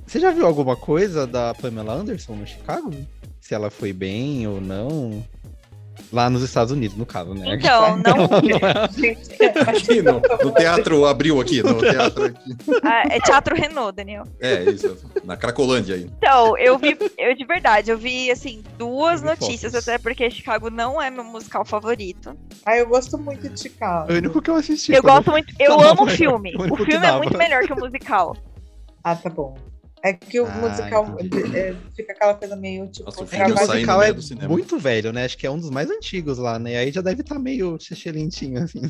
Você 0.07 0.21
já 0.21 0.31
viu 0.31 0.47
alguma 0.47 0.77
coisa 0.77 1.27
da 1.27 1.53
Pamela 1.53 1.95
Anderson 1.95 2.37
no 2.37 2.47
Chicago? 2.47 2.93
Se 3.41 3.55
ela 3.55 3.71
foi 3.71 3.93
bem 3.93 4.47
ou 4.47 4.61
não? 4.61 5.27
Lá 6.13 6.29
nos 6.29 6.43
Estados 6.43 6.71
Unidos, 6.73 6.97
no 6.97 7.07
caso, 7.07 7.33
né? 7.33 7.55
Então, 7.55 7.97
não. 7.97 8.29
Gente, 8.93 9.33
Aqui 9.67 10.03
no, 10.03 10.21
no 10.45 10.53
teatro 10.53 11.07
abriu 11.07 11.41
aqui, 11.41 11.63
no 11.63 11.79
teatro 11.79 12.27
aqui. 12.27 12.57
Ah, 12.83 13.05
é 13.09 13.19
Teatro 13.19 13.57
Renault, 13.57 13.97
Daniel. 13.97 14.25
É, 14.39 14.63
isso. 14.65 14.97
Na 15.25 15.37
Cracolândia 15.39 15.95
aí. 15.95 16.11
Então, 16.19 16.57
eu 16.59 16.79
vi, 16.79 16.99
eu 17.17 17.35
de 17.35 17.45
verdade, 17.47 17.91
eu 17.91 17.97
vi 17.97 18.31
assim, 18.31 18.63
duas 18.77 19.23
notícias, 19.23 19.73
fotos. 19.73 19.89
até 19.89 19.97
porque 19.99 20.31
Chicago 20.31 20.69
não 20.69 21.01
é 21.01 21.11
meu 21.11 21.25
musical 21.25 21.65
favorito. 21.65 22.37
Ah, 22.67 22.77
eu 22.77 22.87
gosto 22.89 23.17
muito 23.17 23.49
de 23.49 23.59
Chicago. 23.59 24.13
O 24.13 24.17
único 24.17 24.43
que 24.43 24.51
eu 24.51 24.57
assisti. 24.57 24.93
Eu 24.93 25.03
gosto 25.03 25.31
muito, 25.31 25.55
eu 25.59 25.81
amo 25.81 26.05
o 26.05 26.09
filme. 26.09 26.53
o 26.57 26.77
filme 26.77 27.07
é 27.07 27.17
muito 27.17 27.39
melhor 27.39 27.63
que 27.63 27.73
o 27.73 27.77
musical. 27.79 28.37
Ah, 29.03 29.17
tá 29.17 29.31
bom. 29.31 29.57
É 30.05 30.13
que 30.13 30.41
o 30.41 30.47
Ah, 30.47 30.51
musical 30.51 31.17
é, 31.55 31.77
fica 31.95 32.13
aquela 32.13 32.35
coisa 32.35 32.57
meio 32.57 32.89
tipo. 32.89 33.05
Nossa, 33.05 33.21
o 33.21 33.23
É 33.23 33.27
o 33.27 33.29
saindo 33.29 33.55
musical 33.61 34.03
é 34.03 34.13
do 34.13 34.21
cinema. 34.23 34.49
muito 34.49 34.77
velho, 34.79 35.13
né? 35.13 35.25
Acho 35.25 35.39
que 35.39 35.47
é 35.47 35.51
um 35.51 35.59
dos 35.59 35.71
mais 35.71 35.89
antigos 35.91 36.39
lá, 36.39 36.59
né? 36.59 36.77
Aí 36.77 36.91
já 36.91 37.01
deve 37.01 37.21
estar 37.21 37.39
meio 37.39 37.79
xixelentinho, 37.81 38.63
assim. 38.65 38.81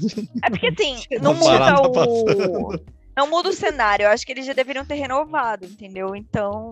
É 0.43 0.49
porque 0.49 0.69
assim, 0.69 1.03
Não 1.21 1.35
não 1.35 1.35
muda 1.35 1.83
o. 1.83 1.93
passando. 1.93 2.85
Não 3.15 3.29
muda 3.31 3.51
o 3.51 3.53
cenário. 3.53 4.05
Eu 4.05 4.09
acho 4.11 4.25
que 4.25 4.33
eles 4.33 4.47
já 4.47 4.55
deveriam 4.55 4.87
ter 4.87 4.95
renovado, 4.95 5.67
entendeu? 5.67 6.17
Então, 6.17 6.71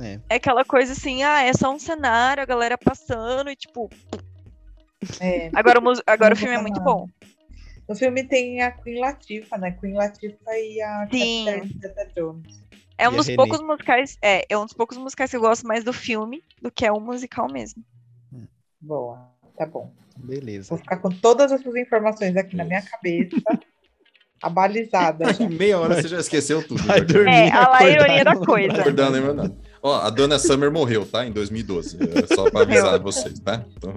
É. 0.00 0.20
é 0.28 0.34
aquela 0.36 0.64
coisa 0.64 0.92
assim, 0.92 1.24
ah, 1.24 1.42
é 1.42 1.52
só 1.52 1.74
um 1.74 1.78
cenário, 1.80 2.40
a 2.44 2.46
galera 2.46 2.78
passando 2.78 3.50
e 3.50 3.56
tipo. 3.56 3.90
É. 5.20 5.50
Agora 5.52 5.80
o, 5.80 5.82
mus- 5.82 6.02
agora 6.06 6.34
o 6.34 6.36
filme 6.36 6.54
é 6.54 6.60
muito 6.62 6.80
bom. 6.80 7.08
No 7.88 7.96
filme 7.96 8.22
tem 8.22 8.62
a 8.62 8.70
Queen 8.70 9.00
Latifah, 9.00 9.58
né? 9.58 9.72
Queen 9.72 9.94
Latifah 9.94 10.58
e 10.58 10.80
a 10.80 11.08
Sim. 11.10 11.44
Catherine 11.44 11.76
Zeta-Jones. 11.82 12.60
É 13.00 13.08
um 13.08 13.14
E 13.14 13.16
dos 13.16 13.30
poucos 13.34 13.60
musicais. 13.62 14.18
É, 14.20 14.44
é 14.48 14.58
um 14.58 14.64
dos 14.64 14.74
poucos 14.74 14.98
musicais 14.98 15.30
que 15.30 15.36
eu 15.36 15.40
gosto 15.40 15.66
mais 15.66 15.82
do 15.82 15.92
filme 15.92 16.42
do 16.60 16.70
que 16.70 16.84
é 16.84 16.92
um 16.92 17.00
musical 17.00 17.50
mesmo. 17.50 17.82
Boa, 18.78 19.30
tá 19.56 19.64
bom. 19.64 19.92
Beleza. 20.16 20.68
Vou 20.68 20.78
ficar 20.78 20.98
com 20.98 21.10
todas 21.10 21.50
essas 21.50 21.74
informações 21.76 22.36
aqui 22.36 22.56
na 22.56 22.64
minha 22.64 22.82
cabeça, 22.82 23.36
abalizada. 24.42 25.32
já. 25.32 25.44
Em 25.44 25.48
meia 25.48 25.78
hora 25.78 25.94
você 25.94 26.08
já 26.08 26.20
esqueceu 26.20 26.66
tudo. 26.66 26.82
Vai 26.82 27.00
dormir. 27.00 27.30
É, 27.30 27.50
a 27.50 27.68
lá 27.68 27.88
ironia 27.88 28.24
da 28.24 28.36
coisa. 28.36 28.84
lembra 28.84 29.34
nada. 29.34 29.56
Ó, 29.82 29.94
a 29.94 30.10
Dona 30.10 30.38
Summer 30.38 30.70
morreu, 30.70 31.06
tá? 31.06 31.26
Em 31.26 31.32
2012. 31.32 31.98
É 32.02 32.34
só 32.34 32.50
pra 32.50 32.62
avisar 32.62 32.98
vocês, 33.00 33.38
tá? 33.38 33.64
Então, 33.76 33.94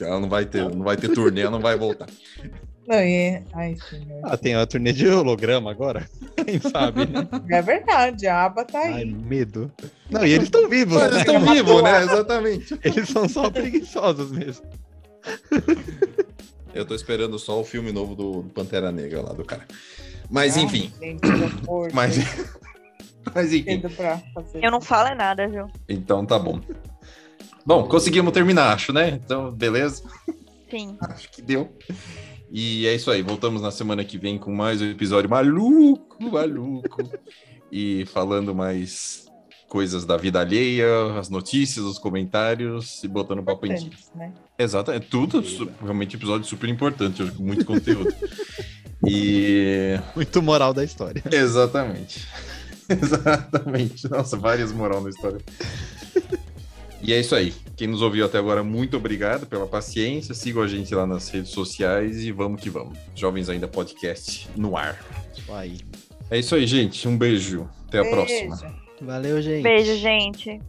ela 0.00 0.18
não 0.18 0.30
vai 0.30 0.46
ter, 0.46 0.62
não 0.62 0.82
vai 0.82 0.96
ter 0.96 1.08
turnê, 1.12 1.42
ela 1.42 1.50
não 1.50 1.60
vai 1.60 1.76
voltar. 1.76 2.06
Não, 2.86 3.00
e... 3.00 3.42
Ai, 3.52 3.76
senhor. 3.90 4.20
Ah, 4.22 4.36
tem 4.36 4.54
a 4.54 4.66
turnê 4.66 4.92
de 4.92 5.08
holograma 5.08 5.70
agora? 5.70 6.08
Quem 6.44 6.60
sabe, 6.60 7.06
né? 7.06 7.28
É 7.50 7.60
verdade, 7.62 8.26
a 8.26 8.44
aba 8.44 8.64
tá 8.64 8.78
Ai, 8.78 9.02
aí. 9.02 9.04
medo. 9.04 9.72
Não, 10.10 10.24
e 10.24 10.32
eles 10.32 10.44
estão 10.44 10.68
vivos, 10.68 11.00
eles 11.00 11.14
né? 11.14 11.20
estão 11.20 11.40
vivos, 11.40 11.82
né? 11.82 12.02
Exatamente. 12.02 12.78
Eles 12.84 13.08
são 13.08 13.28
só 13.28 13.50
preguiçosos 13.50 14.30
mesmo. 14.30 14.64
Eu 16.72 16.84
tô 16.84 16.94
esperando 16.94 17.38
só 17.38 17.60
o 17.60 17.64
filme 17.64 17.90
novo 17.90 18.14
do 18.14 18.42
do 18.42 18.50
Pantera 18.50 18.92
Negra 18.92 19.22
lá 19.22 19.32
do 19.32 19.44
cara. 19.44 19.66
Mas 20.30 20.56
Ah, 20.56 20.60
enfim, 20.60 20.92
gente, 21.00 21.24
amor 21.26 21.90
mas, 21.92 22.16
mas 23.34 23.52
enfim. 23.52 23.82
Eu 24.62 24.70
não 24.70 24.80
falo 24.80 25.08
é 25.08 25.14
nada, 25.14 25.48
viu? 25.48 25.68
Então 25.88 26.24
tá 26.24 26.38
bom. 26.38 26.60
Bom, 27.64 27.88
conseguimos 27.88 28.32
terminar, 28.32 28.74
acho, 28.74 28.92
né? 28.92 29.20
Então, 29.24 29.50
beleza. 29.50 30.04
Sim. 30.70 30.96
Acho 31.00 31.30
que 31.30 31.42
deu. 31.42 31.76
E 32.50 32.86
é 32.86 32.94
isso 32.94 33.10
aí. 33.10 33.22
Voltamos 33.22 33.62
na 33.62 33.70
semana 33.70 34.04
que 34.04 34.18
vem 34.18 34.38
com 34.38 34.54
mais 34.54 34.80
um 34.80 34.90
episódio 34.90 35.28
maluco, 35.28 36.22
maluco. 36.22 37.02
e 37.70 38.06
falando 38.06 38.54
mais 38.54 39.26
coisas 39.68 40.04
da 40.04 40.16
vida 40.16 40.40
alheia, 40.40 41.18
as 41.18 41.28
notícias, 41.28 41.84
os 41.84 41.98
comentários 41.98 43.02
e 43.02 43.08
botando 43.08 43.42
papo 43.42 43.66
em 43.66 43.74
dia. 43.74 43.90
Né? 44.14 44.32
Exato, 44.58 44.90
é 44.90 45.00
tudo 45.00 45.42
realmente 45.82 46.16
episódio 46.16 46.46
super 46.46 46.68
importante, 46.68 47.22
muito 47.38 47.64
conteúdo. 47.64 48.14
e 49.06 49.98
Muito 50.14 50.40
moral 50.40 50.72
da 50.72 50.84
história. 50.84 51.22
Exatamente. 51.30 52.26
Exatamente. 52.88 54.08
Nossa, 54.08 54.36
várias 54.36 54.72
moral 54.72 55.02
na 55.02 55.10
história. 55.10 55.40
E 57.02 57.12
é 57.12 57.20
isso 57.20 57.34
aí. 57.34 57.52
Quem 57.76 57.86
nos 57.88 58.02
ouviu 58.02 58.24
até 58.24 58.38
agora, 58.38 58.64
muito 58.64 58.96
obrigado 58.96 59.46
pela 59.46 59.66
paciência. 59.66 60.34
Sigam 60.34 60.62
a 60.62 60.68
gente 60.68 60.94
lá 60.94 61.06
nas 61.06 61.28
redes 61.28 61.50
sociais 61.50 62.24
e 62.24 62.32
vamos 62.32 62.60
que 62.60 62.70
vamos. 62.70 62.98
Jovens 63.14 63.48
Ainda 63.48 63.68
Podcast 63.68 64.48
no 64.56 64.76
ar. 64.76 64.98
Aí. 65.48 65.78
É 66.30 66.38
isso 66.38 66.54
aí, 66.54 66.66
gente. 66.66 67.06
Um 67.06 67.16
beijo. 67.16 67.68
Até 67.86 67.98
a 68.00 68.04
próxima. 68.04 68.56
Beijo. 68.56 68.74
Valeu, 69.00 69.42
gente. 69.42 69.62
Beijo, 69.62 69.96
gente. 69.96 70.60